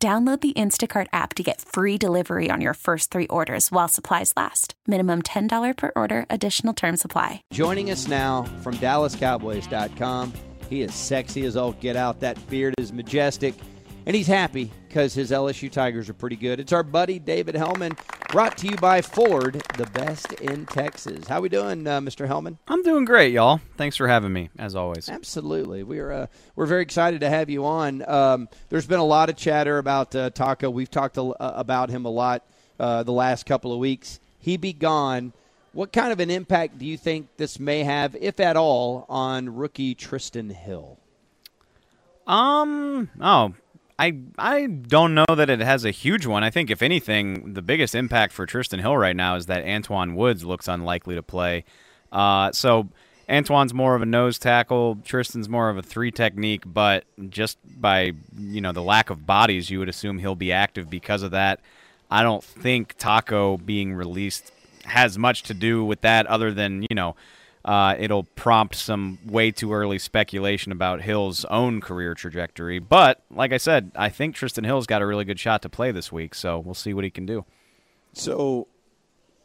Download 0.00 0.40
the 0.40 0.52
Instacart 0.52 1.08
app 1.12 1.34
to 1.34 1.42
get 1.42 1.60
free 1.60 1.98
delivery 1.98 2.50
on 2.52 2.60
your 2.60 2.74
first 2.74 3.10
three 3.10 3.26
orders 3.26 3.72
while 3.72 3.88
supplies 3.88 4.32
last. 4.36 4.74
Minimum 4.86 5.22
$10 5.22 5.76
per 5.76 5.90
order, 5.96 6.24
additional 6.30 6.72
term 6.72 6.96
supply. 6.96 7.42
Joining 7.52 7.90
us 7.90 8.06
now 8.06 8.44
from 8.62 8.76
DallasCowboys.com. 8.76 10.32
He 10.70 10.82
is 10.82 10.94
sexy 10.94 11.44
as 11.46 11.56
all 11.56 11.72
get 11.72 11.96
out. 11.96 12.20
That 12.20 12.38
beard 12.48 12.74
is 12.78 12.92
majestic. 12.92 13.56
And 14.08 14.16
he's 14.16 14.26
happy 14.26 14.72
because 14.88 15.12
his 15.12 15.30
LSU 15.30 15.70
Tigers 15.70 16.08
are 16.08 16.14
pretty 16.14 16.36
good. 16.36 16.60
It's 16.60 16.72
our 16.72 16.82
buddy 16.82 17.18
David 17.18 17.54
Helman, 17.54 17.94
brought 18.30 18.56
to 18.56 18.66
you 18.66 18.74
by 18.76 19.02
Ford, 19.02 19.62
the 19.76 19.84
best 19.84 20.32
in 20.32 20.64
Texas. 20.64 21.28
How 21.28 21.42
we 21.42 21.50
doing, 21.50 21.86
uh, 21.86 22.00
Mr. 22.00 22.26
Helman? 22.26 22.56
I'm 22.68 22.82
doing 22.82 23.04
great, 23.04 23.34
y'all. 23.34 23.60
Thanks 23.76 23.96
for 23.96 24.08
having 24.08 24.32
me, 24.32 24.48
as 24.58 24.74
always. 24.74 25.10
Absolutely, 25.10 25.82
we're 25.82 26.10
uh, 26.10 26.26
we're 26.56 26.64
very 26.64 26.80
excited 26.80 27.20
to 27.20 27.28
have 27.28 27.50
you 27.50 27.66
on. 27.66 28.02
Um, 28.08 28.48
there's 28.70 28.86
been 28.86 28.98
a 28.98 29.04
lot 29.04 29.28
of 29.28 29.36
chatter 29.36 29.76
about 29.76 30.14
uh, 30.16 30.30
Taco. 30.30 30.70
We've 30.70 30.90
talked 30.90 31.18
a, 31.18 31.24
uh, 31.24 31.52
about 31.56 31.90
him 31.90 32.06
a 32.06 32.10
lot 32.10 32.46
uh, 32.80 33.02
the 33.02 33.12
last 33.12 33.44
couple 33.44 33.74
of 33.74 33.78
weeks. 33.78 34.20
He 34.38 34.56
be 34.56 34.72
gone. 34.72 35.34
What 35.72 35.92
kind 35.92 36.12
of 36.12 36.20
an 36.20 36.30
impact 36.30 36.78
do 36.78 36.86
you 36.86 36.96
think 36.96 37.28
this 37.36 37.60
may 37.60 37.84
have, 37.84 38.16
if 38.16 38.40
at 38.40 38.56
all, 38.56 39.04
on 39.10 39.54
rookie 39.54 39.94
Trysten 39.94 40.50
Hill? 40.50 40.96
Um. 42.26 43.10
Oh, 43.20 43.54
I 43.98 44.18
I 44.38 44.66
don't 44.66 45.14
know 45.14 45.26
that 45.28 45.50
it 45.50 45.60
has 45.60 45.84
a 45.84 45.90
huge 45.90 46.24
one. 46.24 46.44
I 46.44 46.50
think 46.50 46.70
if 46.70 46.82
anything, 46.82 47.54
the 47.54 47.62
biggest 47.62 47.94
impact 47.94 48.32
for 48.32 48.46
Trysten 48.46 48.80
Hill 48.80 48.96
right 48.96 49.16
now 49.16 49.34
is 49.34 49.46
that 49.46 49.64
Antwaun 49.64 50.14
Woods 50.14 50.44
looks 50.44 50.68
unlikely 50.68 51.16
to 51.16 51.22
play. 51.22 51.64
Uh, 52.12 52.52
so 52.52 52.88
Antwaun's 53.28 53.74
more 53.74 53.94
of 53.94 54.02
a 54.02 54.06
nose 54.06 54.38
tackle, 54.38 54.96
Trysten's 54.96 55.48
more 55.48 55.68
of 55.68 55.76
a 55.76 55.82
three 55.82 56.10
technique, 56.10 56.62
but 56.64 57.04
just 57.28 57.58
by 57.80 58.12
you 58.38 58.60
know 58.60 58.72
the 58.72 58.82
lack 58.82 59.10
of 59.10 59.26
bodies, 59.26 59.68
you 59.68 59.80
would 59.80 59.88
assume 59.88 60.18
he'll 60.18 60.34
be 60.34 60.52
active 60.52 60.88
because 60.88 61.22
of 61.22 61.32
that. 61.32 61.60
I 62.10 62.22
don't 62.22 62.42
think 62.42 62.94
Taco 62.98 63.58
being 63.58 63.92
released 63.94 64.52
has 64.84 65.18
much 65.18 65.42
to 65.42 65.54
do 65.54 65.84
with 65.84 66.00
that, 66.02 66.26
other 66.26 66.52
than 66.52 66.86
you 66.88 66.94
know 66.94 67.16
uh, 67.68 67.94
it'll 67.98 68.22
prompt 68.22 68.74
some 68.74 69.18
way 69.26 69.50
too 69.50 69.74
early 69.74 69.98
speculation 69.98 70.72
about 70.72 71.02
Hill's 71.02 71.44
own 71.44 71.82
career 71.82 72.14
trajectory. 72.14 72.78
But 72.78 73.22
like 73.30 73.52
I 73.52 73.58
said, 73.58 73.92
I 73.94 74.08
think 74.08 74.34
Trysten 74.34 74.64
Hill's 74.64 74.86
got 74.86 75.02
a 75.02 75.06
really 75.06 75.26
good 75.26 75.38
shot 75.38 75.60
to 75.62 75.68
play 75.68 75.92
this 75.92 76.10
week, 76.10 76.34
so 76.34 76.58
we'll 76.58 76.72
see 76.72 76.94
what 76.94 77.04
he 77.04 77.10
can 77.10 77.26
do. 77.26 77.44
So, 78.14 78.68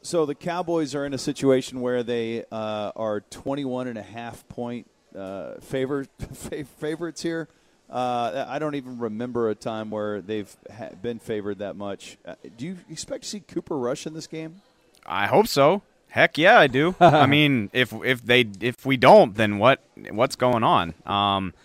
so 0.02 0.26
the 0.26 0.36
Cowboys 0.36 0.96
are 0.96 1.06
in 1.06 1.14
a 1.14 1.18
situation 1.18 1.82
where 1.82 2.02
they 2.02 2.46
uh, 2.50 2.94
are 2.96 3.20
21 3.20 3.90
and 3.90 3.98
a 3.98 4.04
half 4.04 4.48
point 4.48 4.90
uh, 5.14 5.56
favor, 5.56 6.06
favorites 6.80 7.22
here. 7.22 7.50
Uh, 7.90 8.46
I 8.48 8.58
don't 8.58 8.76
even 8.76 9.00
remember 9.00 9.50
a 9.50 9.56
time 9.56 9.90
where 9.90 10.22
they've 10.22 10.56
been 11.02 11.20
favored 11.20 11.60
that 11.60 11.76
much. 11.76 12.18
Uh, 12.26 12.36
do 12.56 12.68
you 12.68 12.78
expect 12.90 13.24
to 13.24 13.30
see 13.30 13.42
Cooper 13.42 13.78
Rush 13.78 14.08
in 14.08 14.14
this 14.14 14.28
game? 14.28 14.62
I 15.06 15.28
hope 15.28 15.50
so. 15.50 15.82
Heck 16.14 16.38
yeah, 16.38 16.60
I 16.60 16.68
do. 16.68 16.96
I 17.00 17.26
mean, 17.36 17.72
if 17.74 17.92
if 17.92 18.24
they 18.24 18.46
if 18.62 18.86
we 18.86 18.98
don't, 18.98 19.34
then 19.34 19.58
what 19.58 19.82
what's 20.12 20.36
going 20.36 20.64
on? 20.64 20.94
Um, 21.08 21.56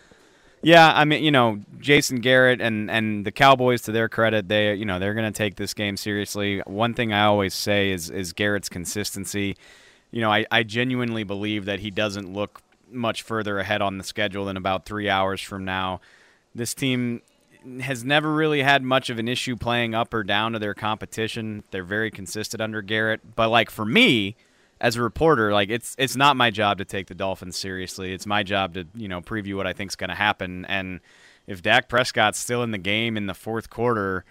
yeah, 0.62 0.90
I 0.90 1.04
mean, 1.04 1.22
you 1.22 1.30
know, 1.30 1.60
Jason 1.78 2.20
Garrett 2.20 2.58
and 2.58 2.90
and 2.90 3.26
the 3.26 3.30
Cowboys, 3.30 3.82
to 3.82 3.92
their 3.92 4.08
credit, 4.08 4.48
they 4.48 4.72
you 4.72 4.86
know 4.86 4.98
they're 4.98 5.12
going 5.12 5.30
to 5.30 5.36
take 5.36 5.56
this 5.56 5.74
game 5.74 5.98
seriously. 5.98 6.62
One 6.66 6.94
thing 6.94 7.12
I 7.12 7.24
always 7.26 7.52
say 7.52 7.90
is 7.90 8.08
is 8.08 8.32
Garrett's 8.32 8.70
consistency. 8.70 9.54
You 10.10 10.22
know, 10.22 10.32
I, 10.32 10.46
I 10.50 10.62
genuinely 10.62 11.24
believe 11.24 11.66
that 11.66 11.80
he 11.80 11.90
doesn't 11.90 12.32
look 12.32 12.62
much 12.90 13.20
further 13.20 13.58
ahead 13.58 13.82
on 13.82 13.98
the 13.98 14.04
schedule 14.04 14.46
than 14.46 14.56
about 14.56 14.86
three 14.86 15.10
hours 15.10 15.42
from 15.42 15.66
now. 15.66 16.00
This 16.54 16.72
team 16.72 17.20
has 17.80 18.04
never 18.04 18.32
really 18.32 18.62
had 18.62 18.82
much 18.82 19.10
of 19.10 19.18
an 19.18 19.28
issue 19.28 19.56
playing 19.56 19.94
up 19.94 20.12
or 20.14 20.22
down 20.22 20.52
to 20.52 20.58
their 20.58 20.74
competition. 20.74 21.64
They're 21.70 21.84
very 21.84 22.10
consistent 22.10 22.60
under 22.60 22.82
Garrett. 22.82 23.36
But 23.36 23.48
like 23.48 23.70
for 23.70 23.84
me, 23.84 24.36
as 24.80 24.96
a 24.96 25.02
reporter, 25.02 25.52
like 25.52 25.70
it's 25.70 25.94
it's 25.98 26.16
not 26.16 26.36
my 26.36 26.50
job 26.50 26.78
to 26.78 26.84
take 26.84 27.06
the 27.08 27.14
Dolphins 27.14 27.56
seriously. 27.56 28.12
It's 28.12 28.26
my 28.26 28.42
job 28.42 28.74
to 28.74 28.86
you 28.94 29.08
know 29.08 29.20
preview 29.20 29.56
what 29.56 29.66
I 29.66 29.72
think 29.72 29.90
is 29.90 29.96
going 29.96 30.10
to 30.10 30.16
happen. 30.16 30.64
And 30.66 31.00
if 31.46 31.62
Dak 31.62 31.88
Prescott's 31.88 32.38
still 32.38 32.62
in 32.62 32.70
the 32.70 32.78
game 32.78 33.16
in 33.16 33.26
the 33.26 33.34
fourth 33.34 33.70
quarter, 33.70 34.24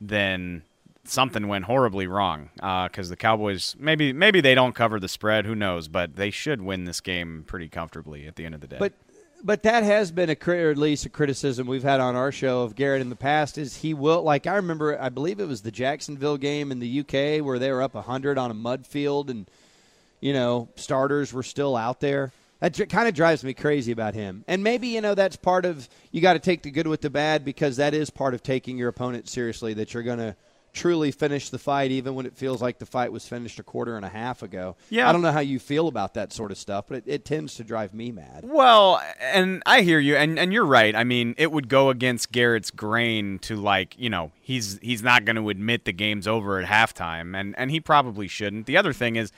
then 0.00 0.62
something 1.04 1.48
went 1.48 1.66
horribly 1.66 2.06
wrong 2.06 2.50
because 2.54 3.08
uh, 3.08 3.10
the 3.10 3.16
Cowboys 3.16 3.76
maybe 3.78 4.12
maybe 4.12 4.40
they 4.40 4.54
don't 4.54 4.74
cover 4.74 4.98
the 4.98 5.08
spread. 5.08 5.46
Who 5.46 5.54
knows? 5.54 5.88
But 5.88 6.16
they 6.16 6.30
should 6.30 6.62
win 6.62 6.84
this 6.84 7.00
game 7.00 7.44
pretty 7.46 7.68
comfortably 7.68 8.26
at 8.26 8.36
the 8.36 8.44
end 8.44 8.54
of 8.54 8.60
the 8.60 8.66
day. 8.66 8.78
But 8.78 8.92
but 9.44 9.62
that 9.64 9.82
has 9.82 10.10
been 10.10 10.30
a 10.30 10.36
or 10.46 10.70
at 10.70 10.78
least 10.78 11.04
a 11.04 11.10
criticism 11.10 11.66
we've 11.66 11.82
had 11.82 12.00
on 12.00 12.16
our 12.16 12.32
show 12.32 12.62
of 12.62 12.74
Garrett 12.74 13.02
in 13.02 13.10
the 13.10 13.16
past 13.16 13.58
is 13.58 13.76
he 13.76 13.92
will 13.92 14.22
like 14.22 14.46
I 14.46 14.56
remember 14.56 15.00
I 15.00 15.10
believe 15.10 15.38
it 15.38 15.46
was 15.46 15.60
the 15.60 15.70
Jacksonville 15.70 16.38
game 16.38 16.72
in 16.72 16.80
the 16.80 17.00
UK 17.00 17.44
where 17.44 17.58
they 17.58 17.70
were 17.70 17.82
up 17.82 17.94
100 17.94 18.38
on 18.38 18.50
a 18.50 18.54
mud 18.54 18.86
field 18.86 19.28
and 19.28 19.46
you 20.20 20.32
know 20.32 20.68
starters 20.76 21.32
were 21.32 21.42
still 21.42 21.76
out 21.76 22.00
there. 22.00 22.32
That 22.60 22.88
kind 22.88 23.06
of 23.06 23.14
drives 23.14 23.44
me 23.44 23.52
crazy 23.52 23.92
about 23.92 24.14
him. 24.14 24.42
And 24.48 24.64
maybe 24.64 24.88
you 24.88 25.02
know 25.02 25.14
that's 25.14 25.36
part 25.36 25.66
of 25.66 25.88
you 26.10 26.22
got 26.22 26.32
to 26.32 26.38
take 26.38 26.62
the 26.62 26.70
good 26.70 26.86
with 26.86 27.02
the 27.02 27.10
bad 27.10 27.44
because 27.44 27.76
that 27.76 27.92
is 27.92 28.08
part 28.08 28.32
of 28.32 28.42
taking 28.42 28.78
your 28.78 28.88
opponent 28.88 29.28
seriously 29.28 29.74
that 29.74 29.92
you're 29.92 30.02
going 30.02 30.18
to 30.18 30.34
truly 30.74 31.10
finish 31.10 31.48
the 31.48 31.58
fight, 31.58 31.90
even 31.90 32.14
when 32.14 32.26
it 32.26 32.36
feels 32.36 32.60
like 32.60 32.78
the 32.78 32.86
fight 32.86 33.12
was 33.12 33.26
finished 33.26 33.58
a 33.58 33.62
quarter 33.62 33.96
and 33.96 34.04
a 34.04 34.08
half 34.08 34.42
ago. 34.42 34.76
Yeah. 34.90 35.08
I 35.08 35.12
don't 35.12 35.22
know 35.22 35.32
how 35.32 35.40
you 35.40 35.58
feel 35.58 35.88
about 35.88 36.14
that 36.14 36.32
sort 36.32 36.50
of 36.50 36.58
stuff, 36.58 36.86
but 36.88 36.98
it, 36.98 37.04
it 37.06 37.24
tends 37.24 37.54
to 37.54 37.64
drive 37.64 37.94
me 37.94 38.12
mad. 38.12 38.44
Well, 38.44 39.00
and 39.20 39.62
I 39.64 39.82
hear 39.82 39.98
you, 39.98 40.16
and, 40.16 40.38
and 40.38 40.52
you're 40.52 40.66
right. 40.66 40.94
I 40.94 41.04
mean, 41.04 41.34
it 41.38 41.52
would 41.52 41.68
go 41.68 41.90
against 41.90 42.32
Garrett's 42.32 42.70
grain 42.70 43.38
to 43.40 43.56
like, 43.56 43.94
you 43.98 44.10
know, 44.10 44.32
he's 44.40 44.78
he's 44.80 45.02
not 45.02 45.24
going 45.24 45.36
to 45.36 45.48
admit 45.48 45.84
the 45.84 45.92
game's 45.92 46.26
over 46.26 46.60
at 46.60 46.68
halftime, 46.68 47.38
and 47.38 47.54
and 47.56 47.70
he 47.70 47.80
probably 47.80 48.28
shouldn't. 48.28 48.66
The 48.66 48.76
other 48.76 48.92
thing 48.92 49.16
is, 49.16 49.32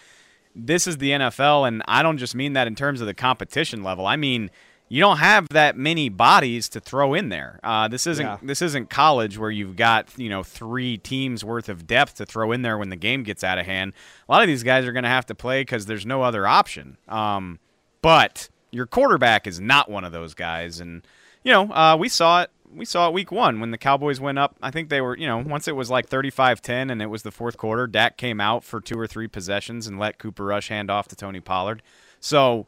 this 0.55 0.87
is 0.87 0.99
the 0.99 1.11
NFL, 1.11 1.69
and 1.69 1.83
I 1.87 2.03
don't 2.03 2.19
just 2.19 2.35
mean 2.35 2.55
that 2.55 2.67
in 2.67 2.75
terms 2.75 3.01
of 3.01 3.07
the 3.07 3.15
competition 3.15 3.83
level. 3.83 4.07
I 4.07 4.17
mean 4.17 4.51
you 4.89 5.01
don't 5.01 5.19
have 5.19 5.49
that 5.51 5.77
many 5.77 6.09
bodies 6.09 6.69
to 6.71 6.81
throw 6.81 7.15
in 7.15 7.29
there. 7.29 7.59
Uh, 7.65 7.89
this 7.89 8.07
isn't 8.07 8.25
yeah. 8.25 8.39
this 8.43 8.63
isn't 8.63 8.89
college 8.89 9.37
where 9.37 9.51
you've 9.51 9.77
got 9.77 10.09
you 10.17 10.29
know 10.29 10.43
three 10.43 10.97
teams 10.97 11.45
worth 11.45 11.69
of 11.69 11.87
depth 11.87 12.17
to 12.17 12.27
throw 12.27 12.53
in 12.53 12.63
there 12.63 12.79
when 12.79 12.91
the 12.91 12.97
game 12.97 13.23
gets 13.23 13.43
out 13.43 13.59
of 13.59 13.67
hand. 13.67 13.93
A 14.29 14.33
lot 14.33 14.43
of 14.43 14.47
these 14.47 14.63
guys 14.63 14.85
are 14.85 14.93
going 14.93 15.03
to 15.03 15.09
have 15.09 15.27
to 15.27 15.35
play 15.35 15.63
because 15.63 15.87
there's 15.87 16.07
no 16.07 16.23
other 16.23 16.47
option. 16.47 16.99
Um, 17.09 17.59
but 18.01 18.49
your 18.71 18.87
quarterback 18.87 19.47
is 19.47 19.59
not 19.59 19.91
one 19.91 20.05
of 20.05 20.13
those 20.13 20.35
guys, 20.35 20.79
and 20.79 21.07
you 21.43 21.53
know 21.53 21.73
uh, 21.73 21.97
we 21.99 22.09
saw 22.09 22.43
it. 22.43 22.51
We 22.73 22.85
saw 22.85 23.09
it 23.09 23.15
week 23.15 23.33
one 23.33 23.59
when 23.61 23.71
the 23.71 23.79
Cowboys 23.79 24.21
went 24.21 24.39
up. 24.39 24.57
I 24.61 24.71
think 24.71 24.89
they 24.89 25.01
were, 25.01 25.17
you 25.17 25.27
know, 25.27 25.39
once 25.39 25.67
it 25.67 25.77
was 25.77 25.89
like 25.89 26.09
35 26.09 26.61
10 26.61 26.91
and 26.91 27.01
it 27.01 27.07
was 27.07 27.23
the 27.23 27.31
fourth 27.31 27.57
quarter, 27.57 27.87
Dak 27.87 28.19
came 28.19 28.39
out 28.39 28.65
for 28.65 28.81
two 28.81 28.99
or 28.99 29.07
three 29.07 29.29
possessions 29.29 29.87
and 29.87 29.99
let 29.99 30.19
Cooper 30.19 30.45
Rush 30.45 30.69
hand 30.69 30.91
off 30.91 31.09
to 31.09 31.17
Tony 31.17 31.41
Pollard. 31.41 31.81
So, 32.21 32.67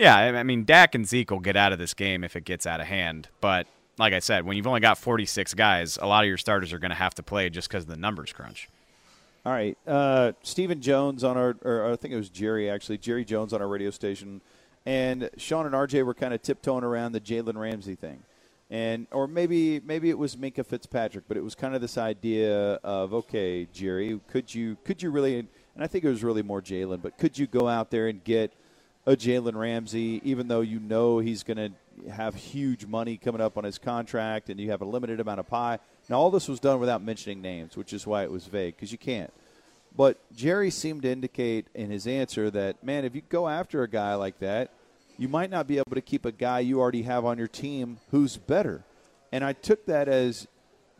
yeah, 0.00 0.16
I 0.16 0.42
mean, 0.42 0.64
Dak 0.64 0.94
and 0.94 1.06
Zeke 1.06 1.30
will 1.30 1.40
get 1.40 1.56
out 1.56 1.74
of 1.74 1.78
this 1.78 1.92
game 1.92 2.24
if 2.24 2.34
it 2.34 2.44
gets 2.44 2.66
out 2.66 2.80
of 2.80 2.86
hand. 2.86 3.28
But 3.42 3.66
like 3.98 4.14
I 4.14 4.18
said, 4.18 4.46
when 4.46 4.56
you've 4.56 4.66
only 4.66 4.80
got 4.80 4.96
46 4.96 5.52
guys, 5.52 5.98
a 6.00 6.06
lot 6.06 6.24
of 6.24 6.28
your 6.28 6.38
starters 6.38 6.72
are 6.72 6.78
going 6.78 6.90
to 6.90 6.96
have 6.96 7.14
to 7.16 7.22
play 7.22 7.50
just 7.50 7.68
because 7.68 7.84
of 7.84 7.90
the 7.90 7.98
numbers 7.98 8.32
crunch. 8.32 8.70
All 9.44 9.52
right. 9.52 9.76
Uh, 9.86 10.32
Stephen 10.42 10.80
Jones 10.80 11.22
on 11.22 11.36
our, 11.36 11.54
or 11.62 11.92
I 11.92 11.96
think 11.96 12.14
it 12.14 12.16
was 12.16 12.30
Jerry 12.30 12.70
actually, 12.70 12.96
Jerry 12.96 13.26
Jones 13.26 13.52
on 13.52 13.60
our 13.60 13.68
radio 13.68 13.90
station. 13.90 14.40
And 14.86 15.28
Sean 15.36 15.66
and 15.66 15.74
RJ 15.74 16.06
were 16.06 16.14
kind 16.14 16.32
of 16.32 16.40
tiptoeing 16.40 16.82
around 16.82 17.12
the 17.12 17.20
Jalen 17.20 17.56
Ramsey 17.56 17.94
thing. 17.94 18.22
And, 18.70 19.06
or 19.10 19.26
maybe 19.26 19.80
maybe 19.80 20.08
it 20.08 20.16
was 20.16 20.36
Minkah 20.36 20.64
Fitzpatrick, 20.64 21.24
but 21.28 21.36
it 21.36 21.44
was 21.44 21.54
kind 21.54 21.74
of 21.74 21.82
this 21.82 21.98
idea 21.98 22.74
of 22.84 23.12
okay, 23.12 23.66
Jerry, 23.72 24.18
could 24.28 24.54
you 24.54 24.78
could 24.84 25.02
you 25.02 25.10
really? 25.10 25.40
And 25.40 25.48
I 25.84 25.88
think 25.88 26.04
it 26.04 26.08
was 26.08 26.22
really 26.22 26.42
more 26.42 26.62
Jalen, 26.62 27.02
but 27.02 27.18
could 27.18 27.36
you 27.36 27.46
go 27.46 27.68
out 27.68 27.90
there 27.90 28.06
and 28.06 28.22
get 28.22 28.52
a 29.06 29.16
Jalen 29.16 29.54
Ramsey, 29.54 30.20
even 30.24 30.48
though 30.48 30.60
you 30.60 30.78
know 30.78 31.18
he's 31.18 31.42
going 31.42 31.56
to 31.56 32.10
have 32.10 32.34
huge 32.34 32.86
money 32.86 33.16
coming 33.16 33.40
up 33.40 33.56
on 33.56 33.64
his 33.64 33.78
contract 33.78 34.50
and 34.50 34.60
you 34.60 34.70
have 34.70 34.80
a 34.80 34.84
limited 34.84 35.20
amount 35.20 35.40
of 35.40 35.46
pie. 35.46 35.78
Now, 36.08 36.18
all 36.18 36.30
this 36.30 36.48
was 36.48 36.60
done 36.60 36.80
without 36.80 37.02
mentioning 37.02 37.40
names, 37.40 37.76
which 37.76 37.92
is 37.92 38.06
why 38.06 38.22
it 38.22 38.30
was 38.30 38.46
vague, 38.46 38.76
because 38.76 38.92
you 38.92 38.98
can't. 38.98 39.32
But 39.96 40.18
Jerry 40.34 40.70
seemed 40.70 41.02
to 41.02 41.10
indicate 41.10 41.66
in 41.74 41.90
his 41.90 42.06
answer 42.06 42.50
that, 42.50 42.84
man, 42.84 43.04
if 43.04 43.14
you 43.14 43.22
go 43.28 43.48
after 43.48 43.82
a 43.82 43.88
guy 43.88 44.14
like 44.14 44.38
that, 44.38 44.70
you 45.18 45.28
might 45.28 45.50
not 45.50 45.66
be 45.66 45.78
able 45.78 45.94
to 45.94 46.00
keep 46.00 46.24
a 46.24 46.32
guy 46.32 46.60
you 46.60 46.80
already 46.80 47.02
have 47.02 47.24
on 47.24 47.38
your 47.38 47.48
team 47.48 47.98
who's 48.10 48.36
better. 48.36 48.84
And 49.32 49.44
I 49.44 49.52
took 49.52 49.86
that 49.86 50.08
as 50.08 50.46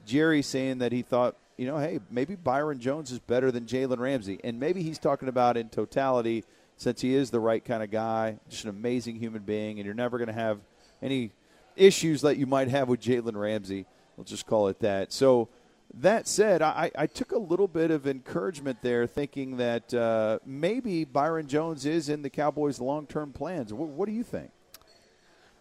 Jerry 0.06 0.42
saying 0.42 0.78
that 0.78 0.92
he 0.92 1.02
thought, 1.02 1.36
you 1.56 1.66
know, 1.66 1.78
hey, 1.78 2.00
maybe 2.10 2.36
Byron 2.36 2.80
Jones 2.80 3.10
is 3.10 3.18
better 3.18 3.50
than 3.50 3.66
Jalen 3.66 3.98
Ramsey. 3.98 4.40
And 4.42 4.58
maybe 4.58 4.82
he's 4.82 4.98
talking 4.98 5.28
about 5.28 5.56
in 5.56 5.68
totality, 5.68 6.44
since 6.80 7.02
he 7.02 7.14
is 7.14 7.30
the 7.30 7.40
right 7.40 7.62
kind 7.62 7.82
of 7.82 7.90
guy, 7.90 8.38
just 8.48 8.64
an 8.64 8.70
amazing 8.70 9.16
human 9.16 9.42
being, 9.42 9.78
and 9.78 9.84
you're 9.84 9.94
never 9.94 10.16
going 10.16 10.28
to 10.28 10.32
have 10.32 10.60
any 11.02 11.30
issues 11.76 12.22
that 12.22 12.38
you 12.38 12.46
might 12.46 12.68
have 12.68 12.88
with 12.88 13.02
Jalen 13.02 13.36
Ramsey. 13.36 13.84
We'll 14.16 14.24
just 14.24 14.46
call 14.46 14.68
it 14.68 14.80
that. 14.80 15.12
So, 15.12 15.50
that 15.92 16.26
said, 16.26 16.62
I, 16.62 16.90
I 16.96 17.06
took 17.06 17.32
a 17.32 17.38
little 17.38 17.68
bit 17.68 17.90
of 17.90 18.06
encouragement 18.06 18.78
there, 18.80 19.06
thinking 19.06 19.58
that 19.58 19.92
uh, 19.92 20.38
maybe 20.46 21.04
Byron 21.04 21.48
Jones 21.48 21.84
is 21.84 22.08
in 22.08 22.22
the 22.22 22.30
Cowboys' 22.30 22.80
long 22.80 23.06
term 23.06 23.32
plans. 23.32 23.74
What, 23.74 23.90
what 23.90 24.06
do 24.08 24.14
you 24.14 24.22
think? 24.22 24.50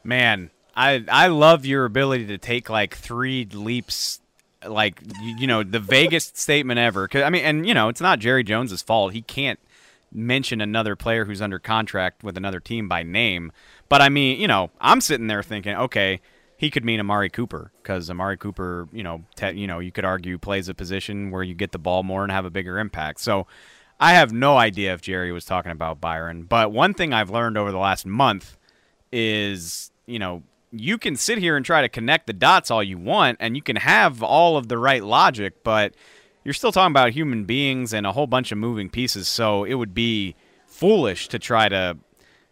Man, 0.05 0.51
I 0.73 1.03
I 1.11 1.27
love 1.27 1.65
your 1.65 1.83
ability 1.83 2.27
to 2.27 2.37
take 2.37 2.69
like 2.69 2.95
three 2.95 3.45
leaps 3.51 4.21
like 4.65 5.01
you, 5.21 5.35
you 5.39 5.47
know 5.47 5.63
the 5.63 5.79
vaguest 5.79 6.37
statement 6.37 6.79
ever 6.79 7.07
Cause, 7.07 7.23
i 7.23 7.29
mean 7.29 7.45
and 7.45 7.65
you 7.65 7.73
know 7.73 7.87
it's 7.87 8.01
not 8.01 8.19
jerry 8.19 8.43
jones's 8.43 8.81
fault 8.81 9.13
he 9.13 9.21
can't 9.21 9.57
mention 10.11 10.61
another 10.61 10.95
player 10.95 11.25
who's 11.25 11.41
under 11.41 11.59
contract 11.59 12.23
with 12.23 12.37
another 12.37 12.59
team 12.59 12.87
by 12.87 13.03
name. 13.03 13.51
But 13.87 14.01
i 14.01 14.09
mean 14.09 14.39
you 14.39 14.47
know 14.47 14.69
i'm 14.79 15.01
sitting 15.01 15.27
there 15.27 15.43
thinking 15.43 15.75
okay 15.75 16.21
he 16.57 16.69
could 16.69 16.83
mean 16.83 16.99
amari 16.99 17.29
cooper 17.29 17.71
because 17.81 18.09
amari 18.09 18.37
cooper 18.37 18.87
you 18.91 19.03
know 19.03 19.23
te- 19.35 19.51
you 19.51 19.67
know 19.67 19.79
you 19.79 19.91
could 19.91 20.05
argue 20.05 20.37
plays 20.37 20.69
a 20.69 20.73
position 20.73 21.31
where 21.31 21.43
you 21.43 21.55
get 21.55 21.71
the 21.71 21.79
ball 21.79 22.03
more 22.03 22.23
and 22.23 22.31
have 22.31 22.45
a 22.45 22.49
bigger 22.51 22.77
impact. 22.79 23.19
So 23.19 23.47
i 23.99 24.13
have 24.13 24.31
no 24.31 24.57
idea 24.57 24.93
if 24.93 25.01
jerry 25.01 25.31
was 25.31 25.45
talking 25.45 25.71
about 25.71 25.99
byron. 26.01 26.43
But 26.43 26.71
one 26.71 26.93
thing 26.93 27.13
i've 27.13 27.29
learned 27.29 27.57
over 27.57 27.71
the 27.71 27.77
last 27.77 28.05
month 28.05 28.57
is 29.11 29.91
you 30.05 30.19
know 30.19 30.43
you 30.71 30.97
can 30.97 31.15
sit 31.15 31.37
here 31.39 31.55
and 31.57 31.65
try 31.65 31.81
to 31.81 31.89
connect 31.89 32.27
the 32.27 32.33
dots 32.33 32.69
all 32.69 32.83
you 32.83 32.97
want, 32.97 33.37
and 33.39 33.55
you 33.55 33.61
can 33.61 33.75
have 33.75 34.21
all 34.21 34.57
of 34.57 34.67
the 34.67 34.77
right 34.77 35.03
logic, 35.03 35.63
but 35.63 35.95
you're 36.43 36.53
still 36.53 36.71
talking 36.71 36.91
about 36.91 37.11
human 37.11 37.43
beings 37.43 37.93
and 37.93 38.05
a 38.05 38.11
whole 38.11 38.27
bunch 38.27 38.51
of 38.51 38.57
moving 38.57 38.89
pieces. 38.89 39.27
So 39.27 39.63
it 39.63 39.75
would 39.75 39.93
be 39.93 40.35
foolish 40.67 41.27
to 41.29 41.39
try 41.39 41.69
to, 41.69 41.97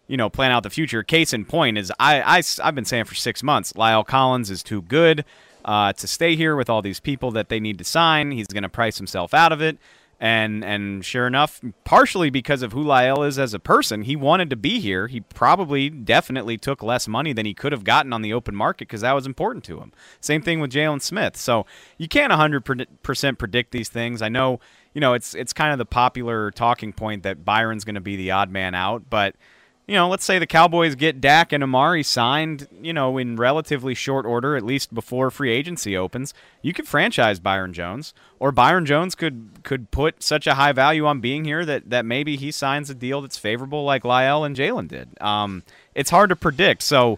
you 0.07 0.17
know, 0.17 0.29
plan 0.29 0.51
out 0.51 0.63
the 0.63 0.69
future. 0.69 1.03
Case 1.03 1.33
in 1.33 1.45
point 1.45 1.77
is 1.77 1.91
I, 1.99 2.21
I 2.21 2.43
I've 2.63 2.75
been 2.75 2.85
saying 2.85 3.05
for 3.05 3.15
six 3.15 3.43
months, 3.43 3.73
La'el 3.73 4.05
Collins 4.05 4.49
is 4.49 4.63
too 4.63 4.81
good 4.81 5.23
uh, 5.65 5.93
to 5.93 6.07
stay 6.07 6.35
here 6.35 6.55
with 6.55 6.69
all 6.69 6.81
these 6.81 6.99
people 6.99 7.31
that 7.31 7.49
they 7.49 7.59
need 7.59 7.77
to 7.77 7.83
sign. 7.83 8.31
He's 8.31 8.47
going 8.47 8.63
to 8.63 8.69
price 8.69 8.97
himself 8.97 9.33
out 9.33 9.51
of 9.51 9.61
it. 9.61 9.77
And 10.19 10.63
and 10.63 11.05
sure 11.05 11.27
enough, 11.27 11.61
partially 11.83 12.31
because 12.31 12.63
of 12.63 12.73
who 12.73 12.83
La'el 12.83 13.27
is 13.27 13.37
as 13.37 13.53
a 13.53 13.59
person, 13.59 14.01
he 14.01 14.15
wanted 14.15 14.49
to 14.49 14.55
be 14.55 14.79
here. 14.79 15.07
He 15.07 15.21
probably 15.21 15.89
definitely 15.91 16.57
took 16.57 16.81
less 16.81 17.07
money 17.07 17.33
than 17.33 17.45
he 17.45 17.53
could 17.53 17.71
have 17.71 17.83
gotten 17.83 18.11
on 18.11 18.23
the 18.23 18.33
open 18.33 18.55
market 18.55 18.87
because 18.87 19.01
that 19.01 19.13
was 19.13 19.27
important 19.27 19.63
to 19.65 19.79
him. 19.79 19.91
Same 20.19 20.41
thing 20.41 20.59
with 20.59 20.71
Jaylon 20.71 21.01
Smith. 21.01 21.37
So 21.37 21.67
you 21.99 22.07
can't 22.07 22.33
100% 22.33 23.37
predict 23.37 23.71
these 23.71 23.89
things. 23.89 24.23
I 24.23 24.29
know, 24.29 24.59
you 24.93 25.01
know, 25.01 25.13
it's 25.13 25.35
it's 25.35 25.53
kind 25.53 25.71
of 25.71 25.77
the 25.77 25.85
popular 25.85 26.49
talking 26.49 26.93
point 26.93 27.21
that 27.21 27.45
Byron's 27.45 27.83
going 27.83 27.95
to 27.95 28.01
be 28.01 28.15
the 28.15 28.31
odd 28.31 28.49
man 28.49 28.73
out, 28.73 29.09
but– 29.09 29.35
you 29.87 29.95
know, 29.95 30.09
let's 30.09 30.25
say 30.25 30.37
the 30.37 30.45
Cowboys 30.45 30.95
get 30.95 31.21
Dak 31.21 31.53
and 31.53 31.63
Amari 31.63 32.03
signed, 32.03 32.67
you 32.81 32.91
know, 32.91 33.17
in 33.17 33.37
relatively 33.37 33.93
short 33.93 34.25
order, 34.25 34.57
at 34.57 34.63
least 34.63 34.93
before 34.93 35.31
free 35.31 35.49
agency 35.49 35.95
opens, 35.95 36.33
you 36.61 36.73
could 36.73 36.85
franchise 36.85 37.39
Byron 37.39 37.71
Jones, 37.71 38.13
or 38.37 38.51
Byron 38.51 38.85
Jones 38.85 39.15
could 39.15 39.49
could 39.63 39.89
put 39.89 40.21
such 40.21 40.45
a 40.45 40.55
high 40.55 40.73
value 40.73 41.05
on 41.05 41.21
being 41.21 41.45
here 41.45 41.63
that 41.63 41.89
that 41.89 42.05
maybe 42.05 42.35
he 42.35 42.51
signs 42.51 42.89
a 42.89 42.95
deal 42.95 43.21
that's 43.21 43.37
favorable, 43.37 43.85
like 43.85 44.03
La'el 44.03 44.45
and 44.45 44.57
Jalen 44.57 44.89
did. 44.89 45.09
Um, 45.21 45.63
it's 45.95 46.09
hard 46.09 46.29
to 46.29 46.35
predict, 46.35 46.83
so 46.83 47.17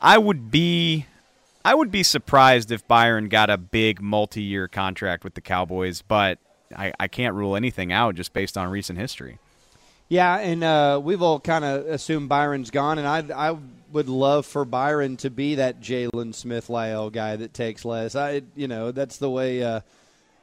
I 0.00 0.18
would 0.18 0.50
be. 0.50 1.06
I 1.66 1.74
would 1.74 1.90
be 1.90 2.02
surprised 2.02 2.70
if 2.70 2.86
Byron 2.86 3.30
got 3.30 3.48
a 3.48 3.56
big 3.56 4.02
multi-year 4.02 4.68
contract 4.68 5.24
with 5.24 5.32
the 5.32 5.40
Cowboys, 5.40 6.02
but 6.02 6.38
I, 6.76 6.92
I 7.00 7.08
can't 7.08 7.34
rule 7.34 7.56
anything 7.56 7.90
out 7.90 8.16
just 8.16 8.34
based 8.34 8.58
on 8.58 8.68
recent 8.68 8.98
history. 8.98 9.38
Yeah, 10.08 10.36
and 10.36 10.62
uh, 10.62 11.00
we've 11.02 11.22
all 11.22 11.40
kind 11.40 11.64
of 11.64 11.86
assumed 11.86 12.28
Byron's 12.28 12.70
gone, 12.70 12.98
and 12.98 13.08
I 13.08 13.50
I 13.50 13.56
would 13.92 14.08
love 14.08 14.44
for 14.44 14.64
Byron 14.64 15.16
to 15.18 15.30
be 15.30 15.54
that 15.56 15.80
Jaylon 15.80 16.34
Smith 16.34 16.68
La'el 16.68 17.12
guy 17.12 17.36
that 17.36 17.54
takes 17.54 17.84
less. 17.84 18.14
I 18.14 18.42
you 18.54 18.68
know 18.68 18.92
that's 18.92 19.18
the 19.18 19.30
way 19.30 19.62
uh, 19.62 19.80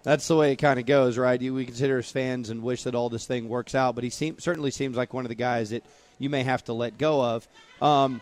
that's 0.04 0.28
the 0.28 0.36
way 0.36 0.52
it 0.54 0.56
kind 0.56 0.80
of 0.80 0.86
goes, 0.86 1.18
right? 1.18 1.40
You, 1.40 1.54
we 1.54 1.66
consider 1.66 2.00
as 2.00 2.10
fans 2.10 2.50
and 2.50 2.64
wish 2.64 2.84
that 2.84 2.96
all 2.96 3.10
this 3.10 3.28
thing 3.28 3.50
works 3.50 3.76
out, 3.76 3.94
but 3.94 4.04
he 4.04 4.10
seem, 4.10 4.40
certainly 4.40 4.72
seems 4.72 4.98
like 4.98 5.14
one 5.14 5.26
of 5.26 5.30
the 5.30 5.36
guys 5.36 5.70
that 5.70 5.86
you 6.18 6.30
may 6.30 6.44
have 6.44 6.64
to 6.66 6.74
let 6.74 6.98
go 6.98 7.22
of. 7.22 7.48
Um, 7.82 8.22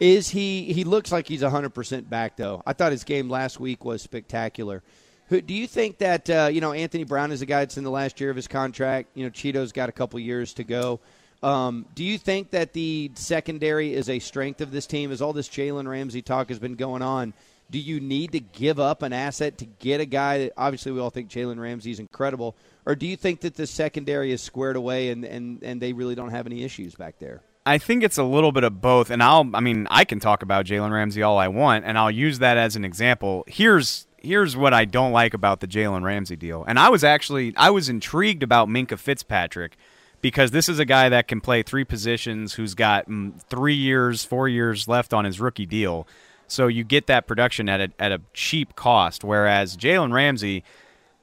is 0.00 0.28
he? 0.28 0.72
He 0.72 0.84
looks 0.84 1.12
like 1.12 1.26
he's 1.26 1.42
hundred 1.42 1.74
percent 1.74 2.08
back 2.08 2.36
though. 2.36 2.62
I 2.64 2.72
thought 2.72 2.92
his 2.92 3.04
game 3.04 3.28
last 3.28 3.60
week 3.60 3.84
was 3.84 4.00
spectacular. 4.00 4.82
Who, 5.28 5.40
do 5.40 5.54
you 5.54 5.66
think 5.66 5.98
that 5.98 6.28
uh, 6.30 6.48
you 6.52 6.60
know 6.60 6.72
Anthony 6.72 7.04
Brown 7.04 7.32
is 7.32 7.42
a 7.42 7.46
guy 7.46 7.60
that's 7.60 7.76
in 7.76 7.84
the 7.84 7.90
last 7.90 8.20
year 8.20 8.30
of 8.30 8.36
his 8.36 8.48
contract? 8.48 9.10
You 9.14 9.24
know, 9.24 9.30
Chido's 9.30 9.72
got 9.72 9.88
a 9.88 9.92
couple 9.92 10.18
years 10.20 10.54
to 10.54 10.64
go. 10.64 11.00
Um, 11.42 11.86
do 11.94 12.02
you 12.02 12.18
think 12.18 12.50
that 12.50 12.72
the 12.72 13.12
secondary 13.14 13.94
is 13.94 14.08
a 14.08 14.18
strength 14.18 14.60
of 14.60 14.72
this 14.72 14.86
team? 14.86 15.12
As 15.12 15.22
all 15.22 15.32
this 15.32 15.48
Jalen 15.48 15.86
Ramsey 15.86 16.22
talk 16.22 16.48
has 16.48 16.58
been 16.58 16.74
going 16.74 17.02
on, 17.02 17.32
do 17.70 17.78
you 17.78 18.00
need 18.00 18.32
to 18.32 18.40
give 18.40 18.80
up 18.80 19.02
an 19.02 19.12
asset 19.12 19.58
to 19.58 19.66
get 19.66 20.00
a 20.00 20.06
guy 20.06 20.38
that 20.38 20.52
obviously 20.56 20.92
we 20.92 21.00
all 21.00 21.10
think 21.10 21.28
Jalen 21.28 21.60
Ramsey 21.60 21.90
is 21.90 22.00
incredible, 22.00 22.56
or 22.86 22.96
do 22.96 23.06
you 23.06 23.16
think 23.16 23.40
that 23.40 23.54
the 23.54 23.66
secondary 23.66 24.32
is 24.32 24.40
squared 24.40 24.76
away 24.76 25.10
and, 25.10 25.24
and, 25.24 25.62
and 25.62 25.80
they 25.80 25.92
really 25.92 26.14
don't 26.14 26.30
have 26.30 26.46
any 26.46 26.64
issues 26.64 26.94
back 26.94 27.18
there? 27.18 27.42
I 27.66 27.76
think 27.76 28.02
it's 28.02 28.16
a 28.16 28.24
little 28.24 28.50
bit 28.50 28.64
of 28.64 28.80
both, 28.80 29.10
and 29.10 29.22
I'll 29.22 29.48
I 29.52 29.60
mean 29.60 29.86
I 29.90 30.06
can 30.06 30.20
talk 30.20 30.42
about 30.42 30.64
Jalen 30.64 30.90
Ramsey 30.90 31.22
all 31.22 31.36
I 31.36 31.48
want, 31.48 31.84
and 31.84 31.98
I'll 31.98 32.10
use 32.10 32.38
that 32.38 32.56
as 32.56 32.76
an 32.76 32.84
example. 32.84 33.44
Here's 33.46 34.07
here's 34.28 34.54
what 34.54 34.74
I 34.74 34.84
don't 34.84 35.10
like 35.10 35.32
about 35.32 35.60
the 35.60 35.66
Jalen 35.66 36.02
Ramsey 36.02 36.36
deal. 36.36 36.62
And 36.68 36.78
I 36.78 36.90
was 36.90 37.02
actually 37.02 37.54
I 37.56 37.70
was 37.70 37.88
intrigued 37.88 38.42
about 38.42 38.68
Minkah 38.68 38.98
Fitzpatrick 38.98 39.76
because 40.20 40.50
this 40.50 40.68
is 40.68 40.78
a 40.78 40.84
guy 40.84 41.08
that 41.08 41.28
can 41.28 41.40
play 41.40 41.62
three 41.62 41.84
positions 41.84 42.54
who's 42.54 42.74
got 42.74 43.08
mm, 43.08 43.40
three 43.44 43.74
years, 43.74 44.24
four 44.24 44.46
years 44.46 44.86
left 44.86 45.14
on 45.14 45.24
his 45.24 45.40
rookie 45.40 45.66
deal. 45.66 46.06
So 46.46 46.66
you 46.66 46.84
get 46.84 47.06
that 47.06 47.26
production 47.26 47.68
at 47.68 47.80
a, 47.80 47.90
at 47.98 48.12
a 48.12 48.20
cheap 48.34 48.76
cost. 48.76 49.24
Whereas 49.24 49.76
Jalen 49.76 50.12
Ramsey, 50.12 50.62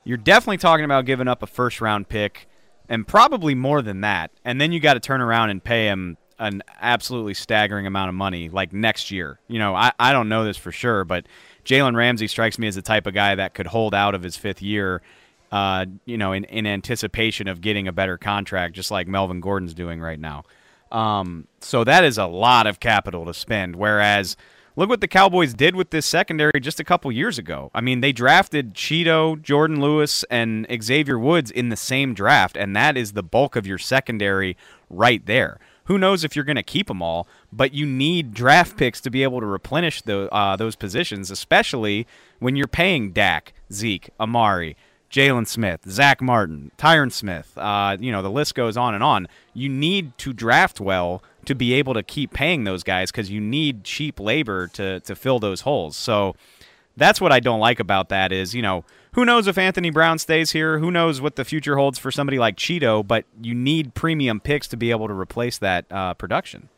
you're 0.03 0.17
definitely 0.17 0.57
talking 0.57 0.85
about 0.85 1.05
giving 1.05 1.27
up 1.27 1.43
a 1.43 1.47
first 1.47 1.81
round 1.81 2.09
pick 2.09 2.47
and 2.89 3.07
probably 3.07 3.53
more 3.53 3.83
than 3.83 4.01
that. 4.01 4.31
And 4.43 4.59
then 4.59 4.71
you 4.71 4.79
got 4.79 4.95
to 4.95 4.99
turn 4.99 5.21
around 5.21 5.51
and 5.51 5.63
pay 5.63 5.85
him 5.85 6.17
an 6.39 6.63
absolutely 6.81 7.33
staggering 7.33 7.85
amount 7.85 8.09
of 8.09 8.15
money 8.15 8.49
like 8.49 8.73
next 8.73 9.11
year. 9.11 9.39
You 9.47 9.59
know, 9.59 9.75
I, 9.75 9.91
I 9.99 10.11
don't 10.11 10.27
know 10.27 10.43
this 10.43 10.57
for 10.57 10.71
sure, 10.71 11.05
but 11.05 11.25
Jalen 11.65 11.95
Ramsey 11.95 12.27
strikes 12.27 12.59
me 12.59 12.67
as 12.67 12.75
the 12.75 12.81
type 12.81 13.07
of 13.07 13.13
guy 13.13 13.35
that 13.35 13.53
could 13.53 13.67
hold 13.67 13.93
out 13.93 14.15
of 14.15 14.23
his 14.23 14.37
fifth 14.37 14.61
year, 14.61 15.01
uh, 15.51 15.85
you 16.05 16.17
know, 16.17 16.31
in, 16.31 16.43
in 16.45 16.67
anticipation 16.67 17.47
of 17.47 17.59
getting 17.59 17.87
a 17.87 17.91
better 17.91 18.17
contract, 18.17 18.75
just 18.75 18.91
like 18.91 19.07
Melvin 19.07 19.41
Gordon's 19.41 19.73
doing 19.73 19.99
right 19.99 20.19
now. 20.19 20.43
Um, 20.91 21.47
so 21.59 21.83
that 21.83 22.03
is 22.03 22.17
a 22.17 22.25
lot 22.25 22.67
of 22.67 22.79
capital 22.79 23.25
to 23.25 23.33
spend. 23.33 23.75
Whereas, 23.75 24.37
look 24.75 24.89
what 24.89 25.01
the 25.01 25.07
Cowboys 25.07 25.53
did 25.53 25.75
with 25.75 25.89
this 25.89 26.05
secondary 26.05 26.59
just 26.61 26.79
a 26.79 26.83
couple 26.83 27.11
years 27.11 27.37
ago. 27.37 27.71
I 27.73 27.81
mean, 27.81 28.01
they 28.01 28.11
drafted 28.11 28.75
Chido, 28.75 29.35
Jourdan 29.41 29.79
Lewis, 29.79 30.23
and 30.29 30.67
Xavier 30.81 31.17
Woods 31.17 31.49
in 31.49 31.69
the 31.69 31.75
same 31.75 32.13
draft, 32.13 32.55
and 32.55 32.75
that 32.75 32.95
is 32.95 33.13
the 33.13 33.23
bulk 33.23 33.55
of 33.55 33.65
your 33.65 33.79
secondary 33.79 34.55
right 34.89 35.25
there. 35.25 35.59
Who 35.85 35.97
knows 35.97 36.23
if 36.23 36.35
you're 36.35 36.45
going 36.45 36.55
to 36.55 36.63
keep 36.63 36.87
them 36.87 37.01
all, 37.01 37.27
but 37.51 37.73
you 37.73 37.85
need 37.85 38.33
draft 38.33 38.77
picks 38.77 38.99
to 39.01 39.09
be 39.09 39.23
able 39.23 39.39
to 39.39 39.45
replenish 39.45 40.01
the, 40.01 40.33
uh, 40.33 40.55
those 40.55 40.75
positions, 40.75 41.29
especially 41.29 42.07
when 42.39 42.55
you're 42.55 42.67
paying 42.67 43.11
Dak, 43.11 43.53
Zeke, 43.71 44.09
Amari, 44.19 44.75
Jaylon 45.09 45.47
Smith, 45.47 45.81
Zack 45.87 46.21
Martin, 46.21 46.71
Tyron 46.77 47.11
Smith. 47.11 47.57
Uh, 47.57 47.95
you 47.99 48.11
know, 48.11 48.21
the 48.21 48.31
list 48.31 48.55
goes 48.55 48.75
on 48.75 48.93
and 48.93 49.03
on. 49.03 49.27
You 49.53 49.69
need 49.69 50.17
to 50.19 50.33
draft 50.33 50.79
well 50.79 51.23
to 51.45 51.55
be 51.55 51.73
able 51.73 51.93
to 51.93 52.03
keep 52.03 52.33
paying 52.33 52.63
those 52.63 52.83
guys 52.83 53.11
because 53.11 53.29
you 53.29 53.39
need 53.39 53.83
cheap 53.83 54.19
labor 54.19 54.67
to, 54.67 54.99
to 55.01 55.15
fill 55.15 55.39
those 55.39 55.61
holes. 55.61 55.95
So 55.95 56.35
that's 56.97 57.19
what 57.19 57.31
I 57.31 57.39
don't 57.39 57.59
like 57.59 57.79
about 57.79 58.09
that 58.09 58.31
is, 58.31 58.53
you 58.53 58.61
know, 58.61 58.83
who 59.13 59.23
knows 59.23 59.47
if 59.47 59.57
Anthony 59.57 59.89
Brown 59.89 60.19
stays 60.19 60.51
here? 60.51 60.79
Who 60.79 60.91
knows 60.91 61.21
what 61.21 61.35
the 61.35 61.45
future 61.45 61.77
holds 61.77 61.97
for 61.97 62.11
somebody 62.11 62.37
like 62.37 62.57
Chido? 62.57 63.05
But 63.05 63.25
you 63.41 63.55
need 63.55 63.93
premium 63.93 64.39
picks 64.39 64.67
to 64.69 64.77
be 64.77 64.91
able 64.91 65.07
to 65.07 65.13
replace 65.13 65.57
that 65.59 65.85
uh, 65.89 66.13
production. 66.15 66.69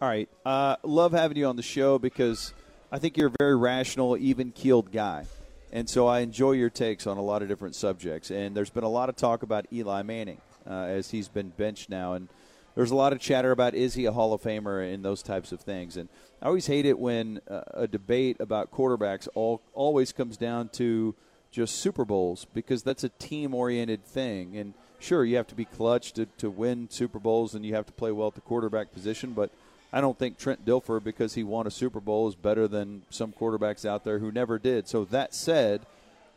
All 0.00 0.08
right. 0.08 0.28
Uh, 0.44 0.76
love 0.82 1.12
having 1.12 1.36
you 1.36 1.46
on 1.46 1.56
the 1.56 1.62
show 1.62 1.98
because 1.98 2.52
I 2.92 2.98
think 2.98 3.16
you're 3.16 3.28
a 3.28 3.34
very 3.38 3.56
rational, 3.56 4.16
even 4.16 4.52
keeled 4.52 4.92
guy. 4.92 5.26
And 5.72 5.88
so 5.88 6.06
I 6.06 6.20
enjoy 6.20 6.52
your 6.52 6.70
takes 6.70 7.06
on 7.06 7.16
a 7.16 7.22
lot 7.22 7.42
of 7.42 7.48
different 7.48 7.74
subjects. 7.74 8.30
And 8.30 8.56
there's 8.56 8.70
been 8.70 8.84
a 8.84 8.88
lot 8.88 9.08
of 9.08 9.16
talk 9.16 9.42
about 9.42 9.66
Eli 9.72 10.02
Manning 10.02 10.40
uh, 10.68 10.72
as 10.72 11.10
he's 11.10 11.28
been 11.28 11.50
benched 11.50 11.90
now. 11.90 12.14
And 12.14 12.28
there's 12.74 12.90
a 12.90 12.96
lot 12.96 13.12
of 13.12 13.18
chatter 13.18 13.50
about 13.50 13.74
is 13.74 13.94
he 13.94 14.04
a 14.04 14.12
Hall 14.12 14.32
of 14.32 14.42
Famer 14.42 14.92
and 14.92 15.04
those 15.04 15.22
types 15.22 15.52
of 15.52 15.60
things. 15.60 15.96
And 15.96 16.08
I 16.40 16.46
always 16.46 16.66
hate 16.66 16.86
it 16.86 16.98
when 16.98 17.40
uh, 17.50 17.62
a 17.74 17.86
debate 17.86 18.36
about 18.40 18.70
quarterbacks 18.70 19.28
all, 19.34 19.60
always 19.74 20.12
comes 20.12 20.36
down 20.36 20.68
to– 20.70 21.14
just 21.50 21.76
Super 21.76 22.04
Bowls 22.04 22.46
because 22.54 22.82
that's 22.82 23.04
a 23.04 23.08
team 23.08 23.54
oriented 23.54 24.04
thing. 24.04 24.56
And 24.56 24.74
sure, 24.98 25.24
you 25.24 25.36
have 25.36 25.46
to 25.48 25.54
be 25.54 25.64
clutch 25.64 26.12
to, 26.12 26.26
to 26.38 26.50
win 26.50 26.88
Super 26.90 27.18
Bowls 27.18 27.54
and 27.54 27.64
you 27.64 27.74
have 27.74 27.86
to 27.86 27.92
play 27.92 28.12
well 28.12 28.28
at 28.28 28.34
the 28.34 28.40
quarterback 28.40 28.92
position, 28.92 29.32
but 29.32 29.50
I 29.92 30.00
don't 30.00 30.18
think 30.18 30.36
Trent 30.36 30.66
Dilfer, 30.66 31.02
because 31.02 31.34
he 31.34 31.42
won 31.42 31.66
a 31.66 31.70
Super 31.70 32.00
Bowl, 32.00 32.28
is 32.28 32.34
better 32.34 32.68
than 32.68 33.02
some 33.08 33.32
quarterbacks 33.32 33.86
out 33.86 34.04
there 34.04 34.18
who 34.18 34.30
never 34.30 34.58
did. 34.58 34.86
So 34.86 35.04
that 35.06 35.34
said, 35.34 35.86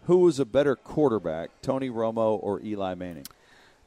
who 0.04 0.20
was 0.20 0.40
a 0.40 0.46
better 0.46 0.76
quarterback, 0.76 1.50
Tony 1.62 1.90
Romo 1.90 2.40
or 2.42 2.62
Eli 2.62 2.96
Manning? 2.96 3.28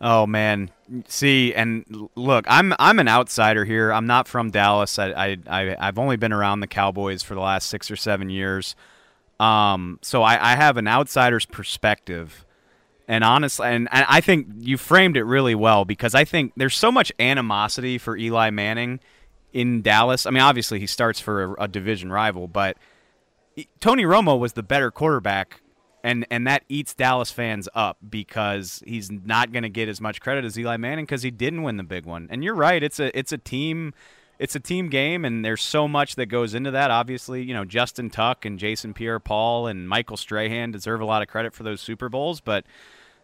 Oh 0.06 0.26
man, 0.26 0.70
see, 1.08 1.54
and 1.54 2.10
look, 2.14 2.44
I'm 2.46 2.74
I'm 2.78 2.98
an 2.98 3.08
outsider 3.08 3.64
here. 3.64 3.90
I'm 3.90 4.06
not 4.06 4.28
from 4.28 4.50
Dallas. 4.50 4.98
I 4.98 5.08
I, 5.12 5.38
I 5.78 5.86
have 5.86 5.98
only 5.98 6.18
been 6.18 6.30
around 6.30 6.60
the 6.60 6.66
Cowboys 6.66 7.22
for 7.22 7.34
the 7.34 7.40
last 7.40 7.70
six 7.70 7.90
or 7.90 7.96
seven 7.96 8.28
years, 8.28 8.76
um, 9.40 9.98
so 10.02 10.22
I, 10.22 10.52
I 10.52 10.56
have 10.56 10.76
an 10.76 10.86
outsider's 10.86 11.46
perspective. 11.46 12.44
And 13.08 13.24
honestly, 13.24 13.66
and, 13.66 13.88
and 13.90 14.04
I 14.06 14.20
think 14.20 14.48
you 14.58 14.76
framed 14.76 15.16
it 15.16 15.24
really 15.24 15.54
well 15.54 15.86
because 15.86 16.14
I 16.14 16.24
think 16.26 16.52
there's 16.54 16.76
so 16.76 16.92
much 16.92 17.10
animosity 17.18 17.96
for 17.96 18.14
Eli 18.14 18.50
Manning 18.50 19.00
in 19.54 19.80
Dallas. 19.80 20.26
I 20.26 20.30
mean, 20.30 20.42
obviously 20.42 20.80
he 20.80 20.86
starts 20.86 21.18
for 21.18 21.44
a, 21.54 21.64
a 21.64 21.68
division 21.68 22.12
rival, 22.12 22.46
but 22.46 22.76
Tony 23.80 24.04
Romo 24.04 24.38
was 24.38 24.52
the 24.52 24.62
better 24.62 24.90
quarterback 24.90 25.62
and 26.04 26.26
and 26.30 26.46
that 26.46 26.62
eats 26.68 26.94
Dallas 26.94 27.30
fans 27.30 27.66
up 27.74 27.96
because 28.08 28.82
he's 28.86 29.10
not 29.10 29.50
going 29.52 29.62
to 29.62 29.70
get 29.70 29.88
as 29.88 30.00
much 30.00 30.20
credit 30.20 30.44
as 30.44 30.56
Eli 30.58 30.76
Manning 30.76 31.06
because 31.06 31.22
he 31.22 31.30
didn't 31.30 31.62
win 31.62 31.78
the 31.78 31.82
big 31.82 32.04
one. 32.04 32.28
And 32.30 32.44
you're 32.44 32.54
right, 32.54 32.80
it's 32.82 33.00
a 33.00 33.18
it's 33.18 33.32
a 33.32 33.38
team 33.38 33.94
it's 34.38 34.54
a 34.54 34.60
team 34.60 34.88
game, 34.88 35.24
and 35.24 35.44
there's 35.44 35.62
so 35.62 35.88
much 35.88 36.16
that 36.16 36.26
goes 36.26 36.54
into 36.54 36.70
that. 36.72 36.90
Obviously, 36.90 37.42
you 37.42 37.54
know 37.54 37.64
Justin 37.64 38.10
Tuck 38.10 38.44
and 38.44 38.58
Jason 38.58 38.92
Pierre-Paul 38.92 39.66
and 39.66 39.88
Michael 39.88 40.18
Strahan 40.18 40.70
deserve 40.70 41.00
a 41.00 41.06
lot 41.06 41.22
of 41.22 41.28
credit 41.28 41.54
for 41.54 41.62
those 41.62 41.80
Super 41.80 42.10
Bowls, 42.10 42.40
but 42.40 42.66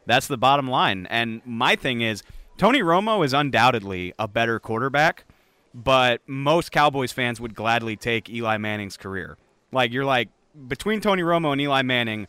that's 0.07 0.27
the 0.27 0.39
bottom 0.39 0.67
line. 0.67 1.07
And 1.11 1.43
my 1.45 1.77
thing 1.77 2.01
is, 2.01 2.23
Tony 2.57 2.81
Romo 2.81 3.25
is 3.25 3.35
undoubtedly 3.35 4.15
a 4.19 4.27
better 4.27 4.59
quarterback, 4.59 5.25
but 5.75 6.23
most 6.27 6.73
Cowboys 6.73 7.13
fans 7.13 7.41
would 7.43 7.55
gladly 7.55 7.97
take 7.97 8.31
Eli 8.31 8.57
Manning's 8.57 8.97
career. 8.97 9.37
Like 9.71 9.93
you're 9.93 10.07
like 10.07 10.31
between 10.67 11.03
Tony 11.03 11.23
Romo 11.23 11.53
and 11.53 11.61
Eli 11.61 11.83
Manning 11.83 12.27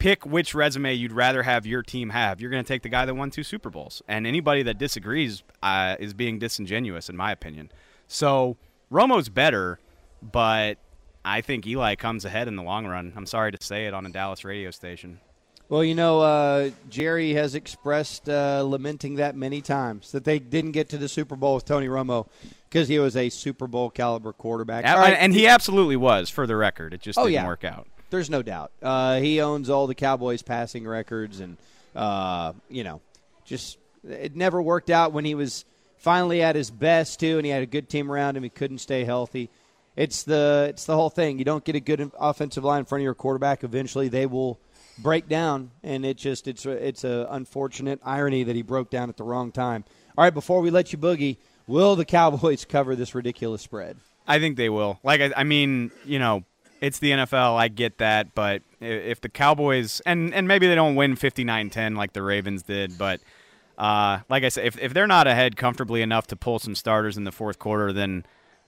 pick 0.00 0.26
which 0.26 0.54
resume 0.54 0.92
you'd 0.94 1.12
rather 1.12 1.44
have 1.44 1.66
your 1.66 1.82
team 1.82 2.10
have. 2.10 2.40
You're 2.40 2.50
going 2.50 2.64
to 2.64 2.66
take 2.66 2.82
the 2.82 2.88
guy 2.88 3.04
that 3.04 3.14
won 3.14 3.30
two 3.30 3.44
Super 3.44 3.70
Bowls. 3.70 4.02
And 4.08 4.26
anybody 4.26 4.64
that 4.64 4.78
disagrees 4.78 5.44
uh, 5.62 5.94
is 6.00 6.14
being 6.14 6.40
disingenuous, 6.40 7.08
in 7.08 7.16
my 7.16 7.30
opinion. 7.30 7.70
So 8.08 8.56
Romo's 8.90 9.28
better, 9.28 9.78
but 10.20 10.78
I 11.24 11.42
think 11.42 11.66
Eli 11.66 11.94
comes 11.94 12.24
ahead 12.24 12.48
in 12.48 12.56
the 12.56 12.62
long 12.62 12.86
run. 12.86 13.12
I'm 13.14 13.26
sorry 13.26 13.52
to 13.52 13.58
say 13.62 13.86
it 13.86 13.94
on 13.94 14.06
a 14.06 14.10
Dallas 14.10 14.44
radio 14.44 14.70
station. 14.72 15.20
Well, 15.68 15.84
you 15.84 15.94
know, 15.94 16.20
uh, 16.20 16.70
Jerry 16.88 17.34
has 17.34 17.54
expressed 17.54 18.28
uh, 18.28 18.62
lamenting 18.62 19.16
that 19.16 19.36
many 19.36 19.60
times 19.60 20.10
that 20.10 20.24
they 20.24 20.40
didn't 20.40 20.72
get 20.72 20.88
to 20.88 20.98
the 20.98 21.08
Super 21.08 21.36
Bowl 21.36 21.54
with 21.54 21.64
Tony 21.64 21.86
Romo 21.86 22.26
because 22.68 22.88
he 22.88 22.98
was 22.98 23.16
a 23.16 23.28
Super 23.28 23.68
Bowl 23.68 23.88
caliber 23.90 24.32
quarterback. 24.32 24.84
And, 24.84 25.14
and 25.14 25.32
he 25.32 25.46
absolutely 25.46 25.94
was, 25.94 26.28
for 26.28 26.46
the 26.46 26.56
record. 26.56 26.92
It 26.92 27.02
just 27.02 27.18
oh, 27.18 27.24
didn't 27.24 27.34
yeah. 27.34 27.46
work 27.46 27.62
out. 27.62 27.86
There's 28.10 28.30
no 28.30 28.42
doubt. 28.42 28.72
Uh, 28.82 29.20
he 29.20 29.40
owns 29.40 29.70
all 29.70 29.86
the 29.86 29.94
Cowboys 29.94 30.42
passing 30.42 30.86
records, 30.86 31.40
and 31.40 31.56
uh, 31.94 32.52
you 32.68 32.84
know, 32.84 33.00
just 33.44 33.78
it 34.08 34.36
never 34.36 34.60
worked 34.60 34.90
out 34.90 35.12
when 35.12 35.24
he 35.24 35.34
was 35.34 35.64
finally 35.96 36.42
at 36.42 36.56
his 36.56 36.70
best 36.70 37.20
too, 37.20 37.36
and 37.38 37.46
he 37.46 37.52
had 37.52 37.62
a 37.62 37.66
good 37.66 37.88
team 37.88 38.10
around 38.10 38.36
him. 38.36 38.42
He 38.42 38.48
couldn't 38.48 38.78
stay 38.78 39.04
healthy. 39.04 39.50
It's 39.96 40.22
the 40.22 40.66
it's 40.70 40.86
the 40.86 40.94
whole 40.94 41.10
thing. 41.10 41.38
You 41.38 41.44
don't 41.44 41.64
get 41.64 41.76
a 41.76 41.80
good 41.80 42.10
offensive 42.18 42.64
line 42.64 42.80
in 42.80 42.84
front 42.84 43.00
of 43.00 43.04
your 43.04 43.14
quarterback. 43.14 43.64
Eventually, 43.64 44.08
they 44.08 44.26
will 44.26 44.58
break 44.98 45.28
down, 45.28 45.70
and 45.82 46.04
it 46.04 46.16
just 46.16 46.48
it's 46.48 46.66
it's 46.66 47.04
a 47.04 47.26
unfortunate 47.30 48.00
irony 48.04 48.44
that 48.44 48.56
he 48.56 48.62
broke 48.62 48.90
down 48.90 49.08
at 49.08 49.16
the 49.16 49.24
wrong 49.24 49.52
time. 49.52 49.84
All 50.16 50.24
right, 50.24 50.34
before 50.34 50.60
we 50.60 50.70
let 50.70 50.92
you 50.92 50.98
boogie, 50.98 51.36
will 51.66 51.96
the 51.96 52.04
Cowboys 52.04 52.64
cover 52.68 52.96
this 52.96 53.14
ridiculous 53.14 53.62
spread? 53.62 53.96
I 54.26 54.38
think 54.38 54.56
they 54.56 54.68
will. 54.68 54.98
Like 55.02 55.20
I, 55.20 55.32
I 55.36 55.44
mean, 55.44 55.90
you 56.04 56.18
know, 56.18 56.44
it's 56.80 56.98
the 56.98 57.10
NFL. 57.10 57.56
I 57.56 57.68
get 57.68 57.98
that, 57.98 58.34
but 58.34 58.62
if 58.80 59.20
the 59.20 59.28
Cowboys 59.28 60.00
and 60.06 60.32
and 60.34 60.48
maybe 60.48 60.66
they 60.66 60.74
don't 60.74 60.94
win 60.94 61.16
59-10 61.16 61.96
like 61.96 62.12
the 62.12 62.22
Ravens 62.22 62.62
did, 62.62 62.96
but 62.98 63.20
uh, 63.78 64.20
like 64.28 64.44
I 64.44 64.48
said, 64.48 64.66
if 64.66 64.78
if 64.78 64.94
they're 64.94 65.06
not 65.06 65.26
ahead 65.26 65.56
comfortably 65.56 66.02
enough 66.02 66.26
to 66.28 66.36
pull 66.36 66.58
some 66.58 66.74
starters 66.74 67.16
in 67.16 67.24
the 67.24 67.32
fourth 67.32 67.58
quarter, 67.58 67.92
then 67.92 68.24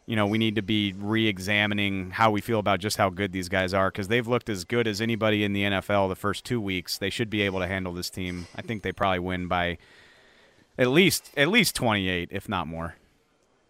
you 0.06 0.16
know 0.16 0.26
we 0.26 0.38
need 0.38 0.56
to 0.56 0.62
be 0.62 0.92
re-examining 0.96 2.10
how 2.10 2.30
we 2.30 2.40
feel 2.40 2.58
about 2.58 2.80
just 2.80 2.96
how 2.96 3.08
good 3.08 3.32
these 3.32 3.48
guys 3.48 3.72
are 3.72 3.90
because 3.90 4.08
they've 4.08 4.26
looked 4.28 4.48
as 4.48 4.64
good 4.64 4.86
as 4.86 5.00
anybody 5.00 5.44
in 5.44 5.52
the 5.52 5.62
NFL 5.62 6.08
the 6.08 6.16
first 6.16 6.44
two 6.44 6.60
weeks. 6.60 6.98
They 6.98 7.10
should 7.10 7.30
be 7.30 7.42
able 7.42 7.60
to 7.60 7.66
handle 7.66 7.92
this 7.92 8.10
team. 8.10 8.46
I 8.56 8.62
think 8.62 8.82
they 8.82 8.92
probably 8.92 9.20
win 9.20 9.48
by 9.48 9.78
at 10.78 10.88
least 10.88 11.30
at 11.36 11.48
least 11.48 11.74
28, 11.76 12.28
if 12.30 12.48
not 12.48 12.66
more. 12.66 12.96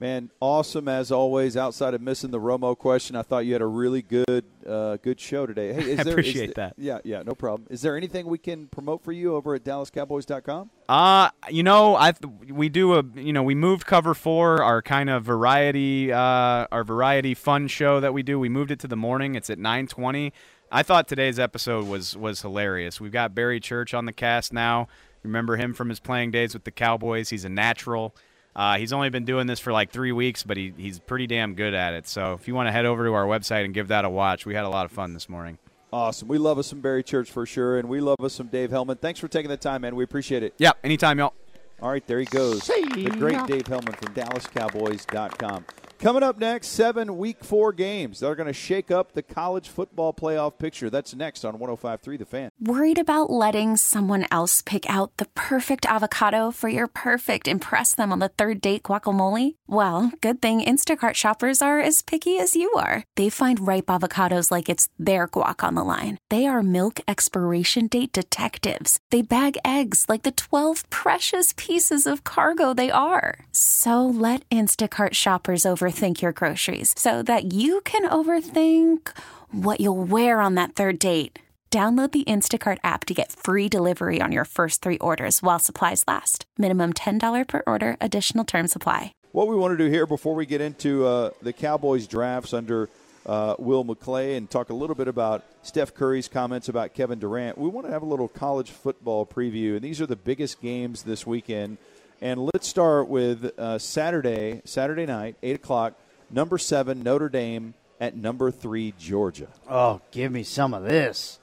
Man, 0.02 0.32
awesome 0.40 0.88
as 0.88 1.12
always. 1.12 1.56
Outside 1.56 1.94
of 1.94 2.00
missing 2.00 2.32
the 2.32 2.40
Romo 2.40 2.76
question, 2.76 3.14
I 3.14 3.23
thought 3.23 3.47
you 3.47 3.52
had 3.52 3.62
a 3.62 3.66
really 3.66 4.02
good, 4.02 4.44
uh, 4.66 4.97
good 4.97 5.21
show 5.21 5.47
today. 5.47 5.73
Hey, 5.73 5.82
is 5.92 6.00
I 6.00 6.02
there, 6.02 6.14
appreciate 6.14 6.49
is 6.49 6.54
that. 6.56 6.75
Yeah, 6.76 6.99
yeah, 7.04 7.23
no 7.23 7.37
problem. 7.37 7.68
Is 7.71 7.82
there 7.82 7.97
anything 7.97 8.26
we 8.26 8.38
can 8.38 8.66
promote 8.66 9.04
for 9.04 9.12
you 9.12 9.37
over 9.37 9.54
at 9.54 9.62
DallasCowboys.com? 9.62 10.71
Uh, 10.88 11.30
you 11.49 11.62
know, 11.62 11.94
I 11.94 12.14
we 12.50 12.68
do 12.68 12.94
a 12.94 13.04
you 13.14 13.32
know 13.32 13.44
we 13.44 13.54
moved 13.54 13.87
cover 13.87 14.12
four, 14.12 14.61
our 14.61 14.82
kind 14.82 15.09
of 15.09 15.23
variety, 15.23 16.12
uh, 16.12 16.66
our 16.73 16.82
variety 16.82 17.35
fun 17.35 17.68
show 17.68 18.00
that 18.00 18.12
we 18.12 18.25
do. 18.25 18.40
We 18.40 18.49
moved 18.49 18.73
it 18.73 18.80
to 18.80 18.88
the 18.88 18.97
morning. 18.97 19.37
It's 19.37 19.50
at 19.50 19.61
nine 19.61 19.87
twenty. 19.87 20.32
I 20.73 20.82
thought 20.82 21.06
today's 21.06 21.38
episode 21.38 21.87
was 21.87 22.16
was 22.16 22.42
hilarious. 22.42 23.00
We've 23.00 23.12
got 23.12 23.37
Barry 23.37 23.61
Church 23.61 23.94
on 23.94 24.06
the 24.06 24.12
cast 24.12 24.52
now. 24.52 24.88
Remember 25.23 25.54
him 25.54 25.73
from 25.75 25.90
his 25.90 26.00
playing 26.00 26.32
days 26.32 26.54
with 26.54 26.64
the 26.64 26.73
Cowboys. 26.73 27.30
He's 27.30 27.44
a 27.44 27.49
natural. 27.49 28.16
Uh, 28.54 28.76
he's 28.76 28.92
only 28.92 29.09
been 29.09 29.25
doing 29.25 29.47
this 29.47 29.61
for 29.61 29.73
like 29.73 29.90
three 29.90 30.12
weeks, 30.12 30.42
but 30.42 30.56
he, 30.56 30.73
he's 30.76 30.99
pretty 30.99 31.26
damn 31.26 31.54
good 31.54 31.75
at 31.75 31.94
it. 31.94 32.06
So 32.06 32.35
if 32.35 32.47
you 32.47 32.54
want 32.54 32.68
to 32.68 32.73
head 32.73 32.85
over 32.85 33.04
to 33.04 33.12
our 33.14 33.25
website 33.25 33.64
and 33.64 33.73
give 33.73 33.88
that 33.88 34.04
a 34.04 34.11
watch, 34.11 34.44
we 34.44 34.54
had 34.54 34.64
a 34.64 34.68
lot 34.68 34.85
of 34.85 34.92
fun 34.92 35.14
this 35.14 35.28
morning. 35.28 35.59
Awesome. 35.92 36.28
We 36.28 36.38
love 36.38 36.59
us 36.59 36.66
some 36.66 36.80
Barry 36.80 37.02
Church 37.02 37.30
for 37.30 37.44
sure, 37.44 37.78
and 37.78 37.88
we 37.88 38.00
love 38.00 38.16
us 38.21 38.35
some 38.35 38.47
Dave 38.49 38.71
Helman. 38.71 38.97
Thanks 38.99 39.21
for 39.21 39.28
taking 39.28 39.50
the 39.50 39.56
time, 39.56 39.82
man. 39.82 39.94
We 39.94 40.04
appreciate 40.04 40.42
it. 40.42 40.54
Yeah, 40.59 40.73
anytime, 40.82 41.18
y'all. 41.18 41.35
All 41.82 41.90
right, 41.90 42.06
there 42.06 42.21
he 42.21 42.26
goes. 42.26 42.61
The 42.66 43.14
great 43.18 43.44
Dave 43.47 43.66
Helman 43.66 43.94
from 43.94 44.14
DallasCowboys.com. 44.14 45.64
Coming 46.02 46.25
up 46.25 46.37
next, 46.37 46.66
seven 46.71 47.16
Week 47.16 47.44
Four 47.44 47.73
games 47.73 48.18
that 48.18 48.26
are 48.26 48.35
going 48.35 48.49
to 48.49 48.52
shake 48.52 48.90
up 48.90 49.12
the 49.12 49.23
college 49.23 49.68
football 49.68 50.12
playoff 50.12 50.59
picture. 50.59 50.90
That's 50.90 51.14
next 51.14 51.44
on 51.44 51.59
105.3 51.59 52.18
The 52.18 52.25
Fan. 52.25 52.50
Worried 52.61 52.99
about 52.99 53.30
letting 53.30 53.76
someone 53.76 54.26
else 54.32 54.62
pick 54.62 54.85
out 54.90 55.16
the 55.18 55.26
perfect 55.37 55.87
avocado 55.87 56.50
for 56.50 56.68
your 56.68 56.88
perfect 56.88 57.47
impress 57.47 57.94
them 57.94 58.11
on 58.11 58.18
the 58.18 58.30
third 58.30 58.61
date 58.61 58.82
guacamole? 58.82 59.54
Well, 59.68 60.11
good 60.21 60.42
thing 60.42 60.61
Instacart 60.61 61.14
shoppers 61.14 61.62
are 61.62 61.78
as 61.78 62.02
picky 62.02 62.37
as 62.37 62.56
you 62.56 62.73
are. 62.73 63.04
They 63.14 63.28
find 63.28 63.64
ripe 63.64 63.87
avocados 63.87 64.50
like 64.50 64.68
it's 64.68 64.88
their 64.99 65.28
guac 65.28 65.62
on 65.62 65.76
the 65.76 65.85
line. 65.85 66.18
They 66.30 66.47
are 66.47 66.64
milk 66.64 66.99
expiration 67.06 67.87
date 67.87 68.11
detectives. 68.11 68.99
They 69.12 69.23
bag 69.23 69.56
eggs 69.64 70.06
like 70.09 70.25
the 70.25 70.32
12 70.32 70.90
precious 70.90 71.54
pieces 71.56 72.09
of 72.09 72.25
cargo 72.25 72.75
they 72.75 72.90
are. 72.90 73.38
So 73.52 74.04
let 74.04 74.49
Instacart 74.50 75.14
shoppers 75.14 75.64
overthink 75.92 76.22
your 76.22 76.32
groceries 76.32 76.94
so 76.96 77.22
that 77.22 77.52
you 77.52 77.80
can 77.82 78.08
overthink 78.08 79.11
what 79.50 79.80
you'll 79.80 80.04
wear 80.04 80.40
on 80.40 80.54
that 80.54 80.75
third 80.75 80.99
date. 80.99 81.38
Download 81.70 82.12
the 82.12 82.25
Instacart 82.25 82.76
app 82.84 83.06
to 83.06 83.14
get 83.14 83.32
free 83.32 83.66
delivery 83.66 84.20
on 84.20 84.30
your 84.30 84.44
first 84.44 84.82
three 84.82 84.99
orders 84.99 85.42
while 85.42 85.58
supplies 85.58 86.04
last. 86.06 86.44
Minimum 86.58 86.92
$10 86.92 87.49
per 87.49 87.62
order, 87.66 87.96
additional 87.99 88.44
term 88.44 88.68
supply. 88.68 89.14
What 89.32 89.49
we 89.49 89.56
want 89.56 89.78
to 89.78 89.82
do 89.82 89.90
here 89.90 90.06
before 90.06 90.34
we 90.34 90.44
get 90.44 90.61
into 90.61 91.06
uh, 91.06 91.30
the 91.40 91.54
Cowboys 91.54 92.06
drafts 92.06 92.52
under 92.52 92.90
uh, 93.25 93.54
Will 93.58 93.87
McClay 93.87 94.37
and 94.37 94.50
talk 94.50 94.68
a 94.68 94.75
little 94.75 94.96
bit 94.96 95.08
about 95.08 95.44
Steph 95.62 95.94
Curry's 95.94 96.28
comments 96.28 96.68
about 96.68 96.92
Kevin 96.92 97.18
Durant, 97.18 97.56
we 97.56 97.70
want 97.70 97.87
to 97.87 97.92
have 97.92 98.02
a 98.02 98.06
little 98.06 98.28
college 98.28 98.70
football 98.70 99.25
preview. 99.25 99.76
And 99.76 99.82
these 99.82 100.00
are 100.00 100.06
the 100.06 100.16
biggest 100.16 100.61
games 100.61 101.04
this 101.04 101.26
weekend. 101.26 101.78
And 102.23 102.41
let's 102.55 102.69
start 102.69 103.09
with 103.09 103.50
uh, 103.59 103.79
Saturday, 103.81 104.62
Saturday 104.64 105.07
night, 105.07 105.35
8 105.43 105.57
o'clock, 105.57 105.95
number 106.31 106.57
seven, 106.57 107.02
Notre 107.02 107.29
Dame 107.29 107.75
at 108.00 108.17
number 108.17 108.52
three, 108.52 108.95
Georgia. 108.97 109.49
Oh, 109.69 110.00
give 110.12 110.31
me 110.31 110.45
some 110.45 110.73
of 110.73 110.85
this. 110.85 111.41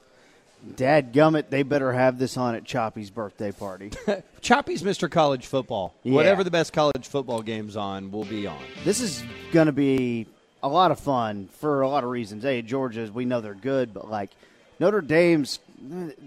Dad 0.76 1.12
gummit, 1.12 1.50
they 1.50 1.62
better 1.64 1.92
have 1.92 2.18
this 2.18 2.38
on 2.38 2.54
at 2.54 2.64
Choppy's 2.64 3.10
birthday 3.10 3.52
party. 3.52 3.90
Choppy's 4.40 4.82
Mr. 4.82 5.10
College 5.10 5.46
Football. 5.46 5.94
Yeah. 6.02 6.14
Whatever 6.14 6.44
the 6.44 6.50
best 6.50 6.72
college 6.72 7.06
football 7.08 7.42
game's 7.42 7.76
on, 7.76 8.10
will 8.10 8.24
be 8.24 8.46
on. 8.46 8.58
this 8.82 9.00
is 9.02 9.22
going 9.52 9.66
to 9.66 9.72
be 9.72 10.26
a 10.62 10.68
lot 10.68 10.90
of 10.92 10.98
fun 11.00 11.48
for 11.58 11.82
a 11.82 11.88
lot 11.88 12.04
of 12.04 12.10
reasons. 12.10 12.42
Hey, 12.42 12.62
Georgia's, 12.62 13.10
we 13.10 13.26
know 13.26 13.42
they're 13.42 13.52
good, 13.54 13.92
but 13.92 14.10
like 14.10 14.30
Notre 14.78 15.02
Dame's, 15.02 15.58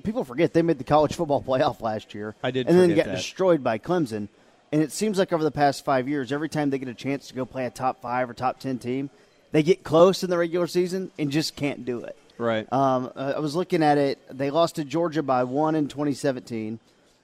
people 0.03 0.23
forget 0.23 0.53
they 0.53 0.61
made 0.61 0.77
the 0.77 0.83
college 0.83 1.15
football 1.15 1.41
playoff 1.41 1.81
last 1.81 2.13
year. 2.13 2.35
I 2.43 2.51
did 2.51 2.67
And 2.67 2.77
then 2.77 2.89
forget 2.89 3.05
got 3.05 3.11
that. 3.11 3.17
destroyed 3.17 3.63
by 3.63 3.79
Clemson. 3.79 4.27
And 4.73 4.81
it 4.81 4.91
seems 4.91 5.19
like 5.19 5.31
over 5.31 5.43
the 5.43 5.51
past 5.51 5.85
five 5.85 6.09
years, 6.09 6.31
every 6.31 6.49
time 6.49 6.71
they 6.71 6.79
get 6.79 6.87
a 6.87 6.95
chance 6.95 7.27
to 7.27 7.35
go 7.35 7.45
play 7.45 7.67
a 7.67 7.69
top 7.69 8.01
five 8.01 8.27
or 8.27 8.33
top 8.33 8.59
10 8.59 8.79
team, 8.79 9.11
they 9.51 9.61
get 9.61 9.83
close 9.83 10.23
in 10.23 10.31
the 10.31 10.37
regular 10.39 10.65
season 10.65 11.11
and 11.19 11.29
just 11.29 11.55
can't 11.55 11.85
do 11.85 11.99
it. 11.99 12.17
Right. 12.39 12.73
Um, 12.73 13.11
I 13.15 13.37
was 13.37 13.55
looking 13.55 13.83
at 13.83 13.99
it. 13.99 14.17
They 14.35 14.49
lost 14.49 14.77
to 14.77 14.83
Georgia 14.83 15.21
by 15.21 15.43
one 15.43 15.75
in 15.75 15.89
2017. 15.89 16.79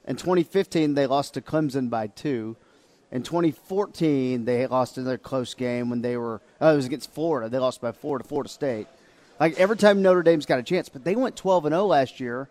In 0.06 0.16
2015, 0.16 0.94
they 0.94 1.08
lost 1.08 1.34
to 1.34 1.40
Clemson 1.40 1.90
by 1.90 2.06
two. 2.06 2.54
In 3.10 3.24
2014, 3.24 4.44
they 4.44 4.68
lost 4.68 4.96
another 4.96 5.18
close 5.18 5.52
game 5.54 5.90
when 5.90 6.02
they 6.02 6.16
were. 6.16 6.40
Oh, 6.60 6.72
it 6.72 6.76
was 6.76 6.86
against 6.86 7.12
Florida. 7.12 7.48
They 7.48 7.58
lost 7.58 7.80
by 7.80 7.90
four 7.90 8.18
to 8.18 8.24
Florida 8.24 8.48
State. 8.48 8.86
Like 9.40 9.58
every 9.58 9.76
time 9.76 10.02
Notre 10.02 10.22
Dame's 10.22 10.46
got 10.46 10.60
a 10.60 10.62
chance, 10.62 10.88
but 10.88 11.02
they 11.02 11.16
went 11.16 11.34
12 11.34 11.64
and 11.64 11.72
0 11.72 11.86
last 11.86 12.20
year 12.20 12.48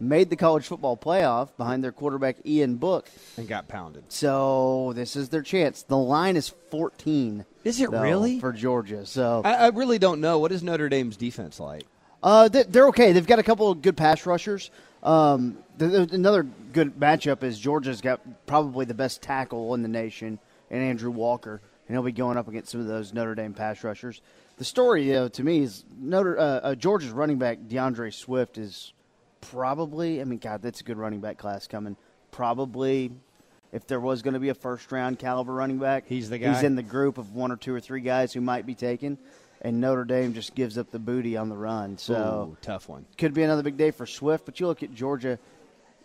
made 0.00 0.30
the 0.30 0.36
college 0.36 0.66
football 0.66 0.96
playoff 0.96 1.48
behind 1.56 1.84
their 1.84 1.92
quarterback 1.92 2.36
Ian 2.46 2.76
Book. 2.76 3.08
and 3.36 3.46
got 3.46 3.68
pounded. 3.68 4.04
So 4.08 4.92
this 4.94 5.14
is 5.16 5.28
their 5.28 5.42
chance. 5.42 5.82
The 5.82 5.96
line 5.98 6.36
is 6.36 6.48
14. 6.70 7.44
Is 7.64 7.80
it 7.80 7.90
though, 7.90 8.00
really? 8.02 8.40
for 8.40 8.52
Georgia? 8.52 9.04
So 9.06 9.42
I, 9.44 9.54
I 9.54 9.68
really 9.68 9.98
don't 9.98 10.20
know. 10.20 10.38
What 10.38 10.52
is 10.52 10.62
Notre 10.62 10.88
Dame's 10.88 11.16
defense 11.16 11.60
like? 11.60 11.84
uh, 12.22 12.48
they- 12.48 12.62
they're 12.64 12.88
okay. 12.88 13.12
They've 13.12 13.26
got 13.26 13.38
a 13.38 13.42
couple 13.42 13.70
of 13.70 13.82
good 13.82 13.96
pass 13.96 14.24
rushers. 14.26 14.70
Um, 15.02 15.56
th- 15.78 15.90
th- 15.90 16.12
another 16.12 16.42
good 16.42 16.98
matchup 17.00 17.42
is 17.42 17.58
Georgia's 17.58 18.00
got 18.02 18.20
probably 18.46 18.84
the 18.84 18.92
best 18.94 19.22
tackle 19.22 19.72
in 19.74 19.82
the 19.82 19.88
nation, 19.88 20.38
and 20.70 20.82
Andrew 20.82 21.10
Walker, 21.10 21.62
and 21.88 21.94
he'll 21.94 22.02
be 22.02 22.12
going 22.12 22.36
up 22.36 22.48
against 22.48 22.72
some 22.72 22.80
of 22.82 22.86
those 22.86 23.14
Notre 23.14 23.34
Dame 23.34 23.54
pass 23.54 23.82
rushers. 23.82 24.20
The 24.58 24.64
story, 24.64 25.08
though, 25.10 25.28
to 25.28 25.42
me 25.42 25.60
is 25.62 25.84
Notre 25.98 26.38
uh, 26.38 26.42
uh, 26.42 26.74
Georgia's 26.74 27.12
running 27.12 27.38
back 27.38 27.58
D'Andre 27.68 28.10
Swift 28.10 28.58
is 28.58 28.92
probably. 29.40 30.20
I 30.20 30.24
mean, 30.24 30.38
God, 30.38 30.62
that's 30.62 30.80
a 30.80 30.84
good 30.84 30.98
running 30.98 31.20
back 31.20 31.38
class 31.38 31.66
coming. 31.66 31.96
Probably, 32.30 33.10
if 33.72 33.86
there 33.86 34.00
was 34.00 34.22
going 34.22 34.34
to 34.34 34.40
be 34.40 34.48
a 34.48 34.54
first 34.54 34.90
round 34.92 35.18
caliber 35.18 35.52
running 35.52 35.78
back, 35.78 36.04
He's 36.06 36.30
the 36.30 36.38
guy? 36.38 36.52
He's 36.54 36.62
in 36.62 36.76
the 36.76 36.82
group 36.82 37.18
of 37.18 37.34
one 37.34 37.50
or 37.52 37.56
two 37.56 37.74
or 37.74 37.80
three 37.80 38.00
guys 38.00 38.32
who 38.32 38.40
might 38.40 38.66
be 38.66 38.74
taken, 38.74 39.18
and 39.62 39.80
Notre 39.80 40.04
Dame 40.04 40.32
just 40.32 40.54
gives 40.54 40.78
up 40.78 40.90
the 40.90 40.98
booty 40.98 41.36
on 41.36 41.48
the 41.48 41.56
run. 41.56 41.98
So 41.98 42.52
Ooh, 42.52 42.56
tough 42.62 42.88
one. 42.88 43.04
could 43.18 43.34
be 43.34 43.42
another 43.42 43.62
big 43.62 43.76
day 43.76 43.90
for 43.90 44.06
Swift. 44.06 44.44
But 44.46 44.60
you 44.60 44.66
look 44.66 44.82
at 44.82 44.94
Georgia. 44.94 45.38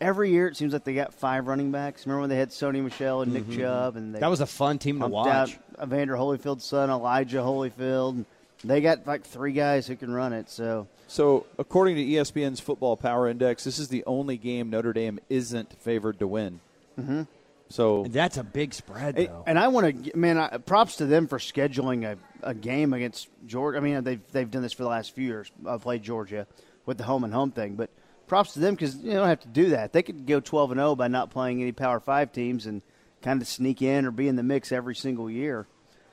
Every 0.01 0.29
year 0.29 0.47
it 0.49 0.57
seems 0.57 0.73
like 0.73 0.83
they 0.83 0.93
got 0.93 1.13
five 1.13 1.47
running 1.47 1.71
backs. 1.71 2.05
Remember 2.05 2.19
when 2.21 2.29
they 2.29 2.35
had 2.35 2.49
Sony 2.49 2.83
Michel 2.83 3.21
and 3.21 3.31
Nick 3.31 3.49
Chubb, 3.49 3.95
and 3.95 4.13
they 4.13 4.17
Mm-hmm. 4.17 4.21
That 4.23 4.29
was 4.29 4.41
a 4.41 4.45
fun 4.45 4.77
team 4.77 4.99
to 4.99 5.07
watch. 5.07 5.57
Evander 5.81 6.15
Holyfield's 6.15 6.65
son, 6.65 6.89
Elijah 6.89 7.37
Holyfield. 7.37 8.25
They 8.67 8.81
got 8.81 9.05
like 9.07 9.25
three 9.25 9.53
guys 9.53 9.88
who 9.88 9.95
can 9.95 10.12
run 10.12 10.34
it. 10.34 10.50
So 10.50 10.88
So, 11.07 11.45
according 11.57 11.95
to 11.95 12.03
ESPN's 12.03 12.60
Football 12.60 12.98
Power 12.98 13.27
Index, 13.27 13.63
this 13.63 13.79
is 13.79 13.89
the 13.89 14.03
only 14.05 14.38
game 14.38 14.69
Notre 14.69 14.93
Dame 14.93 15.19
isn't 15.29 15.79
favored 15.81 16.19
to 16.19 16.27
win. 16.27 16.60
Mm-hmm. 17.00 17.24
So, 17.69 18.05
That's 18.10 18.38
a 18.38 18.43
big 18.43 18.74
spread, 18.74 19.17
Hey, 19.17 19.25
though. 19.25 19.43
And 19.48 19.57
I 19.57 19.69
want 19.69 20.05
to, 20.05 20.17
man, 20.17 20.38
I, 20.38 20.57
props 20.57 20.98
to 20.98 21.05
them 21.05 21.27
for 21.27 21.39
scheduling 21.39 22.05
a, 22.05 22.17
a 22.43 22.53
game 22.53 22.93
against 22.93 23.27
Georgia. 23.45 23.77
I 23.77 23.81
mean, 23.81 24.03
they've 24.03 24.22
they've 24.31 24.50
done 24.50 24.62
this 24.62 24.74
for 24.74 24.84
the 24.84 24.89
last 24.89 25.15
few 25.15 25.25
years. 25.25 25.51
I 25.67 25.77
played 25.77 26.03
Georgia 26.03 26.48
with 26.86 26.98
the 26.98 27.03
home 27.03 27.24
and 27.24 27.34
home 27.34 27.51
thing, 27.51 27.75
but 27.75 27.89
props 28.27 28.53
to 28.53 28.60
them 28.60 28.75
because 28.75 28.98
you 28.98 29.13
don't 29.13 29.27
have 29.27 29.41
to 29.41 29.48
do 29.48 29.69
that. 29.69 29.93
They 29.93 30.03
could 30.03 30.27
go 30.27 30.39
twelve 30.39 30.72
and 30.72 30.79
zero 30.79 30.95
by 30.95 31.07
not 31.07 31.31
playing 31.31 31.62
any 31.62 31.72
Power 31.72 32.00
Five 32.00 32.31
teams 32.31 32.67
and 32.67 32.84
kind 33.22 33.41
of 33.41 33.48
sneak 33.48 33.81
in 33.81 34.05
or 34.05 34.12
be 34.12 34.27
in 34.27 34.36
the 34.36 34.43
mix 34.43 34.72
every 34.72 34.95
single 34.95 35.29
year. 35.29 35.67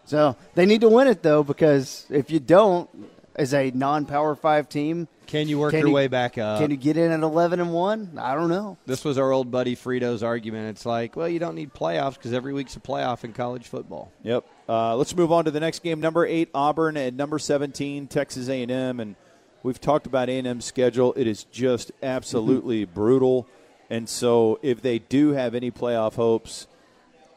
So 0.04 0.36
they 0.54 0.66
need 0.66 0.80
to 0.82 0.88
win 0.88 1.06
it 1.08 1.22
though, 1.22 1.42
because 1.42 2.06
if 2.10 2.30
you 2.30 2.40
don't, 2.40 2.88
as 3.34 3.54
a 3.54 3.70
non-Power 3.70 4.34
Five 4.34 4.68
team, 4.68 5.08
Can 5.26 5.48
you 5.48 5.58
work 5.58 5.70
can 5.70 5.80
your 5.80 5.88
you- 5.88 5.94
way 5.94 6.06
back 6.08 6.36
up? 6.36 6.60
can 6.60 6.70
you 6.70 6.76
get 6.76 6.98
in 6.98 7.10
at 7.10 7.20
eleven 7.20 7.60
and 7.60 7.72
one? 7.72 8.18
I 8.20 8.34
don't 8.34 8.50
know. 8.50 8.76
This 8.84 9.04
was 9.06 9.16
our 9.16 9.32
old 9.32 9.50
buddy 9.50 9.74
Frito's 9.74 10.22
argument. 10.22 10.68
It's 10.68 10.84
like, 10.84 11.16
well, 11.16 11.28
you 11.28 11.38
don't 11.38 11.54
need 11.54 11.72
playoffs 11.72 12.14
because 12.14 12.34
every 12.34 12.52
week's 12.52 12.76
a 12.76 12.80
playoff 12.80 13.24
in 13.24 13.32
college 13.32 13.68
football. 13.68 14.12
Yep. 14.22 14.44
Uh, 14.68 14.96
let's 14.96 15.16
move 15.16 15.32
on 15.32 15.46
to 15.46 15.50
the 15.50 15.60
next 15.60 15.82
game. 15.82 15.98
Number 16.00 16.26
eight, 16.26 16.50
Auburn, 16.54 16.96
and 16.98 17.16
number 17.16 17.38
seventeen, 17.38 18.06
Texas 18.06 18.48
A&M. 18.50 19.00
And 19.00 19.16
we've 19.62 19.80
talked 19.80 20.04
about 20.06 20.28
A&M's 20.28 20.66
schedule. 20.66 21.14
It 21.14 21.26
is 21.26 21.44
just 21.44 21.90
absolutely 22.02 22.84
brutal. 22.84 23.46
And 23.88 24.08
so, 24.10 24.58
if 24.62 24.82
they 24.82 24.98
do 24.98 25.32
have 25.32 25.54
any 25.54 25.70
playoff 25.70 26.14
hopes, 26.14 26.66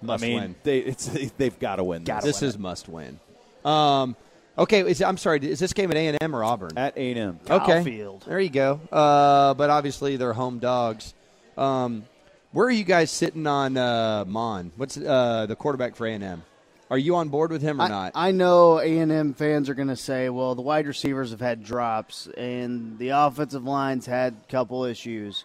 Must 0.05 0.23
I 0.23 0.27
mean, 0.27 0.39
win. 0.39 0.55
they 0.63 0.79
it's 0.79 1.05
they've 1.37 1.57
got 1.59 1.77
to 1.77 1.83
win. 1.83 2.03
This. 2.03 2.07
Gotta 2.07 2.25
This 2.27 2.41
win 2.41 2.49
is 2.49 2.57
must 2.57 2.87
win. 2.89 3.19
Um, 3.63 4.15
okay, 4.57 4.81
is, 4.81 5.01
I'm 5.01 5.17
sorry. 5.17 5.39
Is 5.39 5.59
this 5.59 5.73
game 5.73 5.89
at 5.91 5.97
A 5.97 6.07
and 6.07 6.17
M 6.21 6.35
or 6.35 6.43
Auburn? 6.43 6.77
at 6.77 6.97
A&M. 6.97 7.39
okay, 7.49 7.65
Kyle 7.73 7.83
Field. 7.83 8.23
there 8.27 8.39
you 8.39 8.49
go. 8.49 8.79
Uh, 8.91 9.53
but 9.55 9.69
obviously 9.69 10.17
they're 10.17 10.33
home 10.33 10.59
dogs. 10.59 11.13
Um, 11.57 12.05
where 12.51 12.67
are 12.67 12.71
you 12.71 12.83
guys 12.83 13.11
sitting 13.11 13.47
on 13.47 13.75
uh, 13.75 14.23
Mond? 14.27 14.71
What's 14.77 14.97
uh, 14.97 15.45
the 15.47 15.55
quarterback 15.55 15.95
for 15.95 16.05
A 16.07 16.13
and 16.13 16.23
M? 16.23 16.43
Are 16.91 16.97
you 16.99 17.15
on 17.15 17.29
board 17.29 17.51
with 17.51 17.63
him 17.63 17.81
or 17.81 17.85
I, 17.85 17.87
not? 17.87 18.11
I 18.13 18.31
know 18.31 18.79
A 18.79 18.99
and 18.99 19.11
M 19.11 19.33
fans 19.33 19.69
are 19.69 19.73
going 19.73 19.87
to 19.87 19.95
say, 19.95 20.29
"Well, 20.29 20.53
the 20.53 20.61
wide 20.61 20.85
receivers 20.85 21.31
have 21.31 21.41
had 21.41 21.63
drops, 21.63 22.27
and 22.37 22.99
the 22.99 23.09
offensive 23.09 23.63
lines 23.65 24.05
had 24.05 24.35
a 24.47 24.51
couple 24.51 24.83
issues." 24.85 25.43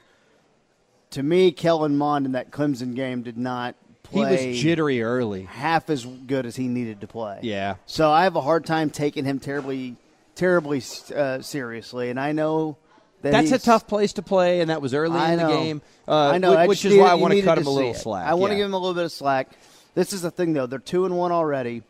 To 1.12 1.23
me, 1.23 1.51
Kellen 1.51 1.96
Mond 1.96 2.27
in 2.27 2.33
that 2.33 2.51
Clemson 2.51 2.94
game 2.94 3.23
did 3.23 3.38
not 3.38 3.75
he 4.12 4.20
was 4.20 4.40
jittery 4.61 5.03
early. 5.03 5.44
half 5.44 5.90
as 5.90 6.05
good 6.05 6.46
as 6.46 6.57
he 6.57 6.68
needed 6.68 7.01
to 7.03 7.07
play. 7.07 7.40
Yeah. 7.42 7.77
So 7.87 8.11
I 8.11 8.25
have 8.25 8.37
a 8.37 8.40
hard 8.40 8.66
time 8.66 8.90
taking 8.90 9.25
him 9.25 9.38
terribly, 9.38 9.96
terribly 10.35 10.83
uh, 11.14 11.40
seriously, 11.40 12.11
and 12.11 12.18
I 12.18 12.33
know 12.33 12.77
that 13.23 13.33
That's 13.33 13.53
a 13.53 13.59
tough 13.59 13.87
place 13.87 14.14
to 14.14 14.23
play, 14.23 14.61
and 14.61 14.70
that 14.70 14.81
was 14.81 14.94
early 14.94 15.18
I 15.18 15.33
in 15.33 15.38
the 15.38 15.46
game. 15.46 15.83
Uh, 16.09 16.31
I 16.31 16.38
know, 16.38 16.66
which 16.66 16.83
just 16.83 16.94
is 16.94 17.01
why 17.01 17.09
I 17.11 17.14
want 17.14 17.35
to 17.35 17.42
cut 17.42 17.59
him 17.59 17.66
a 17.66 17.70
little 17.70 17.90
it. 17.90 17.96
slack. 17.96 18.27
I 18.27 18.35
want 18.35 18.51
to 18.51 18.55
yeah. 18.55 18.61
give 18.61 18.66
him 18.66 18.75
a 18.75 18.79
little 18.79 18.94
bit 18.94 19.05
of 19.05 19.12
slack. 19.12 19.51
This 19.94 20.12
is 20.12 20.23
the 20.23 20.31
thing, 20.31 20.55
though. 20.55 20.66
They're 20.66 20.79
two 20.79 21.05
and 21.05 21.16
one 21.16 21.33
already. 21.33 21.83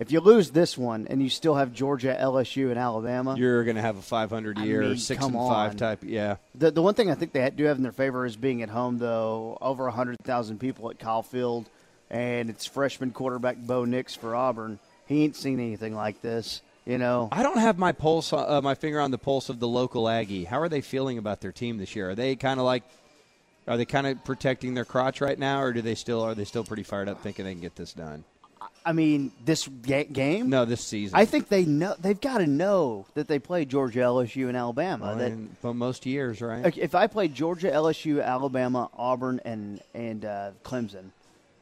If 0.00 0.10
you 0.10 0.20
lose 0.20 0.50
this 0.50 0.78
one 0.78 1.06
and 1.08 1.22
you 1.22 1.28
still 1.28 1.54
have 1.56 1.74
Georgia, 1.74 2.16
LSU, 2.18 2.70
and 2.70 2.78
Alabama, 2.78 3.36
You're 3.36 3.64
going 3.64 3.76
to 3.76 3.82
have 3.82 3.98
a 3.98 4.02
500 4.02 4.58
I 4.58 4.64
year, 4.64 4.80
mean, 4.80 4.96
six 4.96 5.22
and 5.22 5.34
five 5.34 5.72
on. 5.72 5.76
type. 5.76 5.98
Yeah. 6.02 6.36
The 6.54 6.70
the 6.70 6.80
one 6.80 6.94
thing 6.94 7.10
I 7.10 7.14
think 7.14 7.32
they 7.32 7.48
do 7.50 7.64
have 7.64 7.76
in 7.76 7.82
their 7.82 7.92
favor 7.92 8.24
is 8.24 8.34
being 8.34 8.62
at 8.62 8.70
home, 8.70 8.98
though. 8.98 9.58
Over 9.60 9.90
hundred 9.90 10.16
thousand 10.24 10.58
people 10.58 10.90
at 10.90 10.98
Kyle 10.98 11.22
Field, 11.22 11.68
and 12.08 12.48
it's 12.48 12.64
freshman 12.64 13.10
quarterback 13.10 13.58
Bo 13.58 13.84
Nix 13.84 14.14
for 14.14 14.34
Auburn. 14.34 14.78
He 15.06 15.22
ain't 15.24 15.36
seen 15.36 15.60
anything 15.60 15.94
like 15.94 16.22
this, 16.22 16.62
you 16.86 16.96
know. 16.96 17.28
I 17.30 17.42
don't 17.42 17.58
have 17.58 17.76
my 17.76 17.92
pulse, 17.92 18.32
uh, 18.32 18.60
my 18.62 18.74
finger 18.76 19.00
on 19.00 19.10
the 19.10 19.18
pulse 19.18 19.50
of 19.50 19.60
the 19.60 19.68
local 19.68 20.08
Aggie. 20.08 20.44
How 20.44 20.60
are 20.60 20.68
they 20.70 20.80
feeling 20.80 21.18
about 21.18 21.42
their 21.42 21.52
team 21.52 21.76
this 21.76 21.94
year? 21.94 22.10
Are 22.10 22.14
they 22.14 22.36
kind 22.36 22.58
of 22.58 22.64
like, 22.64 22.84
are 23.68 23.76
they 23.76 23.84
kind 23.84 24.06
of 24.06 24.24
protecting 24.24 24.72
their 24.72 24.84
crotch 24.86 25.20
right 25.20 25.38
now, 25.38 25.60
or 25.60 25.74
do 25.74 25.82
they 25.82 25.94
still 25.94 26.22
are 26.22 26.34
they 26.34 26.44
still 26.44 26.64
pretty 26.64 26.84
fired 26.84 27.08
up, 27.10 27.20
thinking 27.22 27.44
they 27.44 27.52
can 27.52 27.60
get 27.60 27.76
this 27.76 27.92
done? 27.92 28.24
I 28.84 28.92
mean, 28.92 29.30
this 29.44 29.68
ga- 29.68 30.04
game. 30.04 30.48
No, 30.48 30.64
this 30.64 30.80
season. 30.82 31.18
I 31.18 31.24
think 31.24 31.48
they 31.48 31.64
know. 31.64 31.94
They've 32.00 32.20
got 32.20 32.38
to 32.38 32.46
know 32.46 33.06
that 33.14 33.28
they 33.28 33.38
play 33.38 33.64
Georgia, 33.64 34.00
LSU, 34.00 34.48
and 34.48 34.56
Alabama. 34.56 35.06
Well, 35.06 35.16
that 35.16 35.60
but 35.62 35.74
most 35.74 36.06
years, 36.06 36.40
right? 36.40 36.62
Like, 36.64 36.78
if 36.78 36.94
I 36.94 37.06
play 37.06 37.28
Georgia, 37.28 37.70
LSU, 37.70 38.24
Alabama, 38.24 38.88
Auburn, 38.96 39.40
and 39.44 39.80
and 39.94 40.24
uh, 40.24 40.50
Clemson, 40.64 41.10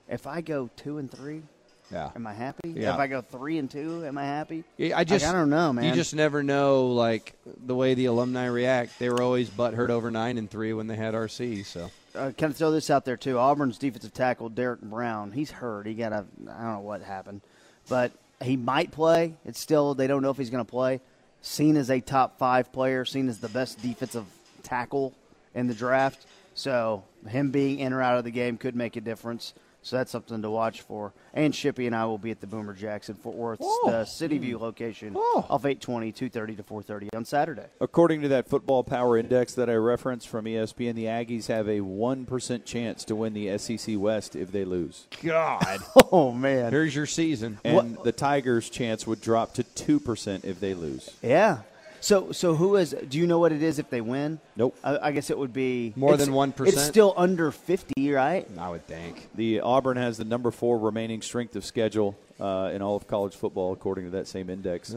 if 0.09 0.26
I 0.26 0.40
go 0.40 0.70
two 0.76 0.98
and 0.98 1.11
three, 1.11 1.42
Yeah. 1.90 2.11
am 2.14 2.26
I 2.26 2.35
happy? 2.35 2.70
Yeah. 2.70 2.94
If 2.94 3.00
I 3.00 3.09
go 3.09 3.20
three 3.20 3.59
and 3.59 3.68
two, 3.70 4.04
am 4.07 4.16
I 4.16 4.24
happy? 4.24 4.62
Yeah, 4.76 4.96
I 4.96 5.04
just 5.04 5.26
I 5.26 5.33
don't 5.33 5.50
know, 5.50 5.72
man. 5.72 5.85
You 5.85 5.92
just 5.92 6.14
never 6.14 6.42
know, 6.44 6.87
like 6.88 7.35
the 7.66 7.74
way 7.74 7.94
the 7.94 8.04
alumni 8.07 8.46
react. 8.46 8.98
They 9.00 9.11
were 9.11 9.22
always 9.22 9.50
butthurt 9.50 9.90
over 9.90 10.11
nine 10.11 10.38
and 10.38 10.48
three 10.50 10.72
when 10.72 10.87
they 10.87 10.96
had 10.96 11.14
RC. 11.14 11.64
So 11.66 11.90
uh, 12.14 12.33
kind 12.33 12.51
of 12.51 12.57
throw 12.57 12.71
this 12.71 12.90
out 12.90 13.05
there 13.05 13.16
too. 13.16 13.38
Auburn's 13.38 13.79
defensive 13.79 14.14
tackle 14.14 14.49
Derrick 14.49 14.81
Brown, 14.81 15.33
he's 15.33 15.51
hurt. 15.51 15.87
He 15.87 15.94
got 15.94 16.12
a 16.12 16.25
I 16.49 16.62
don't 16.62 16.75
know 16.75 16.81
what 16.81 17.03
happened, 17.03 17.42
but 17.88 18.12
he 18.42 18.57
might 18.57 18.90
play. 18.90 19.35
It's 19.44 19.61
still 19.61 19.94
they 19.94 20.07
don't 20.07 20.23
know 20.23 20.31
if 20.31 20.37
he's 20.37 20.51
going 20.51 20.64
to 20.64 20.71
play. 20.71 21.01
Seen 21.40 21.77
as 21.77 21.90
a 21.90 22.01
top 22.01 22.38
five 22.38 22.73
player, 22.73 23.05
seen 23.05 23.29
as 23.29 23.38
the 23.38 23.49
best 23.49 23.81
defensive 23.81 24.27
tackle 24.62 25.14
in 25.55 25.66
the 25.66 25.75
draft. 25.75 26.27
So 26.55 27.05
him 27.29 27.51
being 27.51 27.79
in 27.79 27.92
or 27.92 28.03
out 28.03 28.18
of 28.18 28.25
the 28.25 28.31
game 28.31 28.57
could 28.57 28.75
make 28.75 28.97
a 28.97 29.01
difference. 29.01 29.55
So 29.83 29.97
that's 29.97 30.11
something 30.11 30.43
to 30.43 30.51
watch 30.51 30.83
for. 30.83 31.12
And 31.33 31.55
Shippy 31.55 31.87
and 31.87 31.95
I 31.97 32.05
will 32.05 32.19
be 32.19 32.31
at 32.31 32.41
the 32.41 32.47
Boomer 32.47 32.75
Jackson 32.75 33.14
Fort 33.14 33.37
Worth 33.37 33.59
Oh. 33.62 33.88
uh, 33.91 34.05
City 34.05 34.37
View 34.37 34.59
location 34.59 35.14
Oh. 35.17 35.47
off 35.49 35.64
820, 35.64 36.12
230 36.12 36.57
to 36.57 36.62
430 36.62 37.09
on 37.17 37.25
Saturday. 37.25 37.62
According 37.81 38.21
to 38.23 38.29
that 38.29 38.49
football 38.49 38.83
power 38.85 39.17
index 39.17 39.55
that 39.55 39.71
I 39.71 39.75
referenced 39.75 40.29
from 40.29 40.47
ESPN, 40.47 40.95
the 40.95 41.05
Aggies 41.05 41.47
have 41.47 41.69
a 41.69 41.81
1% 41.81 42.64
chance 42.67 43.05
to 43.05 43.14
win 43.17 43.33
the 43.35 43.57
SEC 43.57 43.97
West 43.97 44.35
if 44.37 44.53
they 44.53 44.64
lose. 44.64 45.07
God, 45.23 45.79
Oh 46.12 46.33
man, 46.33 46.71
here's 46.73 46.95
your 46.95 47.07
season. 47.07 47.59
And 47.64 47.97
the 48.05 48.12
Tigers' 48.12 48.69
chance 48.69 49.07
would 49.07 49.21
drop 49.21 49.55
to 49.55 49.62
2% 49.64 50.45
if 50.45 50.61
they 50.61 50.75
lose. 50.75 51.11
Yeah. 51.23 51.59
So 52.01 52.33
so 52.33 52.55
who 52.55 52.77
is? 52.77 52.95
Do 53.09 53.19
you 53.19 53.27
know 53.27 53.39
what 53.39 53.53
it 53.53 53.63
is 53.63 53.79
if 53.79 53.91
they 53.91 54.01
win? 54.01 54.41
Nope. 54.57 54.77
I, 54.85 54.99
I 55.09 55.13
guess 55.13 55.31
it 55.31 55.39
would 55.39 55.53
be 55.53 55.93
More 55.97 56.17
than 56.17 56.31
1%? 56.31 56.67
It's 56.69 56.83
still 56.83 57.15
under 57.17 57.51
fifty, 57.51 58.13
right? 58.13 58.47
I 58.59 58.69
would 58.71 58.87
think. 58.87 59.29
The 59.35 59.61
Auburn 59.61 59.97
has 59.97 60.17
the 60.17 60.25
number 60.25 60.51
four 60.51 60.79
remaining 60.79 61.23
strength 61.23 61.57
of 61.57 61.65
schedule 61.65 62.17
uh, 62.41 62.71
in 62.73 62.83
all 62.83 62.97
of 62.97 63.07
college 63.07 63.35
football, 63.35 63.73
according 63.73 64.05
to 64.05 64.11
that 64.13 64.27
same 64.27 64.49
index. 64.51 64.95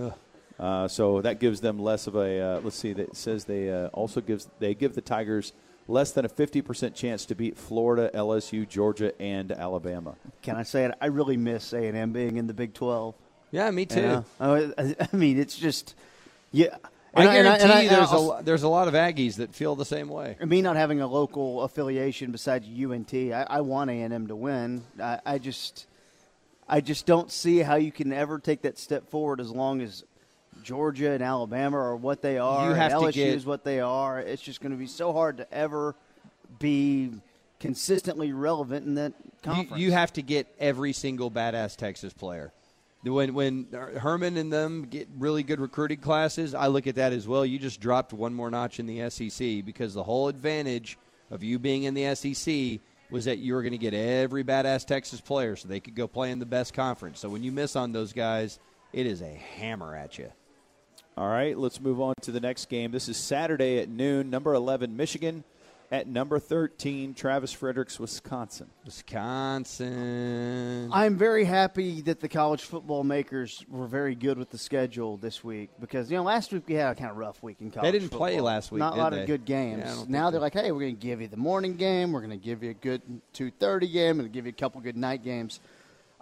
Uh, 0.60 0.88
so 0.88 1.22
that 1.22 1.40
gives 1.40 1.62
them 1.62 1.80
less 1.80 2.06
of 2.08 2.16
a. 2.16 2.40
Uh, 2.40 2.60
let's 2.62 2.76
see. 2.76 2.94
That 2.94 3.16
says 3.16 3.46
they 3.46 3.72
uh, 3.72 3.88
also 3.88 4.22
gives 4.22 4.48
they 4.60 4.76
give 4.76 4.94
the 4.94 5.02
Tigers 5.02 5.54
less 5.88 6.12
than 6.12 6.24
a 6.24 6.30
fifty 6.30 6.62
percent 6.62 6.94
chance 6.96 7.26
to 7.26 7.36
beat 7.36 7.58
Florida, 7.58 8.12
LSU, 8.14 8.70
Georgia, 8.70 9.20
and 9.20 9.52
Alabama. 9.52 10.16
Can 10.44 10.56
I 10.56 10.64
say 10.64 10.86
it? 10.86 10.94
I 11.02 11.08
really 11.08 11.38
miss 11.38 11.74
A 11.74 11.88
and 11.88 11.98
M 11.98 12.12
being 12.14 12.38
in 12.38 12.46
the 12.46 12.54
Big 12.54 12.76
Twelve. 12.76 13.16
Yeah, 13.50 13.70
me 13.72 13.86
too. 13.86 14.02
Yeah. 14.02 14.24
I, 14.40 14.96
I 15.12 15.16
mean, 15.16 15.40
it's 15.40 15.58
just 15.58 15.96
yeah. 16.52 16.76
I 17.14 17.26
And 17.26 17.30
and 17.38 17.46
guarantee 17.46 17.74
and 17.74 17.84
you 17.84 17.90
there's 17.90 18.10
a 18.10 18.14
I'll- 18.14 18.26
lo- 18.28 18.42
there's 18.42 18.64
a 18.64 18.70
lot 18.70 18.88
of 18.88 18.94
Aggies 18.94 19.36
that 19.36 19.54
feel 19.54 19.76
the 19.76 19.84
same 19.86 20.08
way. 20.08 20.38
me 20.46 20.62
not 20.62 20.78
having 20.78 21.02
a 21.02 21.08
local 21.08 21.62
affiliation 21.64 22.32
besides 22.32 22.66
UNT, 22.68 23.14
I, 23.14 23.46
I 23.50 23.62
want 23.62 23.90
A 23.90 23.94
and 24.02 24.14
M 24.14 24.28
to 24.28 24.36
win. 24.36 24.84
I, 25.02 25.20
I 25.26 25.38
just, 25.38 25.88
I 26.70 26.80
just 26.80 27.06
don't 27.06 27.30
see 27.30 27.60
how 27.60 27.76
you 27.76 27.92
can 27.92 28.14
ever 28.14 28.40
take 28.40 28.62
that 28.62 28.78
step 28.80 29.10
forward 29.10 29.42
as 29.42 29.52
long 29.52 29.82
as 29.82 30.06
Georgia 30.64 31.12
and 31.12 31.22
Alabama 31.22 31.78
are 31.78 31.96
what 31.98 32.22
they 32.22 32.38
are. 32.38 32.70
You 32.70 32.76
have 32.76 32.94
and 32.94 33.02
to 33.02 33.08
LSU 33.08 33.14
get- 33.14 33.36
is 33.36 33.46
what 33.46 33.66
they 33.66 33.82
are. 33.82 34.20
It's 34.20 34.42
just 34.42 34.62
going 34.62 34.72
to 34.72 34.78
be 34.78 34.88
so 34.88 35.12
hard 35.12 35.38
to 35.38 35.54
ever 35.54 35.96
be 36.60 37.12
consistently 37.60 38.32
relevant 38.32 38.86
in 38.86 38.96
that 38.96 39.14
You, 39.26 39.32
conference. 39.44 39.82
you 39.82 39.92
have 39.92 40.14
to 40.14 40.22
get 40.22 40.48
every 40.60 40.94
single 40.94 41.30
badass 41.30 41.76
Texas 41.76 42.14
player. 42.14 42.54
When 43.04 43.34
when 43.34 43.68
uh, 43.74 44.00
Herman 44.00 44.38
and 44.38 44.54
them 44.54 44.86
get 44.86 45.08
really 45.18 45.42
good 45.42 45.60
recruiting 45.60 46.00
classes, 46.00 46.54
I 46.54 46.68
look 46.68 46.86
at 46.86 46.96
that 46.96 47.14
as 47.14 47.28
well. 47.28 47.46
You 47.46 47.58
just 47.58 47.80
dropped 47.80 48.14
one 48.14 48.34
more 48.34 48.52
notch 48.52 48.80
in 48.80 48.86
the 48.86 49.10
SEC 49.10 49.66
because 49.66 49.94
the 49.94 50.04
whole 50.04 50.28
advantage 50.28 51.00
of 51.32 51.44
you 51.44 51.58
being 51.58 51.84
in 51.84 51.96
the 51.96 52.14
SEC 52.14 52.80
was 53.10 53.26
that 53.26 53.40
you 53.40 53.56
were 53.56 53.62
going 53.62 53.72
to 53.72 53.78
get 53.78 53.94
every 53.94 54.44
badass 54.44 54.86
Texas 54.86 55.20
player 55.20 55.56
so 55.56 55.68
they 55.68 55.80
could 55.80 55.96
go 55.96 56.08
play 56.08 56.32
in 56.32 56.40
the 56.40 56.46
best 56.46 56.74
conference. 56.74 57.20
So 57.20 57.28
when 57.28 57.44
you 57.44 57.52
miss 57.52 57.76
on 57.76 57.92
those 57.92 58.14
guys, 58.14 58.60
it 58.94 59.06
is 59.06 59.22
a 59.22 59.34
hammer 59.34 59.96
at 59.96 60.18
you. 60.18 60.32
All 61.18 61.28
right, 61.28 61.58
let's 61.58 61.82
move 61.82 62.00
on 62.00 62.14
to 62.22 62.32
the 62.32 62.40
next 62.40 62.70
game. 62.70 62.92
This 62.92 63.10
is 63.10 63.18
Saturday 63.18 63.80
at 63.80 63.90
noon. 63.90 64.30
Number 64.30 64.54
11, 64.54 64.96
Michigan 64.96 65.44
at 65.91 66.08
number 66.08 66.39
13, 66.39 67.13
Travis 67.13 67.51
Frederick's, 67.51 67.99
Wisconsin. 67.99 68.67
Wisconsin. 68.86 70.89
I'm 70.93 71.17
very 71.17 71.43
happy 71.43 72.01
that 72.01 72.21
the 72.21 72.30
college 72.30 72.62
football 72.63 73.04
makers 73.04 73.65
were 73.69 73.88
very 73.88 74.15
good 74.15 74.38
with 74.38 74.49
the 74.51 74.58
schedule 74.58 75.17
this 75.17 75.43
week 75.43 75.69
because 75.80 76.10
you 76.10 76.17
know 76.17 76.23
last 76.23 76.54
week 76.54 76.63
we 76.67 76.75
had 76.75 76.91
a 76.91 76.95
kind 76.95 77.12
of 77.12 77.17
rough 77.17 77.43
week 77.43 77.58
in 77.60 77.71
college. 77.71 77.91
They 77.91 77.99
didn't 77.99 78.10
play 78.17 78.39
last 78.39 78.71
week, 78.71 78.80
Not 78.80 78.93
did 78.93 78.99
a 78.99 79.04
lot 79.04 79.12
they? 79.12 79.21
of 79.21 79.27
good 79.27 79.45
games. 79.45 79.84
Yeah, 79.86 80.04
now 80.08 80.30
they're 80.32 80.39
they- 80.39 80.43
like, 80.43 80.54
hey, 80.54 80.71
we're 80.71 80.82
going 80.82 80.95
to 80.95 81.01
give 81.01 81.21
you 81.21 81.27
the 81.27 81.38
morning 81.38 81.75
game. 81.75 82.12
We're 82.12 82.21
going 82.21 82.32
to 82.32 82.38
give 82.45 82.63
you 82.63 82.71
a 82.71 82.75
good 82.75 83.01
2:30 83.34 83.91
game 83.91 84.19
and 84.19 84.32
give 84.32 84.45
you 84.45 84.51
a 84.51 84.56
couple 84.56 84.80
good 84.82 84.97
night 84.97 85.23
games. 85.23 85.60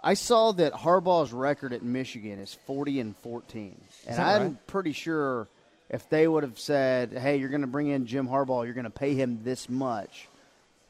I 0.02 0.14
saw 0.14 0.52
that 0.52 0.72
Harbaugh's 0.72 1.32
record 1.32 1.72
at 1.74 1.82
Michigan 1.82 2.38
is 2.38 2.54
40 2.66 3.00
and 3.00 3.16
14, 3.18 3.78
and 4.06 4.20
I'm 4.20 4.42
right? 4.42 4.66
pretty 4.66 4.92
sure 4.92 5.46
if 5.90 6.08
they 6.08 6.26
would 6.26 6.42
have 6.44 6.58
said, 6.58 7.12
"Hey, 7.12 7.36
you're 7.36 7.48
going 7.50 7.60
to 7.60 7.66
bring 7.66 7.88
in 7.88 8.06
Jim 8.06 8.26
Harbaugh, 8.28 8.64
you're 8.64 8.74
going 8.74 8.84
to 8.84 8.90
pay 8.90 9.14
him 9.14 9.40
this 9.44 9.68
much," 9.68 10.28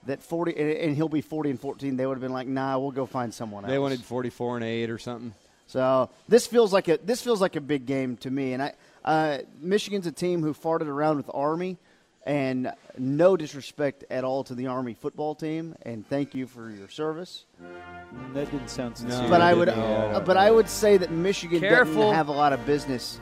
that 0.06 0.22
40 0.22 0.56
and- 0.56 0.70
and 0.70 0.96
he'll 0.96 1.08
be 1.08 1.20
40 1.22 1.50
and 1.50 1.60
14, 1.60 1.96
they 1.96 2.06
would 2.06 2.14
have 2.14 2.22
been 2.22 2.32
like, 2.32 2.46
"Nah, 2.46 2.78
we'll 2.78 2.90
go 2.92 3.06
find 3.06 3.32
someone 3.34 3.64
else." 3.64 3.70
They 3.70 3.78
wanted 3.78 4.00
44 4.02 4.56
and 4.56 4.64
8 4.64 4.90
or 4.90 4.98
something. 4.98 5.34
So 5.66 6.10
this 6.28 6.46
feels 6.46 6.72
like 6.72 6.88
a 6.88 6.98
this 6.98 7.22
feels 7.22 7.40
like 7.40 7.56
a 7.56 7.60
big 7.60 7.86
game 7.86 8.16
to 8.18 8.30
me. 8.30 8.52
And 8.54 8.62
I 8.62 8.74
uh, 9.04 9.38
Michigan's 9.60 10.06
a 10.06 10.12
team 10.12 10.42
who 10.42 10.52
farted 10.52 10.86
around 10.88 11.16
with 11.16 11.30
Army, 11.32 11.78
and 12.26 12.70
no 12.98 13.36
disrespect 13.36 14.04
at 14.10 14.24
all 14.24 14.44
to 14.44 14.54
the 14.54 14.66
Army 14.66 14.94
football 14.94 15.34
team. 15.34 15.74
And 15.82 16.06
thank 16.08 16.34
you 16.34 16.46
for 16.46 16.70
your 16.70 16.88
service. 16.88 17.44
That 18.34 18.50
didn't 18.50 18.68
sound 18.68 18.98
sincere. 18.98 19.28
but 19.30 19.40
I 19.40 19.54
would 19.54 19.68
it? 19.68 19.78
uh, 19.78 20.20
but 20.20 20.36
I 20.36 20.50
would 20.50 20.68
say 20.68 20.96
that 20.96 21.10
Michigan 21.10 21.60
Careful. 21.60 21.94
doesn't 21.94 22.14
have 22.14 22.28
a 22.28 22.32
lot 22.32 22.52
of 22.52 22.66
business 22.66 23.18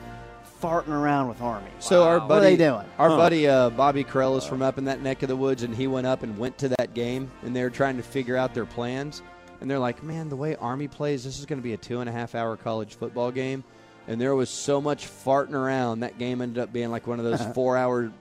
farting 0.61 0.89
around 0.89 1.27
with 1.29 1.41
Army. 1.41 1.69
So 1.79 2.03
our 2.03 2.19
buddy, 2.19 2.29
What 2.29 2.37
are 2.37 2.41
they 2.41 2.57
doing? 2.57 2.85
Our 2.97 3.09
buddy 3.09 3.47
uh, 3.47 3.69
Bobby 3.71 4.03
Carell 4.03 4.37
is 4.37 4.45
from 4.45 4.61
up 4.61 4.77
in 4.77 4.85
that 4.85 5.01
neck 5.01 5.21
of 5.23 5.29
the 5.29 5.35
woods, 5.35 5.63
and 5.63 5.75
he 5.75 5.87
went 5.87 6.07
up 6.07 6.23
and 6.23 6.37
went 6.37 6.57
to 6.59 6.69
that 6.69 6.93
game, 6.93 7.31
and 7.43 7.55
they 7.55 7.63
were 7.63 7.69
trying 7.69 7.97
to 7.97 8.03
figure 8.03 8.35
out 8.37 8.53
their 8.53 8.65
plans. 8.65 9.21
And 9.61 9.69
they're 9.69 9.79
like, 9.79 10.01
"Man, 10.03 10.29
the 10.29 10.35
way 10.37 10.55
Army 10.55 10.87
plays, 10.87 11.23
this 11.23 11.37
is 11.39 11.45
going 11.45 11.59
to 11.59 11.63
be 11.63 11.73
a 11.73 11.77
two 11.77 11.99
and 11.99 12.09
a 12.09 12.13
half 12.13 12.35
hour 12.35 12.55
college 12.57 12.95
football 12.95 13.31
game." 13.31 13.63
And 14.07 14.19
there 14.19 14.33
was 14.33 14.49
so 14.49 14.79
much 14.81 15.05
farting 15.07 15.53
around 15.53 15.99
that 15.99 16.17
game 16.17 16.41
ended 16.41 16.63
up 16.63 16.71
being 16.73 16.89
like 16.91 17.05
one 17.07 17.19
of 17.19 17.25
those 17.25 17.41
four 17.53 17.75
hour 17.77 18.11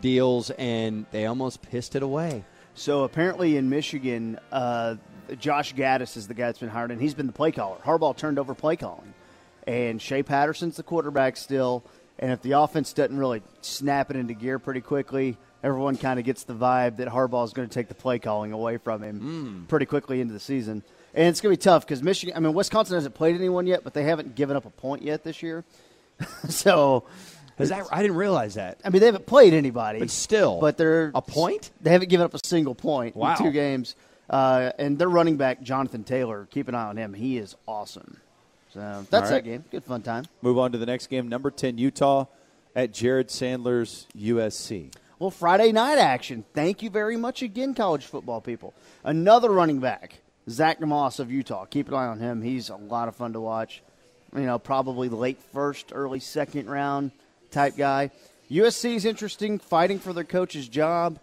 deals, 0.00 0.50
and 0.50 1.06
they 1.10 1.26
almost 1.26 1.62
pissed 1.62 1.96
it 1.96 2.02
away. 2.02 2.44
So 2.74 3.04
apparently 3.04 3.56
in 3.56 3.70
Michigan, 3.70 4.38
uh, 4.52 4.96
Josh 5.38 5.74
Gattis 5.74 6.16
is 6.16 6.28
the 6.28 6.34
guy 6.34 6.46
that's 6.46 6.58
been 6.58 6.68
hired, 6.68 6.90
and 6.90 7.00
he's 7.00 7.14
been 7.14 7.26
the 7.26 7.32
play 7.32 7.50
caller. 7.52 7.78
Harbaugh 7.84 8.14
turned 8.16 8.38
over 8.38 8.54
play 8.54 8.76
calling, 8.76 9.14
and 9.66 10.00
Shea 10.00 10.22
Patterson's 10.22 10.76
the 10.76 10.82
quarterback 10.82 11.36
still. 11.36 11.84
And 12.18 12.32
if 12.32 12.40
the 12.42 12.52
offense 12.52 12.92
doesn't 12.92 13.16
really 13.16 13.42
snap 13.60 14.10
it 14.10 14.16
into 14.16 14.32
gear 14.32 14.58
pretty 14.58 14.80
quickly, 14.80 15.36
everyone 15.62 15.96
kind 15.96 16.18
of 16.18 16.24
gets 16.24 16.44
the 16.44 16.54
vibe 16.54 16.96
that 16.96 17.08
Harbaugh 17.08 17.44
is 17.44 17.52
going 17.52 17.68
to 17.68 17.74
take 17.74 17.88
the 17.88 17.94
play 17.94 18.18
calling 18.18 18.52
away 18.52 18.78
from 18.78 19.02
him 19.02 19.66
pretty 19.68 19.84
quickly 19.86 20.20
into 20.22 20.32
the 20.32 20.40
season. 20.40 20.82
And 21.14 21.28
it's 21.28 21.40
going 21.40 21.54
to 21.54 21.58
be 21.58 21.62
tough 21.62 21.84
because 21.86 22.02
Michigan. 22.02 22.34
I 22.36 22.40
mean, 22.40 22.54
Wisconsin 22.54 22.94
hasn't 22.94 23.14
played 23.14 23.34
anyone 23.36 23.66
yet, 23.66 23.84
but 23.84 23.92
they 23.94 24.04
haven't 24.04 24.34
given 24.34 24.56
up 24.56 24.64
a 24.66 24.70
point 24.70 25.02
yet 25.02 25.24
this 25.24 25.42
year. 25.42 25.64
so, 26.48 27.04
Is 27.58 27.68
that? 27.70 27.86
I 27.92 28.02
didn't 28.02 28.16
realize 28.16 28.54
that. 28.54 28.78
I 28.84 28.90
mean, 28.90 29.00
they 29.00 29.06
haven't 29.06 29.26
played 29.26 29.52
anybody, 29.54 29.98
But 29.98 30.10
still, 30.10 30.60
but 30.60 30.76
they're 30.78 31.10
a 31.14 31.22
point. 31.22 31.70
they 31.80 31.90
haven't 31.90 32.08
given 32.08 32.24
up 32.24 32.34
a 32.34 32.40
single 32.46 32.74
point 32.74 33.16
Wow. 33.16 33.32
in 33.32 33.36
two 33.44 33.50
games. 33.50 33.94
Uh, 34.28 34.72
and 34.78 34.98
their 34.98 35.08
running 35.08 35.36
back, 35.36 35.62
Jonathan 35.62 36.02
Taylor, 36.02 36.48
keep 36.50 36.68
an 36.68 36.74
eye 36.74 36.86
on 36.86 36.96
him. 36.96 37.14
He 37.14 37.38
is 37.38 37.54
awesome. 37.68 38.20
So 38.76 39.06
that's 39.08 39.12
All 39.12 39.20
right. 39.20 39.42
that 39.42 39.48
game. 39.48 39.64
Good 39.70 39.84
fun 39.84 40.02
time. 40.02 40.26
Move 40.42 40.58
on 40.58 40.70
to 40.72 40.76
the 40.76 40.84
next 40.84 41.06
game. 41.06 41.28
Number 41.28 41.50
10, 41.50 41.78
Utah 41.78 42.26
at 42.74 42.92
Jared 42.92 43.28
Sandler's 43.28 44.06
USC. 44.14 44.92
Well, 45.18 45.30
Friday 45.30 45.72
night 45.72 45.96
action. 45.96 46.44
Thank 46.52 46.82
you 46.82 46.90
very 46.90 47.16
much 47.16 47.40
again, 47.40 47.72
college 47.72 48.04
football 48.04 48.42
people. 48.42 48.74
Another 49.02 49.50
running 49.50 49.80
back, 49.80 50.20
Zack 50.50 50.78
Moss 50.82 51.18
of 51.18 51.30
Utah. 51.30 51.64
Keep 51.64 51.88
an 51.88 51.94
eye 51.94 52.06
on 52.06 52.20
him. 52.20 52.42
He's 52.42 52.68
a 52.68 52.76
lot 52.76 53.08
of 53.08 53.16
fun 53.16 53.32
to 53.32 53.40
watch. 53.40 53.82
You 54.34 54.42
know, 54.42 54.58
probably 54.58 55.08
late 55.08 55.38
first, 55.54 55.86
early 55.92 56.20
second 56.20 56.68
round 56.68 57.12
type 57.50 57.78
guy. 57.78 58.10
USC 58.50 58.96
is 58.96 59.06
interesting, 59.06 59.58
fighting 59.58 59.98
for 59.98 60.12
their 60.12 60.22
coach's 60.22 60.68
job 60.68 61.18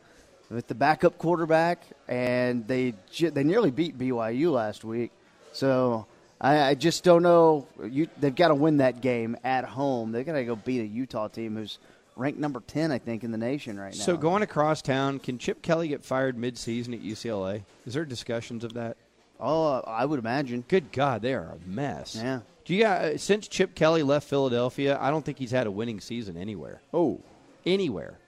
with 0.49 0.65
the 0.67 0.73
backup 0.73 1.19
quarterback, 1.19 1.83
and 2.07 2.67
they 2.67 2.95
they 3.19 3.43
nearly 3.43 3.69
beat 3.69 3.95
BYU 3.95 4.51
last 4.51 4.83
week. 4.83 5.11
So 5.51 6.07
I, 6.43 6.61
I 6.69 6.75
just 6.75 7.05
don't 7.05 7.23
know. 7.23 7.65
You, 7.89 8.09
they've 8.19 8.35
got 8.35 8.49
to 8.49 8.55
win 8.55 8.77
that 8.77 8.99
game 8.99 9.37
at 9.45 9.63
home. 9.63 10.11
They've 10.11 10.25
got 10.25 10.33
to 10.33 10.43
go 10.43 10.57
beat 10.57 10.81
a 10.81 10.85
Utah 10.85 11.29
team 11.29 11.55
who's 11.55 11.79
ranked 12.17 12.37
number 12.37 12.61
ten, 12.67 12.91
I 12.91 12.99
think, 12.99 13.23
in 13.23 13.31
the 13.31 13.37
nation 13.37 13.79
right 13.79 13.95
now. 13.95 14.03
So 14.03 14.17
going 14.17 14.43
across 14.43 14.81
town, 14.81 15.19
can 15.19 15.37
Chip 15.37 15.61
Kelly 15.61 15.87
get 15.87 16.03
fired 16.03 16.37
mid-season 16.37 16.93
at 16.93 17.01
UCLA? 17.01 17.63
Is 17.85 17.93
there 17.93 18.03
discussions 18.03 18.65
of 18.65 18.73
that? 18.73 18.97
Oh, 19.39 19.81
I 19.87 20.05
would 20.05 20.19
imagine. 20.19 20.65
Good 20.67 20.91
God, 20.91 21.21
they 21.21 21.33
are 21.33 21.55
a 21.55 21.69
mess. 21.69 22.15
Yeah. 22.15 22.41
Do 22.65 22.73
you 22.73 22.83
got, 22.83 23.19
since 23.19 23.47
Chip 23.47 23.73
Kelly 23.73 24.03
left 24.03 24.27
Philadelphia? 24.27 24.97
I 25.01 25.11
don't 25.11 25.25
think 25.25 25.37
he's 25.37 25.51
had 25.51 25.65
a 25.65 25.71
winning 25.71 26.01
season 26.01 26.37
anywhere. 26.37 26.81
Oh. 26.93 27.21
Anywhere. 27.65 28.19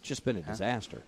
It's 0.00 0.08
just 0.08 0.24
been 0.24 0.36
a 0.36 0.42
disaster. 0.42 1.02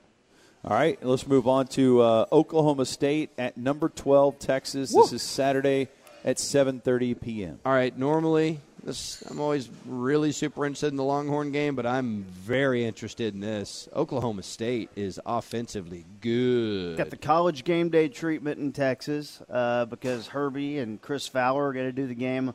All 0.62 0.72
right, 0.72 1.02
let's 1.02 1.26
move 1.26 1.48
on 1.48 1.68
to 1.68 2.02
uh, 2.02 2.26
Oklahoma 2.30 2.84
State 2.84 3.30
at 3.38 3.56
number 3.56 3.88
12, 3.88 4.38
Texas. 4.38 4.92
This 4.92 5.12
is 5.12 5.22
Saturday 5.22 5.88
at 6.24 6.36
7:30 6.36 7.20
p.m. 7.20 7.60
All 7.64 7.72
right, 7.72 7.96
normally 7.96 8.60
this 8.84 9.22
I'm 9.28 9.40
always 9.40 9.68
really 9.86 10.32
super 10.32 10.64
interested 10.64 10.88
in 10.88 10.96
the 10.96 11.04
Longhorn 11.04 11.52
game, 11.52 11.74
but 11.74 11.86
I'm 11.86 12.22
very 12.24 12.84
interested 12.84 13.34
in 13.34 13.40
this. 13.40 13.88
Oklahoma 13.94 14.42
State 14.42 14.90
is 14.96 15.20
offensively 15.26 16.04
good. 16.20 16.96
Got 16.96 17.10
the 17.10 17.16
college 17.16 17.64
game 17.64 17.90
day 17.90 18.08
treatment 18.08 18.58
in 18.58 18.72
Texas 18.72 19.42
uh, 19.50 19.84
because 19.86 20.28
Herbie 20.28 20.78
and 20.78 21.00
Chris 21.00 21.26
Fowler 21.26 21.68
are 21.68 21.72
going 21.72 21.86
to 21.86 21.92
do 21.92 22.06
the 22.06 22.14
game 22.14 22.54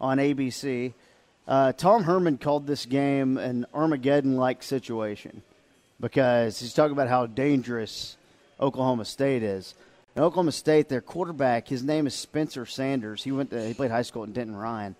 on 0.00 0.18
ABC. 0.18 0.92
Uh, 1.46 1.72
Tom 1.72 2.04
Herman 2.04 2.38
called 2.38 2.66
this 2.66 2.86
game 2.86 3.38
an 3.38 3.66
Armageddon-like 3.72 4.62
situation 4.62 5.42
because 6.00 6.58
he's 6.58 6.74
talking 6.74 6.92
about 6.92 7.08
how 7.08 7.26
dangerous 7.26 8.16
Oklahoma 8.60 9.04
State 9.04 9.42
is. 9.42 9.74
In 10.16 10.22
Oklahoma 10.22 10.52
State, 10.52 10.88
their 10.88 11.02
quarterback, 11.02 11.68
his 11.68 11.82
name 11.82 12.06
is 12.06 12.14
Spencer 12.14 12.64
Sanders. 12.64 13.22
He 13.22 13.32
went 13.32 13.50
to, 13.50 13.62
he 13.66 13.74
played 13.74 13.90
high 13.90 14.02
school 14.02 14.22
at 14.22 14.32
Denton 14.32 14.56
Ryan. 14.56 14.96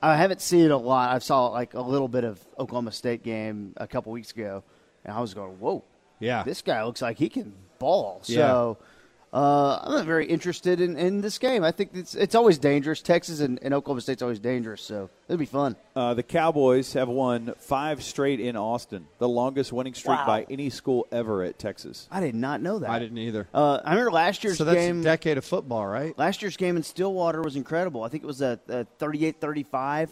I 0.00 0.16
haven't 0.16 0.40
seen 0.40 0.64
it 0.64 0.70
a 0.70 0.76
lot. 0.76 1.10
I 1.10 1.18
saw 1.18 1.48
like 1.48 1.74
a 1.74 1.80
little 1.80 2.06
bit 2.08 2.22
of 2.24 2.40
Oklahoma 2.58 2.92
State 2.92 3.22
game 3.24 3.74
a 3.76 3.86
couple 3.88 4.12
weeks 4.12 4.30
ago, 4.30 4.62
and 5.04 5.14
I 5.14 5.20
was 5.20 5.34
going, 5.34 5.58
"Whoa, 5.58 5.84
Yeah. 6.20 6.42
this 6.44 6.62
guy 6.62 6.82
looks 6.84 7.02
like 7.02 7.18
he 7.18 7.28
can 7.28 7.52
ball." 7.80 8.20
So 8.22 8.78
uh, 9.32 9.78
I'm 9.84 9.92
not 9.92 10.06
very 10.06 10.26
interested 10.26 10.80
in, 10.80 10.96
in 10.96 11.20
this 11.20 11.38
game. 11.38 11.62
I 11.62 11.70
think 11.70 11.90
it's 11.94 12.14
it's 12.16 12.34
always 12.34 12.58
dangerous. 12.58 13.00
Texas 13.00 13.38
and, 13.40 13.60
and 13.62 13.72
Oklahoma 13.72 14.00
State's 14.00 14.22
always 14.22 14.40
dangerous, 14.40 14.82
so 14.82 15.08
it'll 15.28 15.38
be 15.38 15.46
fun. 15.46 15.76
Uh, 15.94 16.14
the 16.14 16.22
Cowboys 16.24 16.94
have 16.94 17.08
won 17.08 17.54
five 17.58 18.02
straight 18.02 18.40
in 18.40 18.56
Austin, 18.56 19.06
the 19.18 19.28
longest 19.28 19.72
winning 19.72 19.94
streak 19.94 20.18
Wow. 20.18 20.26
by 20.26 20.46
any 20.50 20.68
school 20.68 21.06
ever 21.12 21.44
at 21.44 21.58
Texas. 21.60 22.08
I 22.10 22.18
did 22.20 22.34
not 22.34 22.60
know 22.60 22.80
that. 22.80 22.90
I 22.90 22.98
didn't 22.98 23.18
either. 23.18 23.46
Uh, 23.54 23.78
I 23.84 23.90
remember 23.90 24.10
last 24.10 24.42
year's 24.42 24.58
so 24.58 24.64
that's 24.64 24.76
game. 24.76 25.00
a 25.00 25.04
decade 25.04 25.38
of 25.38 25.44
football, 25.44 25.86
right? 25.86 26.16
Last 26.18 26.42
year's 26.42 26.56
game 26.56 26.76
in 26.76 26.82
Stillwater 26.82 27.40
was 27.40 27.54
incredible. 27.54 28.02
I 28.02 28.08
think 28.08 28.24
it 28.24 28.26
was 28.26 28.42
a, 28.42 28.58
a 28.68 28.84
38-35. 28.98 30.08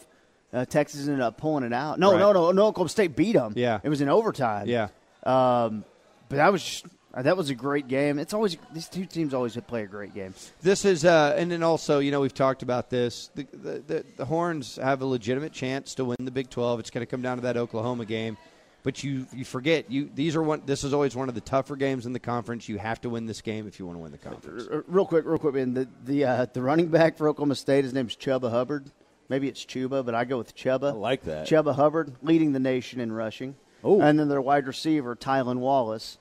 Uh, 0.52 0.64
Texas 0.64 1.02
ended 1.08 1.20
up 1.20 1.36
pulling 1.38 1.64
it 1.64 1.72
out. 1.72 1.98
No, 1.98 2.12
Right. 2.12 2.20
no, 2.20 2.32
no, 2.32 2.52
no. 2.52 2.66
Oklahoma 2.66 2.88
State 2.88 3.16
beat 3.16 3.32
them. 3.34 3.52
Yeah. 3.56 3.80
it 3.82 3.88
was 3.88 4.00
in 4.00 4.08
overtime. 4.08 4.66
Yeah. 4.68 4.88
Um, 5.24 5.84
but 6.28 6.36
that 6.36 6.52
was 6.52 6.62
just, 6.64 6.86
uh, 7.18 7.22
that 7.22 7.36
was 7.36 7.50
a 7.50 7.54
great 7.54 7.88
game. 7.88 8.18
It's 8.18 8.32
always 8.32 8.56
these 8.72 8.88
two 8.88 9.04
teams 9.04 9.34
always 9.34 9.56
play 9.66 9.82
a 9.82 9.86
great 9.86 10.14
game. 10.14 10.34
This 10.62 10.84
is, 10.84 11.04
uh, 11.04 11.34
and 11.36 11.50
then 11.50 11.64
also, 11.64 11.98
you 11.98 12.12
know, 12.12 12.20
we've 12.20 12.32
talked 12.32 12.62
about 12.62 12.90
this. 12.90 13.30
The, 13.34 13.46
the, 13.52 13.82
the, 13.86 14.04
the 14.18 14.24
Horns 14.24 14.76
have 14.76 15.02
a 15.02 15.04
legitimate 15.04 15.52
chance 15.52 15.96
to 15.96 16.04
win 16.04 16.16
the 16.20 16.30
Big 16.30 16.48
12. 16.48 16.78
It's 16.78 16.90
going 16.90 17.04
to 17.04 17.10
come 17.10 17.20
down 17.20 17.38
to 17.38 17.42
that 17.42 17.56
Oklahoma 17.56 18.04
game. 18.04 18.36
But 18.84 19.02
you, 19.02 19.26
you 19.32 19.44
forget 19.44 19.90
you 19.90 20.08
these 20.14 20.36
are 20.36 20.42
one. 20.42 20.62
This 20.64 20.84
is 20.84 20.94
always 20.94 21.16
one 21.16 21.28
of 21.28 21.34
the 21.34 21.40
tougher 21.40 21.74
games 21.74 22.06
in 22.06 22.12
the 22.12 22.20
conference. 22.20 22.68
You 22.68 22.78
have 22.78 23.00
to 23.00 23.10
win 23.10 23.26
this 23.26 23.42
game 23.42 23.66
if 23.66 23.80
you 23.80 23.86
want 23.86 23.98
to 23.98 24.02
win 24.02 24.12
the 24.12 24.18
conference. 24.18 24.68
Real 24.86 25.04
quick, 25.04 25.26
real 25.26 25.38
quick, 25.38 25.54
man. 25.54 25.74
The 25.74 25.88
the 26.04 26.24
uh, 26.24 26.46
the 26.52 26.62
running 26.62 26.86
back 26.86 27.18
for 27.18 27.28
Oklahoma 27.28 27.56
State, 27.56 27.82
his 27.82 27.92
name's 27.92 28.14
Chuba 28.14 28.50
Hubbard. 28.50 28.92
Maybe 29.28 29.48
it's 29.48 29.64
Chuba, 29.64 30.06
but 30.06 30.14
I 30.14 30.24
go 30.24 30.38
with 30.38 30.54
Chuba. 30.54 30.90
I 30.90 30.92
like 30.92 31.24
that. 31.24 31.48
Chuba 31.48 31.74
Hubbard 31.74 32.14
leading 32.22 32.52
the 32.52 32.60
nation 32.60 33.00
in 33.00 33.10
rushing. 33.12 33.56
Oh. 33.82 34.00
And 34.00 34.18
then 34.18 34.28
their 34.28 34.40
wide 34.40 34.66
receiver, 34.68 35.16
Tylan 35.16 35.58
Wallace, 35.58 36.18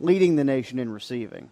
leading 0.00 0.36
the 0.36 0.44
nation 0.44 0.78
in 0.78 0.90
receiving. 0.90 1.50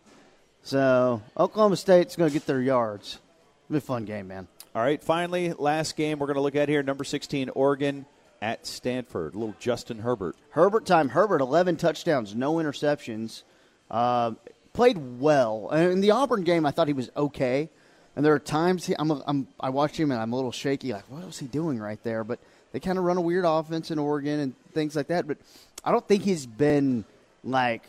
So 0.62 1.22
Oklahoma 1.38 1.76
State's 1.76 2.16
going 2.16 2.30
to 2.30 2.34
get 2.34 2.46
their 2.46 2.60
yards. 2.60 3.18
It'll 3.66 3.74
be 3.74 3.78
a 3.78 3.80
fun 3.80 4.04
game, 4.04 4.28
man. 4.28 4.48
All 4.74 4.82
right, 4.82 5.02
finally, 5.02 5.52
last 5.52 5.96
game 5.96 6.18
we're 6.18 6.26
going 6.26 6.36
to 6.36 6.42
look 6.42 6.56
at 6.56 6.68
here 6.68 6.82
number 6.82 7.04
16, 7.04 7.50
Oregon 7.50 8.04
at 8.42 8.66
Stanford. 8.66 9.34
Little 9.34 9.54
Justin 9.58 9.98
Herbert. 9.98 10.36
Herbert 10.50 10.86
time. 10.86 11.08
Herbert, 11.08 11.40
11 11.40 11.76
touchdowns, 11.76 12.34
no 12.34 12.54
interceptions. 12.56 13.42
Uh, 13.90 14.32
played 14.72 14.98
well. 15.18 15.70
In 15.70 16.00
the 16.00 16.10
Auburn 16.10 16.44
game, 16.44 16.66
I 16.66 16.70
thought 16.70 16.88
he 16.88 16.92
was 16.92 17.10
okay. 17.16 17.70
And 18.14 18.24
there 18.24 18.32
are 18.32 18.38
times 18.38 18.86
he, 18.86 18.94
I'm, 18.98 19.10
I'm, 19.26 19.48
I 19.60 19.70
watch 19.70 19.98
him 19.98 20.10
and 20.10 20.20
I'm 20.20 20.32
a 20.32 20.36
little 20.36 20.52
shaky, 20.52 20.92
like, 20.92 21.04
what 21.10 21.24
was 21.24 21.38
he 21.38 21.46
doing 21.46 21.78
right 21.78 22.02
there? 22.02 22.24
But 22.24 22.38
they 22.72 22.80
kind 22.80 22.98
of 22.98 23.04
run 23.04 23.18
a 23.18 23.20
weird 23.20 23.44
offense 23.46 23.90
in 23.90 23.98
Oregon 23.98 24.40
and 24.40 24.54
things 24.72 24.96
like 24.96 25.08
that. 25.08 25.26
But 25.26 25.38
I 25.84 25.92
don't 25.92 26.06
think 26.06 26.22
he's 26.22 26.46
been 26.46 27.04
like 27.44 27.82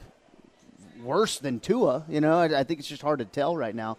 worse 1.01 1.39
than 1.39 1.59
Tua. 1.59 2.03
You 2.09 2.21
know, 2.21 2.39
I, 2.39 2.59
I 2.59 2.63
think 2.63 2.79
it's 2.79 2.89
just 2.89 3.01
hard 3.01 3.19
to 3.19 3.25
tell 3.25 3.55
right 3.55 3.75
now. 3.75 3.97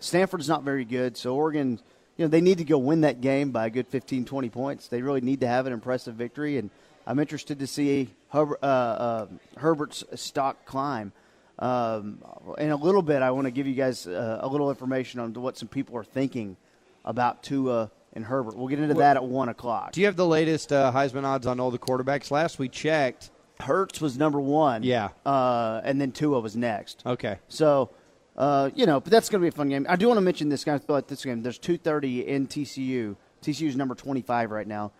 Stanford's 0.00 0.48
not 0.48 0.62
very 0.62 0.84
good, 0.84 1.16
so 1.16 1.34
Oregon, 1.34 1.78
you 2.16 2.24
know, 2.24 2.28
they 2.28 2.40
need 2.40 2.58
to 2.58 2.64
go 2.64 2.78
win 2.78 3.02
that 3.02 3.20
game 3.20 3.50
by 3.50 3.66
a 3.66 3.70
good 3.70 3.86
15, 3.88 4.24
20 4.24 4.48
points. 4.48 4.88
They 4.88 5.02
really 5.02 5.20
need 5.20 5.40
to 5.40 5.46
have 5.46 5.66
an 5.66 5.72
impressive 5.72 6.14
victory, 6.14 6.56
and 6.56 6.70
I'm 7.06 7.18
interested 7.18 7.58
to 7.58 7.66
see 7.66 8.08
Hubbard, 8.28 8.58
uh, 8.62 8.66
uh, 8.66 9.26
Herbert's 9.58 10.04
stock 10.14 10.64
climb. 10.64 11.12
Um, 11.58 12.22
in 12.56 12.70
a 12.70 12.76
little 12.76 13.02
bit, 13.02 13.20
I 13.20 13.30
want 13.32 13.44
to 13.44 13.50
give 13.50 13.66
you 13.66 13.74
guys 13.74 14.06
uh, 14.06 14.38
a 14.40 14.48
little 14.48 14.70
information 14.70 15.20
on 15.20 15.34
what 15.34 15.58
some 15.58 15.68
people 15.68 15.96
are 15.98 16.04
thinking 16.04 16.56
about 17.04 17.42
Tua 17.42 17.90
and 18.14 18.24
Herbert. 18.24 18.56
We'll 18.56 18.68
get 18.68 18.78
into 18.78 18.94
that 18.94 19.16
at 19.16 19.24
one 19.24 19.50
o'clock. 19.50 19.92
Do 19.92 20.00
you 20.00 20.06
have 20.06 20.16
the 20.16 20.26
latest 20.26 20.72
uh, 20.72 20.90
Heisman 20.92 21.24
odds 21.24 21.46
on 21.46 21.60
all 21.60 21.70
the 21.70 21.78
quarterbacks? 21.78 22.30
Last 22.30 22.58
we 22.58 22.68
checked. 22.68 23.30
Hurts 23.62 24.00
was 24.00 24.18
number 24.18 24.40
one, 24.40 24.82
Yeah. 24.82 25.08
uh, 25.26 25.80
and 25.84 26.00
then 26.00 26.12
Tua 26.12 26.40
was 26.40 26.56
next. 26.56 27.02
Okay. 27.06 27.38
So, 27.48 27.90
uh, 28.36 28.70
you 28.74 28.86
know, 28.86 29.00
but 29.00 29.10
that's 29.10 29.28
going 29.28 29.40
to 29.40 29.44
be 29.44 29.48
a 29.48 29.52
fun 29.56 29.68
game. 29.68 29.86
I 29.88 29.96
do 29.96 30.06
want 30.08 30.18
to 30.18 30.22
mention 30.22 30.48
this, 30.48 30.64
guys. 30.64 30.82
About 30.84 31.08
this 31.08 31.24
game, 31.24 31.42
there's 31.42 31.58
2:30 31.58 32.26
in 32.26 32.46
TCU. 32.46 33.16
TCU's 33.42 33.76
number 33.76 33.94
25 33.94 34.50
right 34.50 34.66
now. 34.66 34.92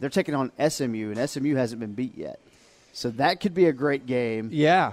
They're 0.00 0.10
taking 0.10 0.34
on 0.34 0.52
SMU, 0.58 1.10
and 1.10 1.18
SMU 1.30 1.56
hasn't 1.56 1.80
been 1.80 1.92
beat 1.94 2.16
yet. 2.16 2.38
So 2.92 3.10
that 3.10 3.40
could 3.40 3.54
be 3.54 3.66
a 3.66 3.72
great 3.72 4.06
game. 4.06 4.50
Yeah. 4.52 4.92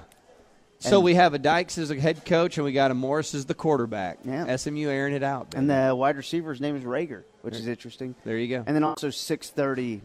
So 0.79 0.97
And- 0.97 1.05
we 1.05 1.15
have 1.15 1.33
a 1.33 1.39
Dykes 1.39 1.77
as 1.77 1.89
a 1.91 1.95
head 1.99 2.25
coach, 2.25 2.57
and 2.57 2.65
we 2.65 2.73
got 2.73 2.91
a 2.91 2.93
Morris 2.93 3.33
as 3.33 3.45
the 3.45 3.53
quarterback. 3.53 4.19
Yeah. 4.25 4.55
SMU 4.55 4.89
airing 4.89 5.13
it 5.13 5.23
out. 5.23 5.53
And 5.55 5.69
the 5.69 5.95
wide 5.95 6.17
receiver's 6.17 6.59
name 6.59 6.75
is 6.75 6.83
Rager, 6.83 7.23
which 7.43 7.55
is 7.55 7.67
interesting. 7.67 8.13
there 8.25 8.37
you 8.37 8.47
go. 8.57 8.63
And 8.65 8.75
then 8.75 8.83
also 8.83 9.09
6:30 9.09 10.01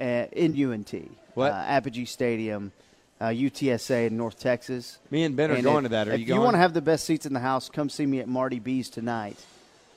uh, 0.00 0.02
in 0.32 0.54
UNT, 0.56 0.94
What? 1.34 1.52
Uh, 1.52 1.56
Apogee 1.56 2.04
Stadium, 2.06 2.72
uh, 3.20 3.26
UTSA 3.26 4.06
in 4.08 4.16
North 4.16 4.38
Texas. 4.38 4.98
Me 5.10 5.24
and 5.24 5.36
Ben 5.36 5.50
are 5.50 5.54
And 5.54 5.62
going 5.64 5.78
if- 5.78 5.82
to 5.84 5.88
that. 5.90 6.08
Are 6.08 6.12
if 6.12 6.20
you 6.20 6.26
going? 6.26 6.40
want 6.42 6.54
to 6.54 6.58
have 6.58 6.74
the 6.74 6.82
best 6.82 7.04
seats 7.04 7.26
in 7.26 7.32
the 7.32 7.40
house, 7.40 7.68
come 7.68 7.88
see 7.88 8.06
me 8.06 8.20
at 8.20 8.28
Marty 8.28 8.58
B's 8.58 8.88
tonight 8.90 9.36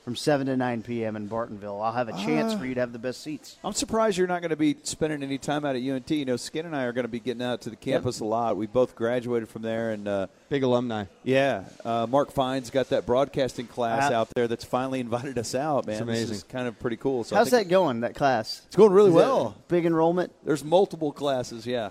from 0.08 0.16
7 0.16 0.46
to 0.46 0.56
9 0.56 0.82
p.m. 0.84 1.16
in 1.16 1.28
Bartonville. 1.28 1.84
I'll 1.84 1.92
have 1.92 2.08
a 2.08 2.12
chance 2.12 2.54
Ah. 2.54 2.58
for 2.58 2.64
you 2.64 2.72
to 2.72 2.80
have 2.80 2.94
the 2.94 2.98
best 2.98 3.20
seats. 3.22 3.58
I'm 3.62 3.74
surprised 3.74 4.16
you're 4.16 4.26
not 4.26 4.40
going 4.40 4.48
to 4.48 4.56
be 4.56 4.74
spending 4.82 5.22
any 5.22 5.36
time 5.36 5.66
out 5.66 5.76
at 5.76 5.82
UNT. 5.82 6.10
You 6.10 6.24
know, 6.24 6.36
Skin 6.38 6.64
and 6.64 6.74
I 6.74 6.84
are 6.84 6.92
going 6.94 7.04
to 7.04 7.10
be 7.10 7.20
getting 7.20 7.42
out 7.42 7.60
to 7.62 7.68
the 7.68 7.76
campus 7.76 8.20
a 8.20 8.24
lot. 8.24 8.56
We 8.56 8.66
both 8.66 8.96
graduated 8.96 9.50
from 9.50 9.60
there, 9.60 9.90
and 9.90 10.08
uh, 10.08 10.26
Big 10.48 10.62
alumni. 10.62 11.04
yeah, 11.24 11.64
uh, 11.84 12.06
Mark 12.08 12.32
Fine's 12.32 12.70
got 12.70 12.88
that 12.88 13.04
broadcasting 13.04 13.66
class 13.66 14.10
Uh, 14.10 14.14
out 14.14 14.30
there 14.34 14.48
that's 14.48 14.64
finally 14.64 15.00
invited 15.08 15.36
us 15.36 15.54
out. 15.54 15.84
Man, 15.86 15.92
It's 15.96 16.00
amazing. 16.00 16.28
This 16.28 16.42
kind 16.42 16.66
of 16.66 16.78
pretty 16.80 16.96
cool. 16.96 17.22
So 17.22 17.36
How's 17.36 17.50
that 17.50 17.68
going, 17.68 18.00
that 18.00 18.14
class? 18.14 18.62
It's 18.66 18.76
going 18.76 18.92
really 18.92 19.10
Is 19.10 19.14
well. 19.14 19.56
Big 19.68 19.84
enrollment? 19.84 20.32
There's 20.42 20.64
multiple 20.64 21.12
classes. 21.12 21.66
Yeah, 21.66 21.90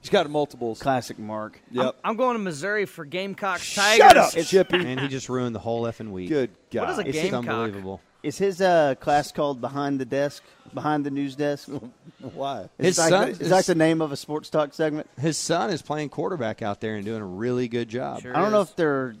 he's 0.00 0.10
got 0.10 0.28
multiples. 0.30 0.80
Classic 0.80 1.18
Mark. 1.18 1.60
Yep. 1.70 1.96
I'm 2.04 2.16
going 2.16 2.36
to 2.36 2.42
Missouri 2.42 2.86
for 2.86 3.04
Gamecocks 3.04 3.74
Tigers. 3.74 3.96
Shut 3.98 4.16
up, 4.16 4.32
Chippy. 4.32 4.84
and 4.84 5.00
he 5.00 5.08
just 5.08 5.28
ruined 5.28 5.54
the 5.54 5.60
whole 5.60 5.82
effing 5.84 6.10
week. 6.10 6.28
Good 6.28 6.50
God. 6.70 6.82
What 6.82 6.90
is 6.92 6.98
a 6.98 7.08
It's 7.08 7.18
Gamecock? 7.30 7.38
unbelievable. 7.48 8.00
Is 8.22 8.36
his 8.36 8.60
uh, 8.60 8.96
class 9.00 9.32
called 9.32 9.62
Behind 9.62 9.98
the 9.98 10.04
Desk? 10.04 10.42
Behind 10.74 11.06
the 11.06 11.10
News 11.10 11.34
Desk? 11.36 11.68
Why? 12.34 12.68
Is 12.78 12.86
His 12.88 12.96
that, 12.96 13.08
son 13.08 13.28
is 13.30 13.40
is- 13.40 13.48
that 13.48 13.64
the 13.64 13.74
name 13.74 14.02
of 14.02 14.12
a 14.12 14.16
sports 14.16 14.50
talk 14.50 14.74
segment? 14.74 15.08
His 15.18 15.38
son 15.38 15.70
is 15.70 15.80
playing 15.80 16.10
quarterback 16.10 16.60
out 16.60 16.80
there 16.82 16.96
and 16.96 17.04
doing 17.04 17.22
a 17.22 17.26
really 17.26 17.66
good 17.66 17.88
job. 17.88 18.20
Sure 18.20 18.36
I 18.36 18.40
don't 18.42 18.52
know 18.52 18.60
is. 18.60 18.68
if 18.70 18.76
they're. 18.76 19.14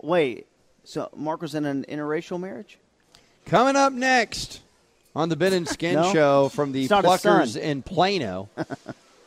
Wait, 0.00 0.46
so 0.84 1.10
Mark 1.14 1.42
was 1.42 1.54
in 1.54 1.66
an 1.66 1.84
interracial 1.88 2.40
marriage? 2.40 2.78
Coming 3.44 3.76
up 3.76 3.92
next 3.92 4.62
on 5.14 5.28
the 5.28 5.36
Ben 5.36 5.52
and 5.52 5.68
Skin 5.68 5.96
No. 5.96 6.12
show 6.12 6.48
from 6.48 6.72
the 6.72 6.80
It's 6.82 6.90
not 6.90 7.04
his 7.04 7.12
Pluckers 7.12 7.48
son. 7.52 7.62
in 7.62 7.82
Plano. 7.82 8.48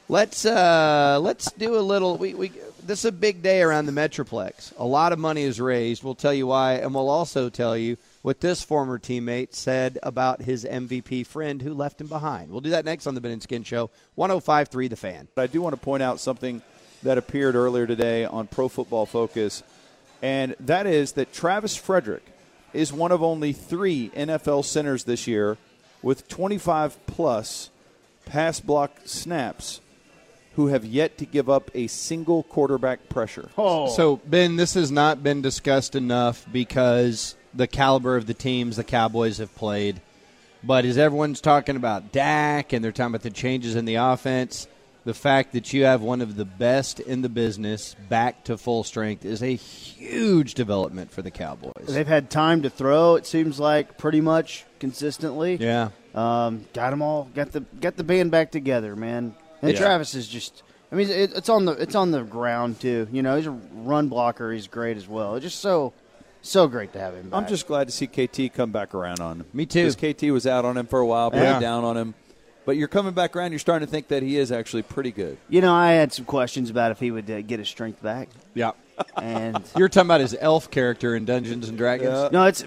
let's 0.08 0.46
uh, 0.46 1.20
let's 1.22 1.52
do 1.54 1.78
a 1.78 1.82
little. 1.82 2.18
We, 2.18 2.34
we 2.34 2.52
this 2.86 3.00
is 3.00 3.06
a 3.06 3.12
big 3.12 3.42
day 3.42 3.62
around 3.62 3.88
the 3.88 3.92
Metroplex. 3.92 4.74
A 4.78 4.86
lot 4.86 5.12
of 5.12 5.20
money 5.20 5.42
is 5.42 5.60
raised. 5.60 6.04
We'll 6.04 6.16
tell 6.16 6.34
you 6.34 6.48
why, 6.48 6.74
and 6.74 6.94
we'll 6.94 7.10
also 7.10 7.50
tell 7.50 7.76
you 7.76 7.98
what 8.22 8.42
this 8.42 8.62
former 8.62 9.00
teammate 9.00 9.54
said 9.54 9.98
about 10.04 10.42
his 10.42 10.66
MVP 10.66 11.26
friend 11.26 11.62
who 11.62 11.74
left 11.74 12.00
him 12.00 12.08
behind. 12.08 12.52
We'll 12.52 12.62
do 12.62 12.72
that 12.72 12.86
next 12.86 13.08
on 13.08 13.16
the 13.16 13.22
Ben 13.22 13.32
and 13.32 13.44
Skin 13.44 13.64
show. 13.64 13.90
105.3 14.18 14.90
The 14.90 14.96
Fan. 14.96 15.28
But 15.36 15.44
I 15.44 15.48
do 15.48 15.62
want 15.62 15.74
to 15.74 15.82
point 15.82 16.04
out 16.04 16.20
something 16.20 16.62
that 17.04 17.18
appeared 17.18 17.56
earlier 17.56 17.88
today 17.88 18.26
on 18.26 18.48
Pro 18.48 18.68
Football 18.68 19.06
Focus, 19.06 19.64
and 20.22 20.56
that 20.60 20.88
is 20.88 21.14
that 21.14 21.34
Travis 21.34 21.76
Frederick 21.76 22.24
is 22.74 22.92
one 22.92 23.12
of 23.12 23.24
only 23.24 23.54
three 23.54 24.10
NFL 24.16 24.66
centers 24.66 25.06
this 25.06 25.28
year 25.28 25.58
with 26.02 26.28
25 26.28 27.04
plus 27.08 27.70
pass 28.26 28.60
block 28.60 28.92
snaps 29.06 29.80
who 30.56 30.68
have 30.68 30.86
yet 30.86 31.18
to 31.18 31.26
give 31.26 31.50
up 31.50 31.70
a 31.74 31.88
single 31.88 32.44
quarterback 32.44 33.10
pressure. 33.10 33.50
Oh. 33.58 33.90
So, 33.90 34.18
Ben, 34.26 34.56
this 34.56 34.74
has 34.76 34.92
not 34.92 35.22
been 35.22 35.42
discussed 35.42 35.96
enough 35.96 36.46
because 36.52 37.36
the 37.54 37.68
caliber 37.68 38.16
of 38.16 38.26
the 38.26 38.34
teams 38.34 38.78
the 38.78 38.84
Cowboys 38.84 39.38
have 39.40 39.54
played. 39.56 40.02
But 40.64 40.86
as 40.86 40.98
everyone's 40.98 41.42
talking 41.42 41.76
about 41.76 42.12
Dak 42.12 42.74
and 42.74 42.84
they're 42.84 42.92
talking 42.92 43.12
about 43.12 43.22
the 43.22 43.30
changes 43.30 43.76
in 43.76 43.86
the 43.86 43.96
offense, 43.96 44.68
the 45.04 45.14
fact 45.14 45.54
that 45.54 45.72
you 45.72 45.84
have 45.84 46.02
one 46.02 46.22
of 46.22 46.36
the 46.36 46.46
best 46.46 47.00
in 47.00 47.22
the 47.22 47.30
business 47.30 47.96
back 48.10 48.44
to 48.46 48.58
full 48.58 48.84
strength 48.84 49.24
is 49.24 49.44
a 49.44 49.56
huge 49.56 50.56
development 50.56 51.12
for 51.12 51.22
the 51.22 51.30
Cowboys. 51.32 51.86
They've 51.88 52.08
had 52.08 52.32
time 52.32 52.64
to 52.64 52.70
throw. 52.70 53.16
It 53.16 53.28
seems 53.28 53.60
like 53.60 53.98
pretty 53.98 54.22
much 54.22 54.66
consistently. 54.80 55.58
Yeah. 55.58 55.90
Um, 56.16 56.66
got 56.74 56.90
them 56.90 57.02
all. 57.02 57.30
Got 57.36 57.52
the 57.52 57.60
got 57.60 57.98
the 57.98 58.04
band 58.04 58.32
back 58.32 58.52
together, 58.52 58.96
man. 58.96 59.36
And 59.66 59.74
Yeah. 59.74 59.80
Travis 59.80 60.16
is 60.16 60.28
just. 60.28 60.64
I 60.92 60.96
mean, 60.96 61.10
it, 61.10 61.34
it's 61.36 61.50
on 61.50 61.66
the 61.66 61.72
it's 61.74 61.96
on 61.96 62.12
the 62.12 62.22
ground 62.24 62.80
too. 62.80 63.08
You 63.12 63.22
know, 63.24 63.36
he's 63.36 63.48
a 63.48 63.52
run 63.52 64.08
blocker. 64.08 64.52
He's 64.54 64.68
great 64.68 64.98
as 64.98 65.08
well. 65.08 65.36
It's 65.36 65.44
just 65.44 65.60
so 65.60 65.94
so 66.42 66.68
great 66.68 66.94
to 66.94 67.00
have 67.00 67.16
him. 67.16 67.30
Back. 67.30 67.42
I'm 67.42 67.48
just 67.48 67.66
glad 67.68 67.88
to 67.88 67.92
see 67.92 68.08
KT 68.08 68.54
come 68.54 68.72
back 68.72 68.94
around 68.94 69.20
on 69.20 69.42
him. 69.42 69.46
Me 69.54 69.66
too. 69.66 69.90
Because 69.90 70.14
KT 70.14 70.24
was 70.32 70.46
out 70.46 70.64
on 70.64 70.78
him 70.78 70.86
for 70.86 71.00
a 71.00 71.06
while, 71.06 71.32
pretty 71.32 71.46
Yeah. 71.46 71.60
down 71.60 71.84
on 71.84 71.98
him. 71.98 72.14
But 72.66 72.78
you're 72.78 72.88
coming 72.88 73.14
back 73.14 73.36
around. 73.36 73.52
You're 73.52 73.60
starting 73.60 73.86
to 73.88 73.92
think 73.92 74.08
that 74.08 74.24
he 74.24 74.38
is 74.38 74.52
actually 74.52 74.82
pretty 74.84 75.12
good. 75.12 75.38
You 75.50 75.62
know, 75.62 75.74
I 75.74 75.92
had 75.92 76.12
some 76.14 76.26
questions 76.26 76.70
about 76.72 76.92
if 76.92 77.00
he 77.00 77.12
would 77.12 77.30
uh, 77.30 77.42
get 77.42 77.60
his 77.60 77.68
strength 77.68 78.02
back, 78.02 78.30
Yeah. 78.56 78.72
and 79.22 79.62
You're 79.78 79.90
talking 79.90 80.08
about 80.08 80.22
his 80.22 80.36
elf 80.40 80.72
character 80.72 81.16
in 81.16 81.26
Dungeons 81.26 81.68
and 81.70 81.78
Dragons? 81.78 82.10
Yeah. 82.10 82.30
no, 82.32 82.46
it's. 82.46 82.64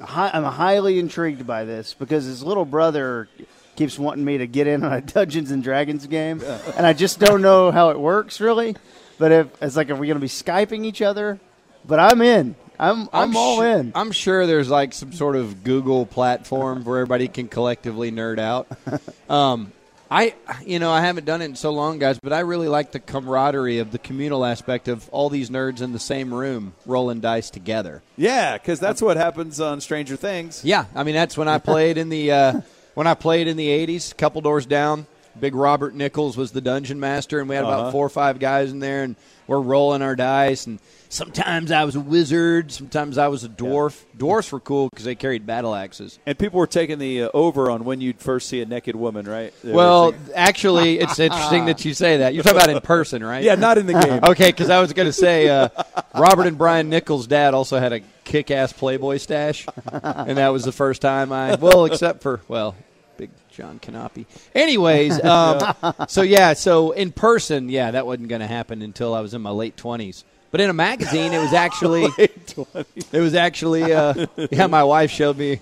Hi, 0.00 0.30
I'm 0.32 0.44
highly 0.44 0.98
intrigued 0.98 1.46
by 1.46 1.64
this 1.64 1.94
because 1.94 2.24
his 2.24 2.42
little 2.42 2.64
brother 2.64 3.28
keeps 3.76 3.98
wanting 3.98 4.24
me 4.24 4.38
to 4.38 4.46
get 4.46 4.66
in 4.66 4.84
on 4.84 4.92
a 4.92 5.00
Dungeons 5.00 5.50
and 5.50 5.62
Dragons 5.62 6.06
game, 6.06 6.42
and 6.76 6.86
I 6.86 6.92
just 6.92 7.20
don't 7.20 7.42
know 7.42 7.70
how 7.70 7.90
it 7.90 7.98
works 7.98 8.40
really. 8.40 8.76
But 9.18 9.32
if 9.32 9.62
it's 9.62 9.76
like, 9.76 9.90
are 9.90 9.94
we 9.94 10.06
going 10.08 10.16
to 10.16 10.20
be 10.20 10.28
skyping 10.28 10.84
each 10.84 11.00
other? 11.00 11.38
But 11.86 12.00
I'm 12.00 12.20
in. 12.22 12.56
I'm 12.78 13.08
I'm, 13.12 13.36
all 13.36 13.58
su- 13.58 13.62
in. 13.66 13.92
I'm 13.94 14.10
sure 14.10 14.46
there's 14.46 14.68
like 14.68 14.92
some 14.92 15.12
sort 15.12 15.36
of 15.36 15.62
Google 15.62 16.06
platform 16.06 16.84
where 16.84 16.98
everybody 16.98 17.28
can 17.28 17.48
collectively 17.48 18.10
nerd 18.10 18.38
out. 18.38 18.66
Um, 19.30 19.72
I, 20.10 20.34
you 20.64 20.78
know, 20.78 20.92
I 20.92 21.00
haven't 21.00 21.24
done 21.24 21.40
it 21.40 21.46
in 21.46 21.56
so 21.56 21.70
long, 21.70 21.98
guys, 21.98 22.20
but 22.20 22.32
I 22.32 22.40
really 22.40 22.68
like 22.68 22.92
the 22.92 23.00
camaraderie 23.00 23.78
of 23.78 23.90
the 23.90 23.98
communal 23.98 24.44
aspect 24.44 24.86
of 24.86 25.08
all 25.08 25.30
these 25.30 25.48
nerds 25.50 25.80
in 25.80 25.92
the 25.92 25.98
same 25.98 26.32
room 26.32 26.74
rolling 26.84 27.20
dice 27.20 27.48
together. 27.50 28.02
Yeah, 28.16 28.52
because 28.58 28.78
that's 28.78 29.00
what 29.00 29.16
happens 29.16 29.60
on 29.60 29.80
Stranger 29.80 30.14
Things. 30.16 30.62
Yeah, 30.62 30.84
I 30.94 31.04
mean 31.04 31.14
that's 31.14 31.36
when 31.38 31.48
I 31.48 31.58
played 31.72 31.96
in 31.96 32.10
the 32.10 32.30
uh, 32.32 32.60
when 32.94 33.06
I 33.06 33.14
played 33.14 33.46
in 33.48 33.56
the 33.56 33.68
'80s, 33.68 34.12
a 34.12 34.14
couple 34.14 34.40
doors 34.40 34.66
down. 34.66 35.06
Big 35.38 35.56
Robert 35.56 35.96
Nichols 35.96 36.36
was 36.36 36.52
the 36.52 36.60
dungeon 36.60 37.00
master, 37.00 37.40
and 37.40 37.48
we 37.48 37.56
had 37.56 37.64
Uh-huh. 37.64 37.74
about 37.80 37.92
four 37.92 38.06
or 38.06 38.08
five 38.08 38.38
guys 38.38 38.70
in 38.70 38.78
there, 38.78 39.02
and 39.02 39.16
we're 39.48 39.58
rolling 39.58 40.00
our 40.00 40.14
dice. 40.14 40.64
And 40.68 40.78
sometimes 41.08 41.72
I 41.72 41.82
was 41.82 41.96
a 41.96 42.00
wizard, 42.00 42.70
sometimes 42.70 43.18
I 43.18 43.26
was 43.26 43.42
a 43.42 43.48
dwarf. 43.48 44.00
Dwarfs 44.16 44.52
were 44.52 44.60
cool 44.60 44.90
because 44.90 45.04
they 45.04 45.16
carried 45.16 45.44
battle 45.44 45.74
axes. 45.74 46.20
And 46.24 46.38
people 46.38 46.60
were 46.60 46.68
taking 46.68 47.00
the 47.00 47.24
uh, 47.24 47.30
over 47.34 47.68
on 47.68 47.84
when 47.84 48.00
you'd 48.00 48.20
first 48.20 48.48
see 48.48 48.60
a 48.62 48.64
naked 48.64 48.94
woman, 48.94 49.26
right? 49.26 49.52
They 49.64 49.72
Well, 49.72 50.14
actually, 50.36 51.00
it's 51.00 51.18
interesting 51.18 51.64
that 51.64 51.84
you 51.84 51.94
say 51.94 52.18
that. 52.18 52.32
You're 52.32 52.44
talking 52.44 52.58
about 52.62 52.70
in 52.70 52.80
person, 52.80 53.24
right? 53.24 53.42
yeah, 53.42 53.56
not 53.56 53.76
in 53.76 53.86
the 53.86 53.92
game. 54.04 54.20
Okay, 54.22 54.50
because 54.50 54.70
I 54.70 54.80
was 54.80 54.92
going 54.92 55.06
to 55.08 55.12
say 55.12 55.48
uh, 55.48 55.68
Robert 56.14 56.46
and 56.46 56.56
Brian 56.56 56.90
Nichols' 56.90 57.26
dad 57.26 57.54
also 57.54 57.80
had 57.80 57.92
a 57.92 58.00
kick-ass 58.24 58.72
Playboy 58.72 59.18
stash, 59.18 59.66
and 59.92 60.38
that 60.38 60.48
was 60.48 60.64
the 60.64 60.72
first 60.72 61.02
time 61.02 61.32
I 61.32 61.54
well, 61.56 61.84
except 61.84 62.22
for 62.22 62.40
well, 62.48 62.74
big 63.16 63.30
John 63.50 63.78
Canopy. 63.78 64.26
Anyways, 64.54 65.22
um, 65.24 65.74
so 66.08 66.22
yeah, 66.22 66.54
so 66.54 66.92
in 66.92 67.12
person, 67.12 67.68
yeah, 67.68 67.90
that 67.92 68.06
wasn't 68.06 68.28
going 68.28 68.40
to 68.40 68.46
happen 68.46 68.82
until 68.82 69.14
I 69.14 69.20
was 69.20 69.34
in 69.34 69.42
my 69.42 69.50
late 69.50 69.76
twenties. 69.76 70.24
But 70.54 70.60
in 70.60 70.70
a 70.70 70.72
magazine, 70.72 71.32
it 71.32 71.40
was 71.40 71.52
actually 71.52 72.04
it 72.16 73.20
was 73.20 73.34
actually 73.34 73.92
uh, 73.92 74.26
yeah. 74.52 74.68
My 74.68 74.84
wife 74.84 75.10
showed 75.10 75.36
me 75.36 75.60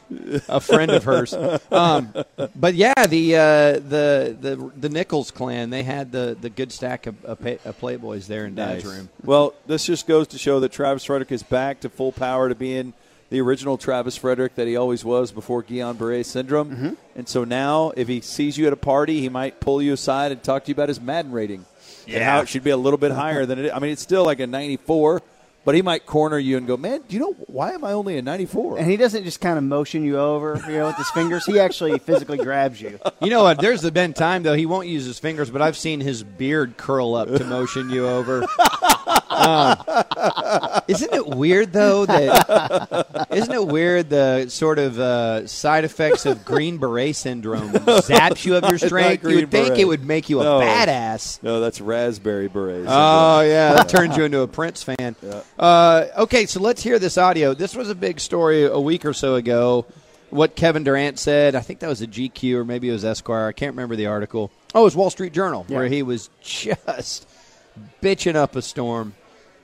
a 0.51 0.61
friend 0.61 0.91
of 0.91 1.05
hers. 1.05 1.33
Um, 1.33 2.13
but 2.55 2.75
yeah, 2.75 3.07
the 3.07 3.37
uh, 3.37 3.41
the 3.79 4.37
the 4.39 4.71
the 4.77 4.91
Nichols 4.91 5.31
clan 5.31 5.71
they 5.71 5.83
had 5.83 6.13
the, 6.13 6.37
the 6.39 6.51
good 6.51 6.73
stack 6.73 7.07
of, 7.07 7.25
of, 7.25 7.41
pay, 7.41 7.59
of 7.65 7.81
Playboys 7.81 8.27
there 8.27 8.45
in 8.45 8.55
Dad's 8.55 8.85
room. 8.85 9.09
Well, 9.25 9.55
this 9.67 9.87
just 9.87 10.07
goes 10.07 10.29
to 10.29 10.37
show 10.37 10.61
that 10.61 10.73
Travis 10.73 11.07
Frederick 11.07 11.33
is 11.33 11.43
back 11.43 11.81
to 11.81 11.89
full 11.89 12.13
power 12.13 12.51
to 12.51 12.55
being 12.55 12.93
the 13.31 13.41
original 13.41 13.79
Travis 13.79 14.19
Frederick 14.19 14.57
that 14.57 14.67
he 14.67 14.77
always 14.77 15.07
was 15.07 15.33
before 15.33 15.63
Guillain 15.63 15.97
Barre 15.97 16.23
syndrome. 16.23 16.71
Mm-hmm. 16.71 16.95
And 17.17 17.27
so 17.27 17.45
now, 17.45 17.95
if 17.97 18.09
he 18.09 18.21
sees 18.21 18.59
you 18.59 18.67
at 18.67 18.75
a 18.75 18.77
party, 18.77 19.23
he 19.23 19.31
might 19.31 19.59
pull 19.59 19.81
you 19.81 19.95
aside 19.95 20.33
and 20.33 20.43
talk 20.43 20.65
to 20.65 20.69
you 20.69 20.75
about 20.75 20.91
his 20.91 21.01
Madden 21.01 21.33
rating 21.33 21.65
and 22.09 22.23
how 22.23 22.41
it 22.41 22.49
should 22.49 22.65
be 22.65 22.71
a 22.71 22.77
little 22.77 22.99
bit 22.99 23.13
higher 23.13 23.47
than 23.47 23.59
it 23.59 23.67
is. 23.67 23.73
I 23.73 23.79
mean, 23.79 23.93
it's 23.93 24.03
still 24.03 24.25
like 24.25 24.41
a 24.41 24.47
94, 24.47 25.23
but 25.65 25.75
he 25.75 25.83
might 25.83 26.07
corner 26.07 26.39
you 26.39 26.57
and 26.57 26.67
go, 26.67 26.77
"Man, 26.77 27.03
do 27.09 27.15
you 27.15 27.21
know 27.21 27.33
why 27.47 27.73
am 27.73 27.85
I 27.85 27.93
only 27.93 28.19
a 28.19 28.23
94?" 28.23 28.79
And 28.79 28.91
he 28.91 28.97
doesn't 28.97 29.25
just 29.25 29.41
kind 29.41 29.59
of 29.59 29.65
motion 29.65 30.05
you 30.05 30.19
over, 30.19 30.61
you 30.67 30.79
know, 30.79 30.87
with 30.87 30.97
his 30.97 31.11
fingers. 31.11 31.47
He 31.47 31.61
actually 31.61 31.99
physically 31.99 32.39
grabs 32.39 32.81
you. 32.81 32.99
You 33.21 33.31
know 33.31 33.45
what? 33.45 33.61
There's 33.61 33.89
been 33.91 34.13
time 34.13 34.43
though 34.43 34.55
he 34.55 34.67
won't 34.67 34.89
use 34.89 35.05
his 35.05 35.19
fingers, 35.19 35.51
but 35.51 35.63
I've 35.63 35.77
seen 35.77 36.01
his 36.01 36.25
beard 36.25 36.77
curl 36.77 37.15
up 37.15 37.29
to 37.29 37.45
motion 37.45 37.91
you 37.91 38.09
over. 38.09 38.47
Um, 39.07 39.77
isn't 40.89 41.13
it 41.13 41.27
weird 41.27 41.73
though 41.73 42.07
that? 42.07 43.27
Isn't 43.31 43.53
it 43.53 43.67
weird 43.67 44.11
the 44.11 44.49
sort 44.49 44.79
of 44.79 44.99
uh, 44.99 45.47
side 45.47 45.85
effects 45.85 46.27
of 46.27 46.45
Green 46.45 46.79
Beret 46.79 47.17
syndrome 47.17 47.71
zaps 47.73 48.45
you 48.45 48.57
of 48.57 48.65
your 48.69 48.79
strength? 48.79 49.25
You 49.25 49.37
would 49.37 49.51
think 49.51 49.69
Beret. 49.69 49.81
it 49.81 49.85
would 49.87 50.05
make 50.05 50.29
you 50.29 50.41
a 50.41 50.45
No. 50.45 50.61
badass. 50.61 51.43
no, 51.43 51.61
that's 51.61 51.81
raspberry 51.81 52.49
berets. 52.49 52.87
Oh 52.91 53.41
yeah, 53.41 53.75
that 53.75 53.89
turns 53.89 54.17
you 54.17 54.25
into 54.25 54.41
a 54.41 54.49
Prince 54.49 54.83
fan. 54.83 55.17
Uh, 55.59 56.07
okay, 56.19 56.47
so 56.47 56.61
let's 56.61 56.83
hear 56.83 56.99
this 56.99 57.17
audio. 57.19 57.55
This 57.55 57.75
was 57.75 57.89
a 57.91 57.95
big 57.95 58.21
story 58.21 58.65
a 58.65 58.79
week 58.81 59.05
or 59.05 59.13
so 59.13 59.35
ago. 59.37 59.87
What 60.31 60.57
Kevin 60.57 60.83
Durant 60.83 61.19
said, 61.19 61.55
I 61.55 61.61
think 61.61 61.81
that 61.81 61.89
was 61.89 62.01
a 62.01 62.07
GQ 62.07 62.55
or 62.55 62.65
maybe 62.65 62.89
it 62.89 62.93
was 62.93 63.05
Esquire. 63.05 63.49
I 63.49 63.53
can't 63.53 63.73
remember 63.73 63.97
the 63.97 64.07
article. 64.07 64.51
Oh, 64.75 64.81
it 64.81 64.85
was 64.85 64.97
Wall 64.97 65.11
Street 65.11 65.35
Journal 65.35 65.65
where 65.69 65.87
he 65.89 66.03
was 66.03 66.31
just 66.43 67.29
bitching 68.03 68.35
up 68.35 68.57
a 68.57 68.63
storm. 68.63 69.15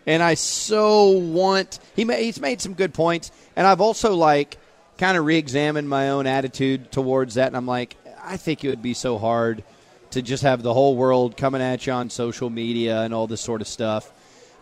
And 0.07 0.23
I 0.23 0.35
so 0.35 1.11
want 1.11 1.79
he 1.95 2.05
he's 2.05 2.41
made 2.41 2.61
some 2.61 2.75
good 2.75 2.95
points, 2.95 3.31
and 3.57 3.67
I've 3.67 3.81
also 3.81 4.15
like 4.15 4.57
kind 4.97 5.19
of 5.19 5.25
re-examined 5.25 5.89
my 5.89 6.11
own 6.11 6.27
attitude 6.27 6.91
towards 6.91 7.35
that, 7.35 7.49
and 7.49 7.57
I'm 7.57 7.67
like, 7.67 7.97
I 8.25 8.37
think 8.37 8.65
it 8.65 8.69
would 8.69 8.83
be 8.83 8.95
so 8.95 9.19
hard 9.19 9.63
to 10.11 10.23
just 10.23 10.43
have 10.43 10.63
the 10.63 10.73
whole 10.73 10.97
world 10.97 11.37
coming 11.37 11.61
at 11.61 11.87
you 11.87 11.93
on 11.93 12.11
social 12.11 12.49
media 12.49 13.03
and 13.03 13.13
all 13.13 13.27
this 13.27 13.43
sort 13.43 13.61
of 13.61 13.69
stuff. 13.69 14.11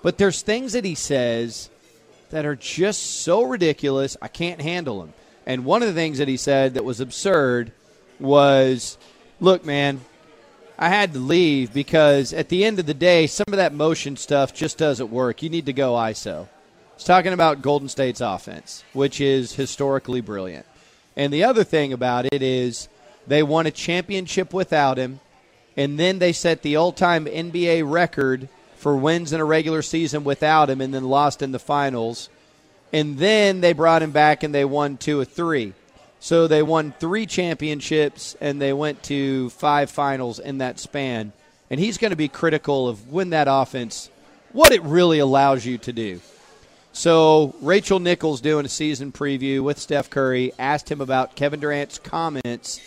But 0.03 0.19
there's 0.19 0.43
things 0.43 0.73
that 0.73 0.85
he 0.85 0.95
says 0.95 1.71
that 2.31 2.45
are 2.45 2.57
just 2.57 3.23
so 3.23 3.43
ridiculous, 3.45 4.17
I 4.21 4.29
can't 4.29 4.61
handle 4.61 5.01
them. 5.01 5.15
And 5.47 5.65
one 5.65 5.83
of 5.83 5.89
the 5.89 5.95
things 5.95 6.19
that 6.19 6.29
he 6.29 6.37
said 6.37 6.75
that 6.75 6.85
was 6.85 6.99
absurd 6.99 7.71
was, 8.19 8.99
"Look, 9.39 9.65
man, 9.65 10.01
I 10.79 10.89
had 10.91 11.15
to 11.15 11.19
leave 11.19 11.73
because 11.73 12.33
at 12.33 12.51
the 12.51 12.65
end 12.65 12.79
of 12.79 12.87
the 12.87 12.95
day, 12.95 13.27
some 13.27 13.47
of 13.49 13.57
that 13.57 13.73
motion 13.73 14.17
stuff 14.17 14.53
just 14.53 14.77
doesn't 14.77 15.11
work. 15.11 15.43
You 15.43 15.49
need 15.49 15.67
to 15.67 15.73
go 15.73 15.95
ISO. 15.95 16.49
He's 16.97 17.05
talking 17.05 17.33
about 17.33 17.62
Golden 17.62 17.89
State's 17.89 18.21
offense, 18.21 18.85
which 18.93 19.21
is 19.21 19.55
historically 19.55 20.21
brilliant. 20.21 20.67
And 21.17 21.33
the 21.33 21.45
other 21.45 21.65
thing 21.65 21.93
about 21.93 22.27
it 22.27 22.43
is 22.43 22.89
they 23.27 23.43
won 23.43 23.67
a 23.67 23.71
championship 23.71 24.53
without 24.53 24.99
him, 24.99 25.21
and 25.77 25.99
then 25.99 26.19
they 26.19 26.33
set 26.33 26.62
the 26.62 26.77
all 26.77 26.93
time 26.93 27.25
NBA 27.25 27.91
record 27.91 28.49
for 28.77 28.97
wins 28.97 29.33
in 29.33 29.41
a 29.41 29.45
regular 29.45 29.83
season 29.83 30.25
without 30.25 30.69
him 30.69 30.81
and 30.81 30.93
then 30.93 31.05
lost 31.05 31.41
in 31.41 31.53
the 31.53 31.59
finals. 31.59 32.29
And 32.93 33.19
then 33.19 33.62
they 33.62 33.73
brought 33.73 34.03
him 34.03 34.11
back 34.11 34.43
and 34.43 34.55
they 34.55 34.65
won 34.65 34.97
two 34.97 35.19
or 35.19 35.25
three. 35.25 35.73
So 36.20 36.46
they 36.46 36.62
won 36.62 36.94
three 36.98 37.26
championships 37.26 38.37
and 38.40 38.61
they 38.61 38.72
went 38.72 39.02
to 39.05 39.50
five 39.50 39.90
finals 39.90 40.38
in 40.38 40.59
that 40.59 40.79
span. 40.79 41.33
And 41.70 41.81
he's 41.81 41.98
going 41.98 42.11
to 42.11 42.16
be 42.16 42.29
critical 42.29 42.88
of 42.88 43.12
when 43.12 43.31
that 43.31 43.48
offense, 43.50 44.11
what 44.52 44.72
it 44.72 44.83
really 44.83 45.18
allows 45.18 45.66
you 45.66 45.79
to 45.79 45.92
do. 45.92 46.20
So 46.92 47.55
Rachel 47.61 48.00
Nichols 48.00 48.40
doing 48.40 48.64
a 48.64 48.70
season 48.70 49.12
preview 49.12 49.62
with 49.62 49.79
Steph 49.79 50.09
Curry 50.09 50.52
asked 50.59 50.90
him 50.90 51.00
about 51.00 51.37
Kevin 51.37 51.61
Durant's 51.61 51.98
comments 51.98 52.81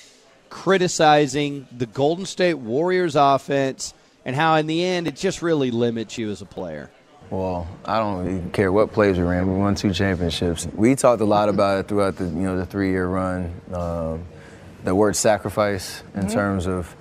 criticizing 0.50 1.68
the 1.76 1.86
Golden 1.86 2.26
State 2.26 2.56
Warriors 2.56 3.16
offense 3.16 3.94
and 4.26 4.36
how 4.36 4.56
in 4.56 4.68
the 4.68 4.84
end 4.84 5.08
it 5.08 5.16
just 5.16 5.42
really 5.42 5.72
limits 5.72 6.18
you 6.18 6.30
as 6.32 6.42
a 6.42 6.46
player. 6.46 6.90
Well, 7.30 7.68
I 7.86 8.00
don't 8.00 8.26
even 8.26 8.52
care 8.52 8.72
what 8.72 8.92
plays 8.92 9.18
we 9.18 9.24
ran. 9.24 9.48
We 9.48 9.58
won 9.58 9.76
two 9.76 9.94
championships. 9.94 10.68
We 10.74 10.96
talked 10.96 11.22
a 11.22 11.26
lot 11.26 11.48
about 11.48 11.80
it 11.80 11.88
throughout 11.88 12.16
the 12.16 12.26
you 12.26 12.32
know 12.32 12.58
the 12.58 12.66
three-year 12.66 13.06
run. 13.06 13.54
Um, 13.72 14.26
the 14.84 14.96
word 14.96 15.16
sacrifice 15.16 16.02
in 16.16 16.28
terms 16.28 16.66
of 16.66 16.96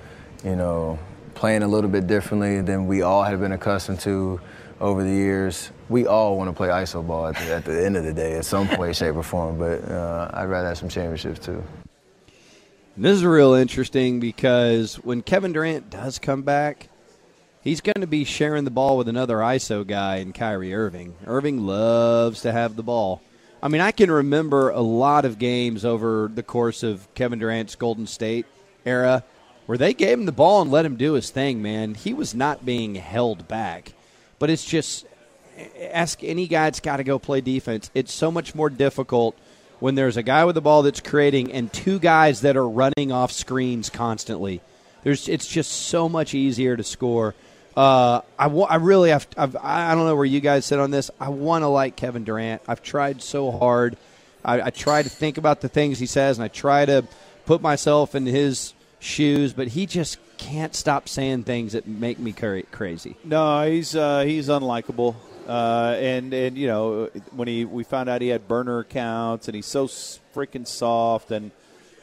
you 0.44 0.56
know 0.56 0.98
playing 1.34 1.62
a 1.62 1.68
little 1.68 1.88
bit 1.88 2.06
differently 2.06 2.60
than 2.60 2.86
we 2.86 3.00
all 3.02 3.22
had 3.22 3.40
been 3.40 3.52
accustomed 3.52 4.00
to 4.00 4.38
over 4.80 5.02
the 5.02 5.10
years. 5.10 5.70
We 5.88 6.06
all 6.06 6.36
want 6.36 6.50
to 6.50 6.54
play 6.54 6.68
iso 6.68 7.06
ball 7.06 7.28
at 7.28 7.36
the, 7.36 7.54
at 7.54 7.64
the 7.64 7.84
end 7.84 7.96
of 7.96 8.04
the 8.04 8.12
day, 8.12 8.34
at 8.34 8.44
some 8.44 8.68
way, 8.76 8.92
shape, 8.92 9.16
or 9.16 9.22
form. 9.22 9.58
But 9.58 9.90
uh, 9.90 10.30
I'd 10.34 10.44
rather 10.44 10.68
have 10.68 10.78
some 10.78 10.90
championships 10.90 11.38
too. 11.38 11.62
This 12.98 13.16
is 13.16 13.24
real 13.24 13.54
interesting 13.54 14.20
because 14.20 14.96
when 14.96 15.22
Kevin 15.22 15.52
Durant 15.52 15.88
does 15.88 16.18
come 16.18 16.42
back, 16.42 16.88
he's 17.62 17.80
going 17.80 18.00
to 18.00 18.06
be 18.06 18.24
sharing 18.24 18.64
the 18.64 18.70
ball 18.70 18.96
with 18.96 19.08
another 19.08 19.36
ISO 19.38 19.86
guy 19.86 20.16
in 20.16 20.32
Kyrie 20.32 20.74
Irving. 20.74 21.14
Irving 21.26 21.66
loves 21.66 22.42
to 22.42 22.52
have 22.52 22.76
the 22.76 22.82
ball. 22.82 23.22
I 23.62 23.68
mean, 23.68 23.80
I 23.80 23.90
can 23.90 24.10
remember 24.10 24.70
a 24.70 24.80
lot 24.80 25.24
of 25.24 25.38
games 25.38 25.84
over 25.84 26.30
the 26.32 26.42
course 26.42 26.82
of 26.82 27.12
Kevin 27.14 27.38
Durant's 27.38 27.74
Golden 27.74 28.06
State 28.06 28.46
era 28.84 29.24
where 29.66 29.76
they 29.76 29.92
gave 29.92 30.18
him 30.18 30.24
the 30.24 30.32
ball 30.32 30.62
and 30.62 30.70
let 30.70 30.86
him 30.86 30.96
do 30.96 31.12
his 31.12 31.28
thing, 31.28 31.60
man. 31.60 31.94
He 31.94 32.14
was 32.14 32.34
not 32.34 32.64
being 32.64 32.94
held 32.94 33.46
back. 33.48 33.92
But 34.38 34.48
it's 34.48 34.64
just 34.64 35.04
ask 35.92 36.24
any 36.24 36.46
guy 36.46 36.64
that's 36.64 36.80
got 36.80 36.96
to 36.96 37.04
go 37.04 37.18
play 37.18 37.42
defense. 37.42 37.90
It's 37.92 38.14
so 38.14 38.30
much 38.30 38.54
more 38.54 38.70
difficult 38.70 39.36
when 39.78 39.94
there's 39.94 40.16
a 40.16 40.22
guy 40.22 40.46
with 40.46 40.54
the 40.54 40.62
ball 40.62 40.82
that's 40.82 41.00
creating 41.00 41.52
and 41.52 41.70
two 41.70 41.98
guys 41.98 42.40
that 42.40 42.56
are 42.56 42.66
running 42.68 43.12
off 43.12 43.30
screens 43.30 43.90
constantly. 43.90 44.62
There's 45.02 45.28
it's 45.28 45.46
just 45.46 45.70
so 45.70 46.08
much 46.08 46.32
easier 46.32 46.76
to 46.76 46.82
score. 46.84 47.34
Uh, 47.76 48.22
I, 48.38 48.46
I 48.46 48.76
really 48.76 49.10
have. 49.10 49.26
I've, 49.36 49.56
I 49.56 49.94
don't 49.94 50.06
know 50.06 50.16
where 50.16 50.24
you 50.24 50.40
guys 50.40 50.64
sit 50.66 50.78
on 50.78 50.90
this. 50.90 51.10
I 51.20 51.28
want 51.28 51.62
to 51.62 51.68
like 51.68 51.96
Kevin 51.96 52.24
Durant. 52.24 52.62
I've 52.66 52.82
tried 52.82 53.22
so 53.22 53.50
hard. 53.50 53.96
I, 54.44 54.62
I 54.62 54.70
try 54.70 55.02
to 55.02 55.08
think 55.08 55.38
about 55.38 55.60
the 55.60 55.68
things 55.68 55.98
he 55.98 56.06
says, 56.06 56.38
and 56.38 56.44
I 56.44 56.48
try 56.48 56.84
to 56.86 57.06
put 57.46 57.62
myself 57.62 58.14
in 58.14 58.26
his 58.26 58.74
shoes, 59.00 59.52
but 59.52 59.68
he 59.68 59.86
just 59.86 60.18
can't 60.38 60.74
stop 60.74 61.08
saying 61.08 61.44
things 61.44 61.72
that 61.72 61.86
make 61.86 62.18
me 62.18 62.32
cra- 62.32 62.62
crazy. 62.64 63.16
No, 63.24 63.68
he's 63.68 63.94
uh, 63.94 64.22
he's 64.22 64.48
unlikable. 64.48 65.14
Uh, 65.46 65.96
and 65.98 66.34
and 66.34 66.58
you 66.58 66.66
know 66.66 67.08
when 67.32 67.48
he 67.48 67.64
we 67.64 67.82
found 67.82 68.08
out 68.08 68.20
he 68.20 68.28
had 68.28 68.46
burner 68.46 68.80
accounts 68.80 69.48
and 69.48 69.54
he's 69.54 69.66
so 69.66 69.86
freaking 69.86 70.66
soft 70.66 71.30
and 71.30 71.50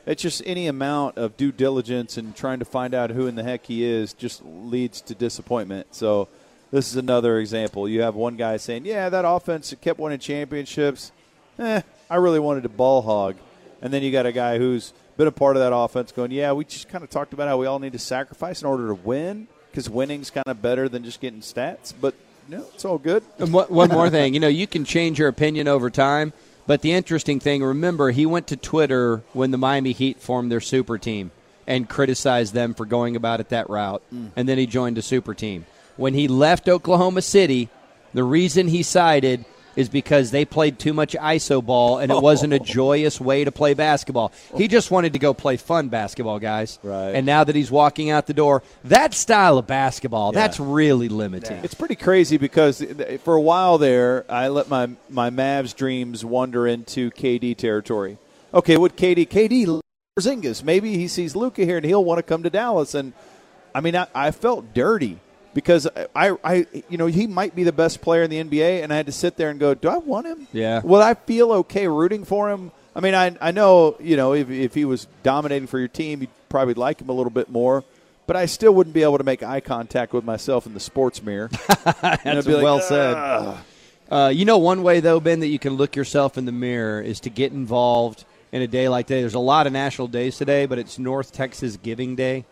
it's 0.05 0.21
just 0.21 0.41
any 0.45 0.67
amount 0.67 1.17
of 1.17 1.37
due 1.37 1.51
diligence 1.51 2.17
and 2.17 2.35
trying 2.35 2.59
to 2.59 2.65
find 2.65 2.93
out 2.93 3.09
who 3.11 3.27
in 3.27 3.35
the 3.35 3.43
heck 3.43 3.65
he 3.65 3.83
is 3.83 4.13
just 4.13 4.43
leads 4.45 5.01
to 5.01 5.15
disappointment. 5.15 5.87
So 5.95 6.27
this 6.71 6.89
is 6.89 6.95
another 6.95 7.39
example. 7.39 7.87
You 7.87 8.01
have 8.01 8.15
one 8.15 8.35
guy 8.35 8.57
saying, 8.57 8.85
"Yeah, 8.85 9.09
that 9.09 9.25
offense 9.25 9.73
kept 9.81 9.99
winning 9.99 10.19
championships." 10.19 11.11
Eh, 11.57 11.81
I 12.09 12.15
really 12.17 12.39
wanted 12.39 12.63
to 12.63 12.69
ball 12.69 13.01
hog, 13.01 13.35
and 13.81 13.93
then 13.93 14.03
you 14.03 14.11
got 14.11 14.25
a 14.25 14.31
guy 14.31 14.57
who's 14.57 14.93
been 15.17 15.27
a 15.27 15.31
part 15.31 15.55
of 15.55 15.61
that 15.61 15.73
offense 15.73 16.11
going, 16.11 16.31
"Yeah, 16.31 16.51
we 16.51 16.65
just 16.65 16.89
kind 16.89 17.03
of 17.03 17.09
talked 17.09 17.33
about 17.33 17.47
how 17.47 17.57
we 17.57 17.65
all 17.65 17.79
need 17.79 17.93
to 17.93 17.99
sacrifice 17.99 18.61
in 18.61 18.67
order 18.67 18.87
to 18.87 18.95
win." 18.95 19.47
Because 19.71 19.89
winning's 19.89 20.29
kind 20.29 20.47
of 20.47 20.61
better 20.61 20.87
than 20.87 21.03
just 21.03 21.19
getting 21.19 21.41
stats, 21.41 21.93
but 21.99 22.13
no, 22.47 22.65
it's 22.73 22.85
all 22.85 22.97
good. 22.97 23.23
One 23.39 23.89
more 23.89 24.09
thing, 24.09 24.33
you 24.33 24.39
know, 24.39 24.47
you 24.47 24.67
can 24.67 24.85
change 24.85 25.19
your 25.19 25.27
opinion 25.27 25.67
over 25.67 25.89
time, 25.89 26.31
but 26.67 26.81
the 26.81 26.93
interesting 26.93 27.39
thing, 27.39 27.63
remember, 27.63 28.11
he 28.11 28.25
went 28.25 28.47
to 28.47 28.57
Twitter 28.57 29.23
when 29.33 29.51
the 29.51 29.57
Miami 29.57 29.91
Heat 29.91 30.19
formed 30.19 30.51
their 30.51 30.61
super 30.61 30.97
team, 30.97 31.31
and 31.67 31.89
criticized 31.89 32.53
them 32.53 32.73
for 32.73 32.85
going 32.85 33.15
about 33.15 33.39
it 33.39 33.49
that 33.49 33.69
route. 33.69 34.03
Mm. 34.13 34.31
And 34.35 34.47
then 34.47 34.57
he 34.57 34.65
joined 34.65 34.97
a 34.97 35.01
super 35.01 35.33
team. 35.33 35.65
When 35.97 36.13
he 36.13 36.27
left 36.27 36.69
Oklahoma 36.69 37.21
City, 37.21 37.69
the 38.13 38.23
reason 38.23 38.67
he 38.67 38.83
sided 38.83 39.45
is 39.75 39.89
because 39.89 40.31
they 40.31 40.45
played 40.45 40.79
too 40.79 40.93
much 40.93 41.13
iso 41.13 41.63
ball 41.65 41.99
and 41.99 42.11
it 42.11 42.21
wasn't 42.21 42.53
a 42.53 42.59
joyous 42.77 43.19
way 43.19 43.43
to 43.43 43.51
play 43.51 43.73
basketball. 43.73 44.31
He 44.55 44.67
just 44.67 44.91
wanted 44.91 45.13
to 45.13 45.19
go 45.19 45.33
play 45.33 45.57
fun 45.57 45.89
basketball, 45.89 46.39
guys. 46.39 46.79
Right. 46.83 47.11
And 47.11 47.25
now 47.25 47.43
that 47.43 47.55
he's 47.55 47.71
walking 47.71 48.09
out 48.09 48.27
the 48.27 48.33
door, 48.33 48.63
that 48.85 49.13
style 49.13 49.57
of 49.57 49.67
basketball, 49.67 50.31
Yeah. 50.33 50.39
that's 50.41 50.59
really 50.59 51.09
limiting. 51.09 51.59
It's 51.63 51.73
pretty 51.73 51.95
crazy 51.95 52.37
because 52.37 52.83
for 53.23 53.35
a 53.35 53.41
while 53.41 53.77
there, 53.77 54.25
I 54.29 54.47
let 54.47 54.69
my 54.69 54.89
my 55.09 55.29
Mavs 55.29 55.75
dreams 55.75 56.23
wander 56.23 56.65
into 56.67 57.11
KD 57.11 57.55
territory. 57.57 58.17
Okay, 58.53 58.77
what 58.77 58.95
KD? 58.95 59.27
KD 59.27 59.81
Porzingis. 60.17 60.63
Maybe 60.63 60.95
he 60.97 61.09
sees 61.09 61.35
Luka 61.35 61.65
here 61.65 61.75
and 61.77 61.85
he'll 61.85 62.03
want 62.05 62.19
to 62.19 62.23
come 62.23 62.43
to 62.43 62.49
Dallas. 62.49 62.93
And 62.95 63.11
I 63.73 63.81
mean, 63.81 63.97
I, 63.97 64.07
I 64.15 64.31
felt 64.31 64.73
dirty 64.73 65.19
because 65.55 65.87
I, 66.13 66.35
I, 66.43 66.67
you 66.89 66.97
know, 66.97 67.07
he 67.07 67.25
might 67.25 67.55
be 67.55 67.63
the 67.63 67.71
best 67.71 68.01
player 68.01 68.23
in 68.23 68.29
the 68.29 68.43
NBA, 68.43 68.83
and 68.83 68.93
I 68.93 68.97
had 68.97 69.07
to 69.07 69.11
sit 69.11 69.37
there 69.37 69.49
and 69.49 69.59
go, 69.59 69.73
do 69.73 69.87
I 69.87 69.97
want 69.97 70.27
him? 70.27 70.47
Yeah. 70.51 70.81
Would 70.83 71.01
I 71.01 71.13
feel 71.13 71.51
okay 71.53 71.87
rooting 71.87 72.25
for 72.25 72.51
him? 72.51 72.71
I 72.93 72.99
mean, 72.99 73.15
I, 73.15 73.35
I 73.41 73.51
know, 73.51 73.95
you 73.99 74.17
know, 74.17 74.33
if, 74.33 74.49
if 74.49 74.75
he 74.75 74.85
was 74.85 75.07
dominating 75.23 75.67
for 75.67 75.79
your 75.79 75.87
team, 75.87 76.21
you'd 76.21 76.29
probably 76.49 76.73
like 76.73 77.01
him 77.01 77.09
a 77.09 77.13
little 77.13 77.31
bit 77.31 77.49
more. 77.49 77.85
But 78.27 78.35
I 78.35 78.47
still 78.47 78.73
wouldn't 78.73 78.93
be 78.93 79.03
able 79.03 79.17
to 79.17 79.23
make 79.23 79.43
eye 79.43 79.61
contact 79.61 80.11
with 80.11 80.25
myself 80.25 80.65
in 80.65 80.73
the 80.73 80.79
sports 80.79 81.23
mirror. 81.23 81.49
That's 82.01 82.45
well 82.47 82.81
said. 82.81 83.57
Uh, 84.09 84.31
you 84.33 84.45
know, 84.45 84.57
one 84.57 84.83
way 84.83 84.99
though, 84.99 85.19
Ben, 85.19 85.39
that 85.39 85.47
you 85.47 85.59
can 85.59 85.73
look 85.73 85.95
yourself 85.95 86.37
in 86.37 86.45
the 86.45 86.51
mirror 86.51 87.01
is 87.01 87.21
to 87.21 87.29
get 87.29 87.51
involved 87.53 88.25
in 88.51 88.61
a 88.61 88.67
day 88.67 88.89
like 88.89 89.07
today. 89.07 89.21
There's 89.21 89.35
a 89.35 89.39
lot 89.39 89.67
of 89.67 89.73
national 89.73 90.07
days 90.07 90.37
today, 90.37 90.65
but 90.65 90.79
it's 90.79 90.99
North 90.99 91.31
Texas 91.31 91.77
Giving 91.77 92.15
Day, 92.15 92.45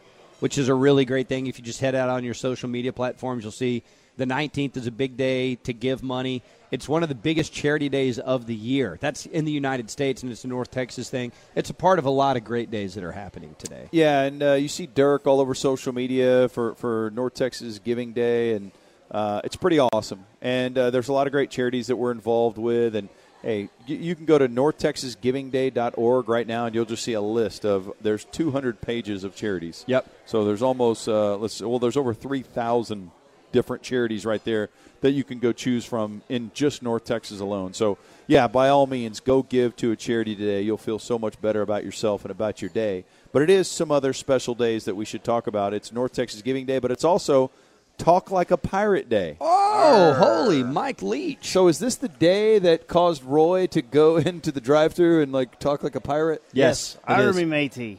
which 0.44 0.58
is 0.58 0.68
a 0.68 0.74
really 0.74 1.06
great 1.06 1.30
thing. 1.30 1.48
If 1.48 1.58
you 1.58 1.64
just 1.64 1.80
head 1.80 1.96
out 1.96 2.10
on 2.10 2.26
your 2.26 2.34
social 2.34 2.68
media 2.68 2.92
platforms, 2.92 3.46
you'll 3.46 3.54
see 3.54 3.82
the 4.18 4.26
19th 4.26 4.76
is 4.76 4.88
a 4.88 4.92
big 4.92 5.16
day 5.16 5.56
to 5.56 5.72
give 5.72 6.04
money. 6.04 6.44
It's 6.70 6.90
one 6.90 7.02
of 7.02 7.08
the 7.08 7.16
biggest 7.16 7.54
charity 7.54 7.88
days 7.88 8.20
of 8.20 8.46
the 8.46 8.54
year. 8.54 8.98
That's 9.00 9.26
in 9.26 9.46
the 9.46 9.54
United 9.54 9.90
States, 9.90 10.22
and 10.22 10.30
it's 10.30 10.44
a 10.44 10.50
North 10.50 10.70
Texas 10.70 11.10
thing. 11.10 11.32
It's 11.56 11.70
a 11.70 11.74
part 11.74 11.98
of 11.98 12.04
a 12.04 12.10
lot 12.10 12.36
of 12.36 12.44
great 12.44 12.70
days 12.70 12.96
that 12.96 13.06
are 13.06 13.14
happening 13.14 13.56
today. 13.58 13.88
Yeah, 13.92 14.24
and 14.24 14.44
uh, 14.44 14.54
you 14.56 14.68
see 14.68 14.86
Dirk 14.86 15.28
all 15.28 15.40
over 15.40 15.56
social 15.56 15.94
media 15.94 16.50
for, 16.50 16.76
for 16.76 17.10
North 17.16 17.36
Texas 17.36 17.80
Giving 17.80 18.12
Day, 18.12 18.56
and 18.56 18.74
uh, 19.12 19.40
it's 19.46 19.56
pretty 19.56 19.80
awesome. 19.80 20.26
And 20.42 20.78
uh, 20.78 20.90
there's 20.90 21.08
a 21.08 21.14
lot 21.14 21.26
of 21.26 21.32
great 21.32 21.52
charities 21.52 21.88
that 21.88 21.96
we're 21.96 22.12
involved 22.12 22.58
with. 22.58 22.98
And 22.98 23.08
hey, 23.44 23.70
you, 23.86 24.16
can 24.16 24.26
go 24.26 24.38
to 24.38 24.48
northtexasgivingday.org 24.48 26.30
right 26.30 26.48
now, 26.48 26.66
and 26.66 26.74
you'll 26.74 26.86
just 26.86 27.04
see 27.04 27.14
a 27.14 27.22
list 27.22 27.66
of 27.66 27.92
there's 28.02 28.26
200 28.26 28.82
pages 28.82 29.24
of 29.24 29.36
charities. 29.36 29.84
Yep. 29.88 30.10
So 30.26 30.46
there's 30.46 30.62
almost 30.62 31.08
uh, 31.08 31.36
let's 31.36 31.62
well, 31.62 31.80
there's 31.80 31.98
over 31.98 32.14
3,000 32.14 33.12
different 33.52 33.84
charities 33.84 34.26
right 34.26 34.44
there 34.44 34.70
that 35.02 35.12
you 35.12 35.24
can 35.24 35.38
go 35.38 35.52
choose 35.52 35.86
from 35.86 36.24
in 36.30 36.50
just 36.54 36.82
North 36.82 37.04
Texas 37.04 37.42
alone. 37.42 37.74
So 37.74 37.98
yeah, 38.26 38.48
by 38.48 38.70
all 38.70 38.88
means, 38.88 39.20
go 39.20 39.44
give 39.44 39.76
to 39.78 39.92
a 39.92 39.96
charity 39.96 40.36
today. 40.36 40.62
You'll 40.62 40.78
feel 40.78 40.98
so 40.98 41.20
much 41.20 41.40
better 41.42 41.62
about 41.62 41.84
yourself 41.84 42.24
and 42.24 42.32
about 42.32 42.62
your 42.62 42.70
day. 42.70 43.04
But 43.32 43.42
it 43.42 43.50
is 43.50 43.68
some 43.68 43.92
other 43.92 44.14
special 44.14 44.56
days 44.56 44.86
that 44.86 44.96
we 44.96 45.06
should 45.06 45.24
talk 45.24 45.48
about. 45.48 45.74
It's 45.74 45.92
North 45.92 46.14
Texas 46.14 46.42
Giving 46.42 46.66
Day, 46.66 46.80
but 46.80 46.90
it's 46.90 47.04
also 47.04 47.52
Talk 47.98 48.32
Like 48.32 48.52
a 48.52 48.58
Pirate 48.58 49.08
Day. 49.10 49.38
Oh, 49.40 50.14
holy 50.14 50.64
Mike 50.64 51.02
Leach! 51.02 51.48
So 51.50 51.68
is 51.68 51.80
this 51.80 51.96
the 51.96 52.10
day 52.10 52.60
that 52.60 52.88
caused 52.88 53.24
Roy 53.24 53.68
to 53.68 53.82
go 53.82 54.18
into 54.18 54.52
the 54.52 54.62
drive-through 54.62 55.22
and 55.22 55.32
like 55.32 55.60
talk 55.60 55.84
like 55.84 55.96
a 55.96 56.02
pirate? 56.02 56.42
Yes, 56.54 56.96
it 56.96 57.00
I 57.06 57.22
is. 57.22 57.36
remember 57.36 57.56
Métis. 57.56 57.98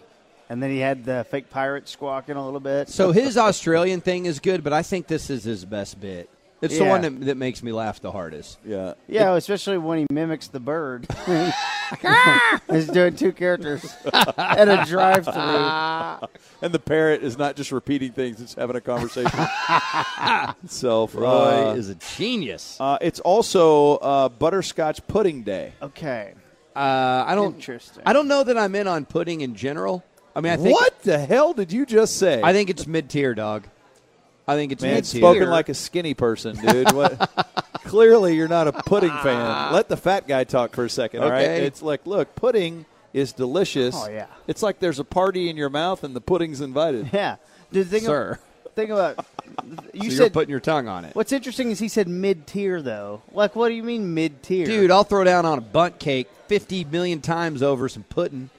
And 0.51 0.63
then 0.63 0.71
he 0.71 0.79
had 0.79 1.05
the 1.05 1.25
fake 1.31 1.49
pirate 1.49 1.89
squawking 1.89 2.37
a 2.37 2.45
little 2.45 2.61
bit. 2.61 2.89
So 2.91 3.13
his 3.13 3.39
Australian 3.39 4.03
thing 4.03 4.27
is 4.27 4.41
good, 4.41 4.63
but 4.63 4.73
I 4.75 4.83
think 4.83 5.07
this 5.07 5.31
is 5.31 5.45
his 5.45 5.65
best 5.65 5.99
bit. 6.01 6.29
It's 6.65 6.79
the 6.79 6.85
Yeah. 6.85 6.91
one 6.91 7.03
that, 7.03 7.21
that 7.27 7.37
makes 7.37 7.63
me 7.63 7.73
laugh 7.73 8.01
the 8.01 8.11
hardest. 8.11 8.59
Yeah. 8.65 8.95
yeah, 9.07 9.35
especially 9.35 9.79
when 9.79 9.99
he 9.99 10.07
mimics 10.11 10.49
the 10.49 10.61
bird. 10.61 11.07
He's 12.71 12.89
doing 12.89 13.15
two 13.17 13.33
characters 13.33 13.85
at 14.39 14.69
a 14.69 14.85
drive-through. 14.87 16.29
And 16.63 16.73
the 16.73 16.79
parrot 16.79 17.23
is 17.23 17.37
not 17.37 17.57
just 17.57 17.71
repeating 17.73 18.13
things; 18.13 18.41
it's 18.41 18.55
having 18.55 18.77
a 18.77 18.81
conversation. 18.81 19.39
so 20.67 21.09
Roy 21.13 21.71
uh, 21.71 21.75
is 21.75 21.91
a 21.91 21.95
genius. 22.17 22.79
Uh, 22.81 22.85
uh, 22.95 22.99
it's 23.01 23.21
also 23.21 23.97
uh, 23.97 24.29
Butterscotch 24.29 25.07
Pudding 25.07 25.43
Day. 25.43 25.73
Okay. 25.83 26.33
I 26.77 27.35
don't. 27.35 27.55
Interesting. 27.57 28.03
I 28.07 28.13
don't 28.13 28.29
know 28.29 28.43
that 28.45 28.57
I'm 28.57 28.75
in 28.75 28.89
on 28.89 29.05
pudding 29.05 29.43
in 29.43 29.55
general. 29.55 30.03
I 30.37 30.41
mean, 30.41 30.53
I 30.53 30.57
think 30.57 30.75
What 30.75 31.03
the 31.03 31.19
hell 31.19 31.53
did 31.53 31.73
you 31.73 31.87
just 31.87 32.17
say? 32.19 32.41
I 32.43 32.53
think 32.53 32.71
it's 32.71 32.87
mid 32.87 33.09
tier, 33.09 33.35
dog. 33.35 33.69
I 34.47 34.57
think 34.57 34.73
it's 34.73 34.83
Man, 34.83 34.95
mid 34.97 35.05
tier. 35.05 35.21
spoken 35.21 35.49
like 35.49 35.69
a 35.69 35.75
skinny 35.75 36.15
person, 36.15 36.57
dude. 36.57 36.93
What? 36.93 37.31
Clearly, 37.85 38.37
you're 38.37 38.49
not 38.49 38.69
a 38.69 38.73
pudding 38.73 39.11
fan. 39.11 39.41
Ah. 39.41 39.71
Let 39.73 39.89
the 39.89 39.97
fat 39.97 40.27
guy 40.29 40.45
talk 40.45 40.75
for 40.75 40.85
a 40.85 40.91
second, 40.91 41.23
all 41.23 41.31
right? 41.31 41.43
Okay. 41.45 41.67
It's 41.67 41.81
like, 41.83 42.07
look, 42.07 42.35
pudding 42.35 42.85
is 43.13 43.33
delicious. 43.33 43.95
Oh, 43.97 44.09
yeah. 44.09 44.27
It's 44.47 44.63
like 44.63 44.81
there's 44.81 44.99
a 44.99 45.05
party 45.05 45.49
in 45.49 45.57
your 45.57 45.71
mouth 45.71 46.05
and 46.05 46.15
the 46.15 46.21
pudding's 46.21 46.61
invited. 46.61 47.11
Yeah. 47.13 47.37
Dude, 47.73 47.87
think, 47.89 48.05
Sir. 48.05 48.39
Of, 48.65 48.73
think 48.75 48.91
about 48.91 49.25
you 49.95 50.11
So 50.11 50.17
said 50.17 50.23
you're 50.25 50.31
putting 50.31 50.51
your 50.51 50.61
tongue 50.61 50.89
on 50.89 51.05
it, 51.05 51.15
What's 51.15 51.33
interesting 51.33 51.71
is 51.71 51.79
he 51.79 51.89
said 51.89 52.09
mid-tier 52.09 52.83
though. 52.83 53.23
Like 53.33 53.55
what 53.57 53.69
do 53.69 53.75
you 53.75 53.83
mean 53.83 54.15
mid-tier? 54.15 54.67
dude. 54.67 54.91
I'll 54.91 55.05
throw 55.05 55.25
down 55.25 55.47
on 55.47 55.59
a 55.59 55.63
Bundt 55.63 55.99
cake 55.99 56.29
fifty 56.49 56.85
million 56.85 57.21
times 57.21 57.63
over 57.63 57.89
some 57.89 58.03
pudding. 58.05 58.51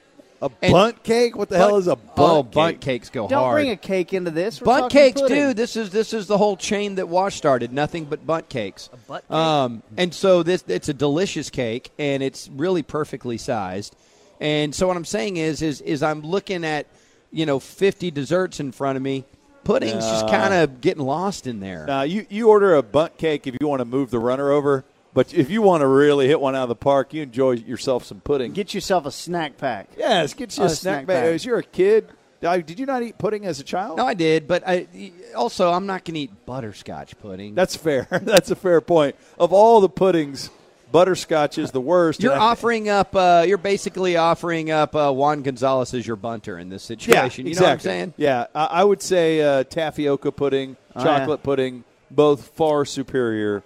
A 0.42 0.50
And- 0.62 0.72
Bundt 0.72 1.02
cake? 1.02 1.36
What 1.36 1.48
the 1.48 1.56
hell 1.56 1.76
is 1.76 1.86
a 1.86 1.96
bunt 1.96 2.10
oh, 2.18 2.42
cake? 2.44 2.52
Bundt 2.52 2.80
cakes 2.80 3.08
go 3.10 3.26
Don't 3.28 3.38
hard. 3.38 3.56
bring 3.56 3.70
a 3.70 3.76
cake 3.76 4.12
into 4.12 4.30
this. 4.30 4.60
We're 4.60 4.66
Bundt 4.66 4.92
cakes, 4.92 5.20
pudding. 5.20 5.36
dude. 5.36 5.56
This 5.56 5.76
is 5.76 5.90
this 5.90 6.12
is 6.12 6.26
the 6.26 6.36
whole 6.38 6.56
chain 6.56 6.96
that 6.96 7.08
Wash 7.08 7.36
started. 7.36 7.72
Nothing 7.72 8.04
but 8.04 8.26
Bundt 8.26 8.48
cakes. 8.48 8.90
A 8.92 8.96
butt 8.96 9.22
cake? 9.22 9.30
Um, 9.30 9.82
and 9.96 10.12
so 10.14 10.42
this 10.42 10.62
it's 10.68 10.88
a 10.88 10.94
delicious 10.94 11.48
cake, 11.50 11.90
and 11.98 12.22
it's 12.22 12.48
really 12.48 12.82
perfectly 12.82 13.38
sized. 13.38 13.96
And 14.40 14.74
so 14.74 14.86
what 14.86 14.96
I'm 14.96 15.04
saying 15.06 15.38
is, 15.38 15.62
is 15.62 15.80
is 15.80 16.02
I'm 16.02 16.20
looking 16.20 16.64
at 16.64 16.86
you 17.32 17.46
know 17.46 17.58
50 17.58 18.10
desserts 18.10 18.60
in 18.60 18.72
front 18.72 18.96
of 18.96 19.02
me. 19.02 19.24
Pudding's 19.64 20.04
just 20.04 20.28
kind 20.28 20.54
of 20.54 20.80
getting 20.80 21.02
lost 21.02 21.48
in 21.48 21.58
there. 21.58 21.86
Now, 21.86 22.02
you, 22.02 22.24
you 22.30 22.48
order 22.50 22.76
a 22.76 22.84
bunt 22.84 23.18
cake 23.18 23.48
if 23.48 23.56
you 23.60 23.66
want 23.66 23.80
to 23.80 23.84
move 23.84 24.10
the 24.12 24.20
runner 24.20 24.52
over, 24.52 24.84
but 25.16 25.32
if 25.32 25.48
you 25.48 25.62
want 25.62 25.80
to 25.80 25.86
really 25.86 26.28
hit 26.28 26.38
one 26.38 26.54
out 26.54 26.64
of 26.64 26.68
the 26.68 26.76
park, 26.76 27.14
you 27.14 27.22
enjoy 27.22 27.52
yourself 27.52 28.04
some 28.04 28.20
pudding. 28.20 28.52
Get 28.52 28.74
yourself 28.74 29.06
a 29.06 29.10
snack 29.10 29.56
pack. 29.56 29.88
yes, 29.96 30.34
get 30.34 30.54
you 30.58 30.64
a 30.64 30.66
a 30.66 30.68
snack, 30.68 30.78
snack 30.78 31.06
bag. 31.06 31.34
As 31.34 31.42
you're 31.42 31.56
a 31.56 31.62
kid, 31.62 32.10
did 32.42 32.78
you 32.78 32.84
not 32.84 33.02
eat 33.02 33.16
pudding 33.16 33.46
as 33.46 33.58
a 33.58 33.64
child? 33.64 33.96
No, 33.96 34.06
I 34.06 34.12
did, 34.12 34.46
but 34.46 34.62
I 34.68 34.86
also 35.34 35.72
I'm 35.72 35.86
not 35.86 36.04
going 36.04 36.16
to 36.16 36.20
eat 36.20 36.44
butterscotch 36.44 37.18
pudding. 37.18 37.54
That's 37.54 37.74
fair. 37.74 38.06
That's 38.10 38.50
a 38.50 38.54
fair 38.54 38.82
point. 38.82 39.16
Of 39.38 39.54
all 39.54 39.80
the 39.80 39.88
puddings, 39.88 40.50
butterscotch 40.92 41.56
is 41.56 41.70
the 41.70 41.80
worst. 41.80 42.22
You're 42.22 42.38
offering 42.38 42.90
up. 42.90 43.16
Uh, 43.16 43.42
you're 43.48 43.56
basically 43.56 44.18
offering 44.18 44.70
up 44.70 44.94
uh, 44.94 45.10
Juan 45.10 45.40
Gonzalez 45.40 45.94
as 45.94 46.06
your 46.06 46.16
bunter 46.16 46.58
in 46.58 46.68
this 46.68 46.82
situation. 46.82 47.46
Yeah, 47.46 47.48
you 47.48 47.54
know 47.54 47.62
what 47.62 47.68
I'm 47.68 47.74
exactly. 47.76 47.88
saying? 47.90 48.14
Yeah, 48.18 48.46
I, 48.54 48.64
I 48.66 48.84
would 48.84 49.00
say 49.00 49.40
uh, 49.40 49.64
tapioca 49.64 50.30
pudding, 50.30 50.76
Oh, 50.94 51.02
chocolate 51.02 51.42
pudding, 51.42 51.84
both 52.10 52.48
far 52.48 52.84
superior 52.84 53.62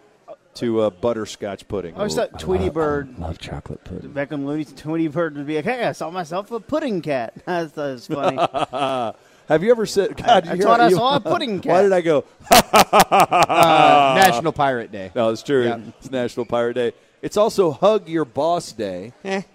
to 0.55 0.81
uh, 0.81 0.91
butterscotch 0.91 1.67
pudding. 1.69 1.95
I 1.95 1.99
always 1.99 2.15
thought 2.15 2.39
Tweety 2.41 2.69
Bird, 2.71 3.15
I 3.19 3.21
Love 3.29 3.39
chocolate 3.39 3.85
pudding. 3.85 4.11
back 4.13 4.33
on 4.33 4.47
Looney, 4.47 4.65
Tweety 4.65 5.09
Bird 5.09 5.37
would 5.37 5.47
be 5.47 5.57
like, 5.57 5.65
"Hey, 5.65 5.85
I 5.85 5.93
saw 5.93 6.11
myself 6.11 6.51
a 6.51 6.61
pudding 6.61 7.03
cat." 7.03 7.35
I 7.47 7.67
thought 7.67 7.89
it 7.89 7.93
was 7.93 8.07
funny. 8.07 8.37
Have 9.49 9.65
you 9.65 9.71
ever 9.73 9.85
said? 9.87 10.17
God, 10.17 10.47
I 10.47 10.55
you 10.55 10.63
thought 10.63 10.81
I 10.81 10.89
you- 10.89 10.95
saw 10.97 11.17
a 11.17 11.21
pudding 11.33 11.61
cat. 11.61 11.73
Why 11.73 11.83
did 11.83 11.93
I 11.93 12.01
go? 12.01 12.25
Uh, 13.03 14.15
National 14.17 14.53
Pirate 14.53 14.91
Day. 14.93 15.11
No, 15.15 15.31
it's 15.31 15.43
true. 15.43 15.65
Yeah. 15.65 15.81
It's 15.99 16.11
National 16.11 16.47
Pirate 16.47 16.75
Day. 16.75 16.93
It's 17.23 17.37
also 17.37 17.71
Hug 17.73 18.09
Your 18.09 18.25
Boss 18.25 18.73
Day. 18.73 19.13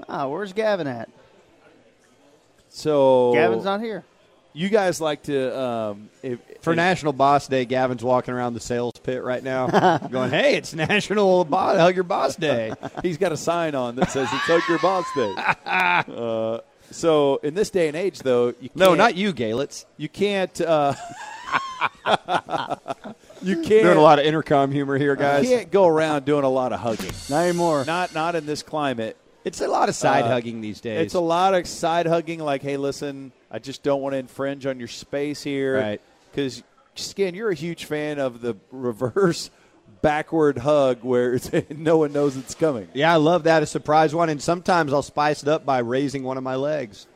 Ah, 0.07 0.27
where's 0.27 0.53
Gavin 0.53 0.87
at? 0.87 1.09
So 2.69 3.33
Gavin's 3.33 3.63
not 3.65 3.81
here. 3.81 4.03
You 4.53 4.69
guys 4.69 5.01
like 5.01 5.23
to 5.23 5.57
um, 5.59 6.09
if, 6.23 6.39
For 6.65 6.75
National 6.75 7.13
Boss 7.13 7.47
Day, 7.47 7.63
Gavin's 7.65 8.03
walking 8.03 8.33
around 8.33 8.53
the 8.55 8.59
sales 8.59 8.93
pit 9.03 9.23
right 9.23 9.43
now, 9.43 9.97
going, 10.11 10.31
"Hey, 10.31 10.55
it's 10.55 10.73
National 10.73 11.45
Bo- 11.45 11.77
Hug 11.77 11.95
Your 11.95 12.03
Boss 12.03 12.35
Day." 12.35 12.73
He's 13.03 13.17
got 13.17 13.31
a 13.31 13.37
sign 13.37 13.73
on 13.75 13.95
that 13.95 14.11
says 14.11 14.27
it's 14.33 14.43
Hug 14.43 14.61
Your 14.67 14.79
Boss 14.79 15.05
Day. 15.15 15.33
uh, 15.65 16.59
so 16.91 17.37
in 17.37 17.53
this 17.53 17.69
day 17.69 17.87
and 17.87 17.95
age, 17.95 18.19
though, 18.19 18.47
you 18.47 18.69
can't, 18.69 18.75
No, 18.75 18.95
not 18.95 19.15
you, 19.15 19.31
Galets. 19.33 19.85
you 19.97 20.09
can't. 20.09 20.59
Uh, 20.61 20.93
you 23.41 23.55
can't. 23.61 23.67
Doing 23.67 23.97
a 23.97 24.01
lot 24.01 24.19
of 24.19 24.25
intercom 24.25 24.71
humor 24.71 24.97
here, 24.97 25.15
guys. 25.15 25.49
You 25.49 25.57
can't 25.57 25.71
go 25.71 25.87
around 25.87 26.25
doing 26.25 26.43
a 26.43 26.49
lot 26.49 26.73
of 26.73 26.79
hugging. 26.79 27.11
Not 27.29 27.43
anymore. 27.43 27.85
Not 27.85 28.13
not 28.13 28.35
in 28.35 28.45
this 28.45 28.63
climate. 28.63 29.17
It's 29.43 29.61
a 29.61 29.67
lot 29.67 29.89
of 29.89 29.95
side 29.95 30.23
Uh, 30.25 30.29
hugging 30.29 30.61
these 30.61 30.81
days. 30.81 31.05
It's 31.05 31.13
a 31.13 31.19
lot 31.19 31.53
of 31.53 31.67
side 31.67 32.07
hugging. 32.07 32.39
Like, 32.39 32.63
hey, 32.63 32.77
listen, 32.77 33.31
I 33.51 33.59
just 33.59 33.83
don't 33.83 34.01
want 34.01 34.13
to 34.13 34.17
infringe 34.17 34.65
on 34.65 34.79
your 34.79 34.87
space 34.87 35.43
here, 35.43 35.77
Right. 35.79 36.01
Because 36.35 36.63
Skin, 36.95 37.33
you're 37.33 37.49
a 37.49 37.55
huge 37.55 37.85
fan 37.85 38.19
of 38.19 38.41
the 38.41 38.57
reverse 38.71 39.49
backward 40.01 40.57
hug 40.57 41.03
where 41.03 41.35
it's, 41.35 41.49
no 41.69 41.97
one 41.97 42.11
knows 42.11 42.35
it's 42.35 42.53
coming. 42.55 42.89
yeah, 42.93 43.13
I 43.13 43.15
love 43.17 43.43
that 43.43 43.63
a 43.63 43.65
surprise 43.65 44.13
one, 44.13 44.29
and 44.29 44.41
sometimes 44.41 44.91
I'll 44.91 45.01
spice 45.01 45.43
it 45.43 45.47
up 45.49 45.65
by 45.65 45.79
raising 45.79 46.23
one 46.23 46.37
of 46.37 46.43
my 46.43 46.55
legs. 46.55 47.07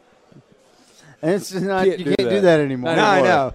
And 1.22 1.32
it's 1.34 1.52
not, 1.54 1.86
Can't 1.86 2.00
you 2.00 2.06
do 2.06 2.16
can't 2.16 2.30
do 2.30 2.36
that. 2.36 2.42
that 2.44 2.60
anymore. 2.62 2.96
No, 2.96 3.04
I 3.04 3.22
know. 3.22 3.54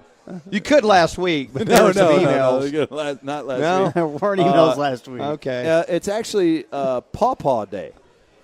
You 0.50 0.60
could 0.60 0.84
last 0.84 1.16
week, 1.16 1.50
but 1.52 1.66
there 1.66 1.78
No, 1.78 1.84
were 1.86 1.92
some 1.94 2.08
no, 2.08 2.16
no, 2.20 2.28
emails. 2.28 2.72
no, 2.72 2.86
no, 2.90 2.96
last- 2.96 3.22
not 3.24 3.46
last 3.46 3.60
No? 3.60 3.84
week. 3.84 3.94
There 3.94 4.06
weren't 4.06 4.40
emails 4.42 4.74
Uh, 4.74 4.80
last 4.80 5.08
week. 5.08 5.22
Okay. 5.22 5.66
Uh, 5.70 5.84
it's 5.88 6.08
actually 6.08 6.64
uh, 6.72 7.00
Pawpaw 7.00 7.64
Day. 7.66 7.92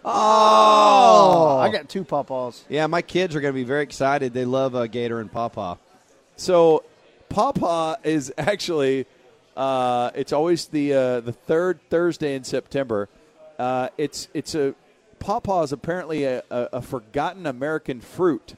Oh, 0.02 1.58
I 1.58 1.70
got 1.70 1.88
two 1.90 2.04
pawpaws. 2.04 2.62
yeah, 2.70 2.86
my 2.86 3.02
kids 3.02 3.36
are 3.36 3.40
going 3.42 3.52
to 3.52 3.58
be 3.58 3.64
very 3.64 3.82
excited. 3.82 4.32
They 4.32 4.46
love 4.46 4.74
uh, 4.74 4.86
Gator 4.86 5.20
and 5.20 5.30
Pawpaw. 5.30 5.76
So 6.36 6.84
Pawpaw 7.30 7.96
is 8.04 8.32
actually 8.38 9.06
uh, 9.56 10.10
it's 10.14 10.32
always 10.32 10.66
the 10.66 10.92
uh, 10.92 11.20
the 11.20 11.32
third 11.32 11.80
Thursday 11.88 12.34
in 12.34 12.44
September. 12.44 13.08
Uh, 13.58 13.88
it's 13.96 14.28
it's 14.34 14.54
a 14.54 14.74
Pawpaw 15.18 15.62
is 15.62 15.72
apparently 15.72 16.24
a, 16.24 16.42
a, 16.50 16.68
a 16.74 16.82
forgotten 16.82 17.46
American 17.46 18.00
fruit. 18.00 18.54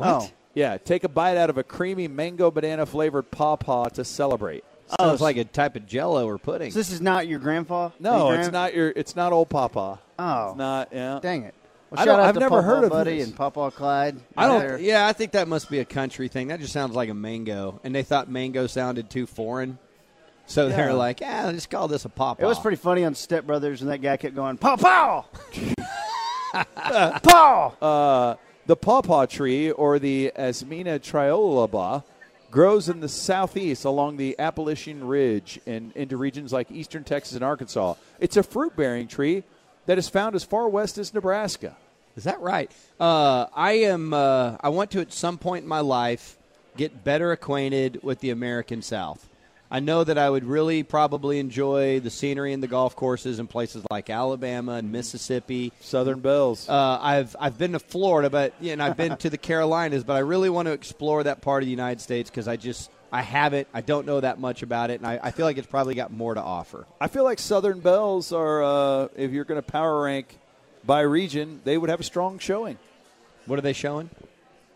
Oh. 0.00 0.30
Yeah, 0.54 0.78
take 0.78 1.04
a 1.04 1.08
bite 1.08 1.36
out 1.36 1.50
of 1.50 1.58
a 1.58 1.62
creamy 1.62 2.08
mango 2.08 2.50
banana 2.50 2.86
flavored 2.86 3.30
pawpaw 3.30 3.90
to 3.90 4.04
celebrate. 4.04 4.64
Sounds 4.98 5.20
like 5.20 5.36
a 5.36 5.44
type 5.44 5.76
of 5.76 5.86
Jello 5.86 6.26
or 6.26 6.38
pudding. 6.38 6.70
So 6.70 6.78
this 6.78 6.90
is 6.90 7.02
not 7.02 7.26
your 7.26 7.38
grandpa? 7.38 7.90
No, 8.00 8.28
Your 8.28 8.36
it's 8.36 8.48
gran- 8.48 8.52
not 8.52 8.74
your. 8.74 8.88
It's 8.96 9.14
not 9.16 9.32
old 9.32 9.50
pawpaw. 9.50 9.98
Oh. 10.18 10.48
It's 10.48 10.56
not. 10.56 10.88
Yeah. 10.92 11.18
Dang 11.20 11.42
it. 11.42 11.54
Well, 11.96 12.04
shout 12.04 12.20
out 12.20 12.26
I've 12.26 12.34
to 12.34 12.40
never 12.40 12.50
Pawpaw 12.56 12.62
heard 12.66 12.84
of 12.84 12.90
Buddy 12.90 13.18
this. 13.18 13.28
and 13.28 13.36
Pawpaw 13.36 13.70
Clyde. 13.70 14.16
I 14.36 14.46
don't. 14.46 14.60
They're- 14.60 14.78
Yeah, 14.78 15.06
I 15.06 15.12
think 15.12 15.32
that 15.32 15.48
must 15.48 15.70
be 15.70 15.78
a 15.80 15.84
country 15.84 16.28
thing. 16.28 16.48
That 16.48 16.60
just 16.60 16.72
sounds 16.72 16.94
like 16.94 17.08
a 17.08 17.14
mango, 17.14 17.80
and 17.84 17.94
they 17.94 18.02
thought 18.02 18.28
mango 18.30 18.66
sounded 18.66 19.10
too 19.10 19.26
foreign, 19.26 19.78
so 20.46 20.66
Yeah. 20.68 20.76
they're 20.76 20.92
like, 20.94 21.20
"Yeah, 21.20 21.50
just 21.52 21.70
call 21.70 21.88
this 21.88 22.04
a 22.04 22.08
pawpaw." 22.08 22.42
It 22.42 22.46
was 22.46 22.58
pretty 22.58 22.76
funny 22.76 23.04
on 23.04 23.14
Step 23.14 23.46
Brothers, 23.46 23.82
and 23.82 23.90
that 23.90 24.02
guy 24.02 24.16
kept 24.16 24.34
going, 24.34 24.56
Paw 24.58 24.76
Paw! 24.76 25.24
Paw! 27.22 27.72
Uh, 27.82 28.34
the 28.66 28.76
pawpaw 28.76 29.26
tree, 29.26 29.70
or 29.70 29.98
the 29.98 30.32
Asimina 30.36 30.98
triloba, 30.98 32.02
grows 32.50 32.88
in 32.88 33.00
the 33.00 33.08
southeast 33.08 33.84
along 33.84 34.16
the 34.16 34.34
Appalachian 34.38 35.06
Ridge 35.06 35.60
and 35.66 35.92
into 35.94 36.16
regions 36.16 36.52
like 36.52 36.70
eastern 36.70 37.04
Texas 37.04 37.34
and 37.34 37.44
Arkansas. 37.44 37.94
It's 38.18 38.36
a 38.36 38.42
fruit 38.42 38.74
bearing 38.76 39.08
tree 39.08 39.44
that 39.86 39.98
is 39.98 40.08
found 40.08 40.34
as 40.34 40.44
far 40.44 40.68
west 40.68 40.96
as 40.98 41.12
Nebraska. 41.12 41.76
Is 42.16 42.24
that 42.24 42.40
right? 42.40 42.70
Uh, 42.98 43.46
I 43.54 43.72
am. 43.72 44.14
Uh, 44.14 44.56
I 44.60 44.70
want 44.70 44.90
to 44.92 45.00
at 45.00 45.12
some 45.12 45.38
point 45.38 45.64
in 45.64 45.68
my 45.68 45.80
life 45.80 46.38
get 46.76 47.04
better 47.04 47.32
acquainted 47.32 48.00
with 48.02 48.20
the 48.20 48.30
American 48.30 48.82
South. 48.82 49.28
I 49.70 49.80
know 49.80 50.04
that 50.04 50.16
I 50.16 50.30
would 50.30 50.44
really 50.44 50.82
probably 50.82 51.40
enjoy 51.40 51.98
the 52.00 52.10
scenery 52.10 52.52
and 52.52 52.62
the 52.62 52.68
golf 52.68 52.94
courses 52.94 53.38
in 53.40 53.48
places 53.48 53.84
like 53.90 54.08
Alabama 54.08 54.74
and 54.74 54.92
Mississippi. 54.92 55.72
Southern 55.80 56.20
Belles. 56.20 56.68
Uh, 56.68 56.98
I've 57.00 57.34
I've 57.38 57.58
been 57.58 57.72
to 57.72 57.80
Florida, 57.80 58.30
but 58.30 58.54
and 58.62 58.82
I've 58.82 58.96
been 58.96 59.16
to 59.18 59.30
the 59.30 59.38
Carolinas, 59.38 60.04
but 60.04 60.14
I 60.14 60.20
really 60.20 60.48
want 60.50 60.66
to 60.66 60.72
explore 60.72 61.22
that 61.24 61.42
part 61.42 61.62
of 61.62 61.66
the 61.66 61.70
United 61.70 62.00
States 62.00 62.30
because 62.30 62.48
I 62.48 62.56
just 62.56 62.90
I 63.12 63.22
haven't. 63.22 63.68
I 63.74 63.80
don't 63.80 64.06
know 64.06 64.20
that 64.20 64.38
much 64.38 64.62
about 64.62 64.90
it, 64.90 65.00
and 65.00 65.06
I, 65.06 65.20
I 65.22 65.30
feel 65.32 65.46
like 65.46 65.58
it's 65.58 65.66
probably 65.66 65.94
got 65.94 66.12
more 66.12 66.34
to 66.34 66.42
offer. 66.42 66.86
I 67.00 67.08
feel 67.08 67.24
like 67.24 67.38
Southern 67.38 67.80
Belles 67.80 68.32
are, 68.32 68.62
uh, 68.62 69.08
if 69.16 69.32
you're 69.32 69.44
going 69.44 69.60
to 69.60 69.66
power 69.66 70.02
rank 70.02 70.38
by 70.86 71.00
region, 71.00 71.60
they 71.64 71.76
would 71.76 71.90
have 71.90 72.00
a 72.00 72.04
strong 72.04 72.38
showing. 72.38 72.78
What 73.46 73.58
are 73.58 73.62
they 73.62 73.72
showing? 73.72 74.10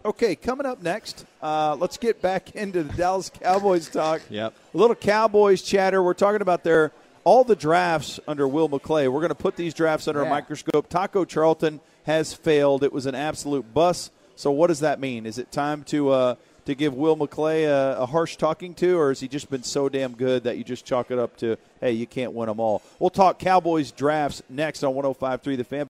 Okay, 0.05 0.35
coming 0.35 0.67
up 0.67 0.83
next, 0.83 1.27
uh, 1.43 1.77
let's 1.79 1.99
get 1.99 2.23
back 2.23 2.51
into 2.57 2.83
the 2.83 2.93
Dallas 2.95 3.31
Cowboys 3.31 3.89
talk. 3.89 4.23
Yep. 4.31 4.55
A 4.75 4.77
little 4.77 4.97
Cowboys 4.97 5.63
chatter. 5.63 6.03
We're 6.03 6.15
talking 6.15 6.43
about 6.43 6.65
their 6.65 6.93
all 7.23 7.45
the 7.45 7.57
drafts 7.57 8.19
under 8.27 8.49
Will 8.49 8.69
McClay. 8.69 9.13
We're 9.13 9.21
going 9.21 9.29
to 9.29 9.35
put 9.35 9.57
these 9.57 9.75
drafts 9.75 10.09
under 10.09 10.23
a 10.23 10.29
microscope. 10.29 10.89
Taco 10.89 11.27
Charlton 11.27 11.81
has 12.05 12.33
failed. 12.33 12.83
It 12.83 12.95
was 12.95 13.05
an 13.05 13.15
absolute 13.15 13.75
bust. 13.75 14.11
So 14.37 14.51
what 14.51 14.69
does 14.69 14.81
that 14.81 15.01
mean? 15.01 15.27
Is 15.27 15.37
it 15.37 15.53
time 15.53 15.85
to 15.85 16.09
uh, 16.09 16.35
to 16.67 16.75
give 16.75 16.95
Will 16.95 17.17
McClay 17.17 17.65
a, 17.65 18.01
a 18.01 18.07
harsh 18.07 18.37
talking 18.37 18.75
to, 18.75 18.99
or 18.99 19.09
has 19.09 19.21
he 19.21 19.29
just 19.29 19.51
been 19.51 19.63
so 19.63 19.89
damn 19.89 20.13
good 20.13 20.45
that 20.45 20.57
you 20.57 20.65
just 20.65 20.85
chalk 20.85 21.11
it 21.11 21.19
up 21.19 21.37
to, 21.39 21.57
hey, 21.81 21.93
you 21.93 22.07
can't 22.07 22.33
win 22.33 22.49
them 22.49 22.61
all? 22.61 22.83
We'll 22.99 23.11
talk 23.11 23.39
Cowboys 23.39 23.93
drafts 23.93 24.43
next 24.49 24.83
on 24.83 24.95
105.3 24.95 25.57
The 25.57 25.65
Fan. 25.65 25.87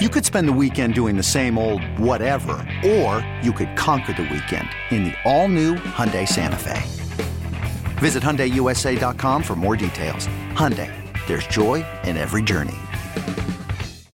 You 0.00 0.08
could 0.08 0.24
spend 0.24 0.48
the 0.48 0.52
weekend 0.52 0.94
doing 0.94 1.16
the 1.16 1.22
same 1.22 1.58
old 1.58 1.84
whatever, 1.98 2.66
or 2.86 3.26
you 3.42 3.52
could 3.52 3.76
conquer 3.76 4.14
the 4.14 4.22
weekend 4.22 4.68
in 4.90 5.04
the 5.04 5.14
all-new 5.24 5.74
Hyundai 5.74 6.26
Santa 6.26 6.56
Fe. 6.56 6.80
Visit 7.98 8.22
HyundaiUSA.com 8.22 9.42
for 9.42 9.56
more 9.56 9.76
details. 9.76 10.26
Hyundai, 10.52 10.90
there's 11.26 11.46
joy 11.48 11.84
in 12.04 12.16
every 12.16 12.42
journey. 12.42 12.78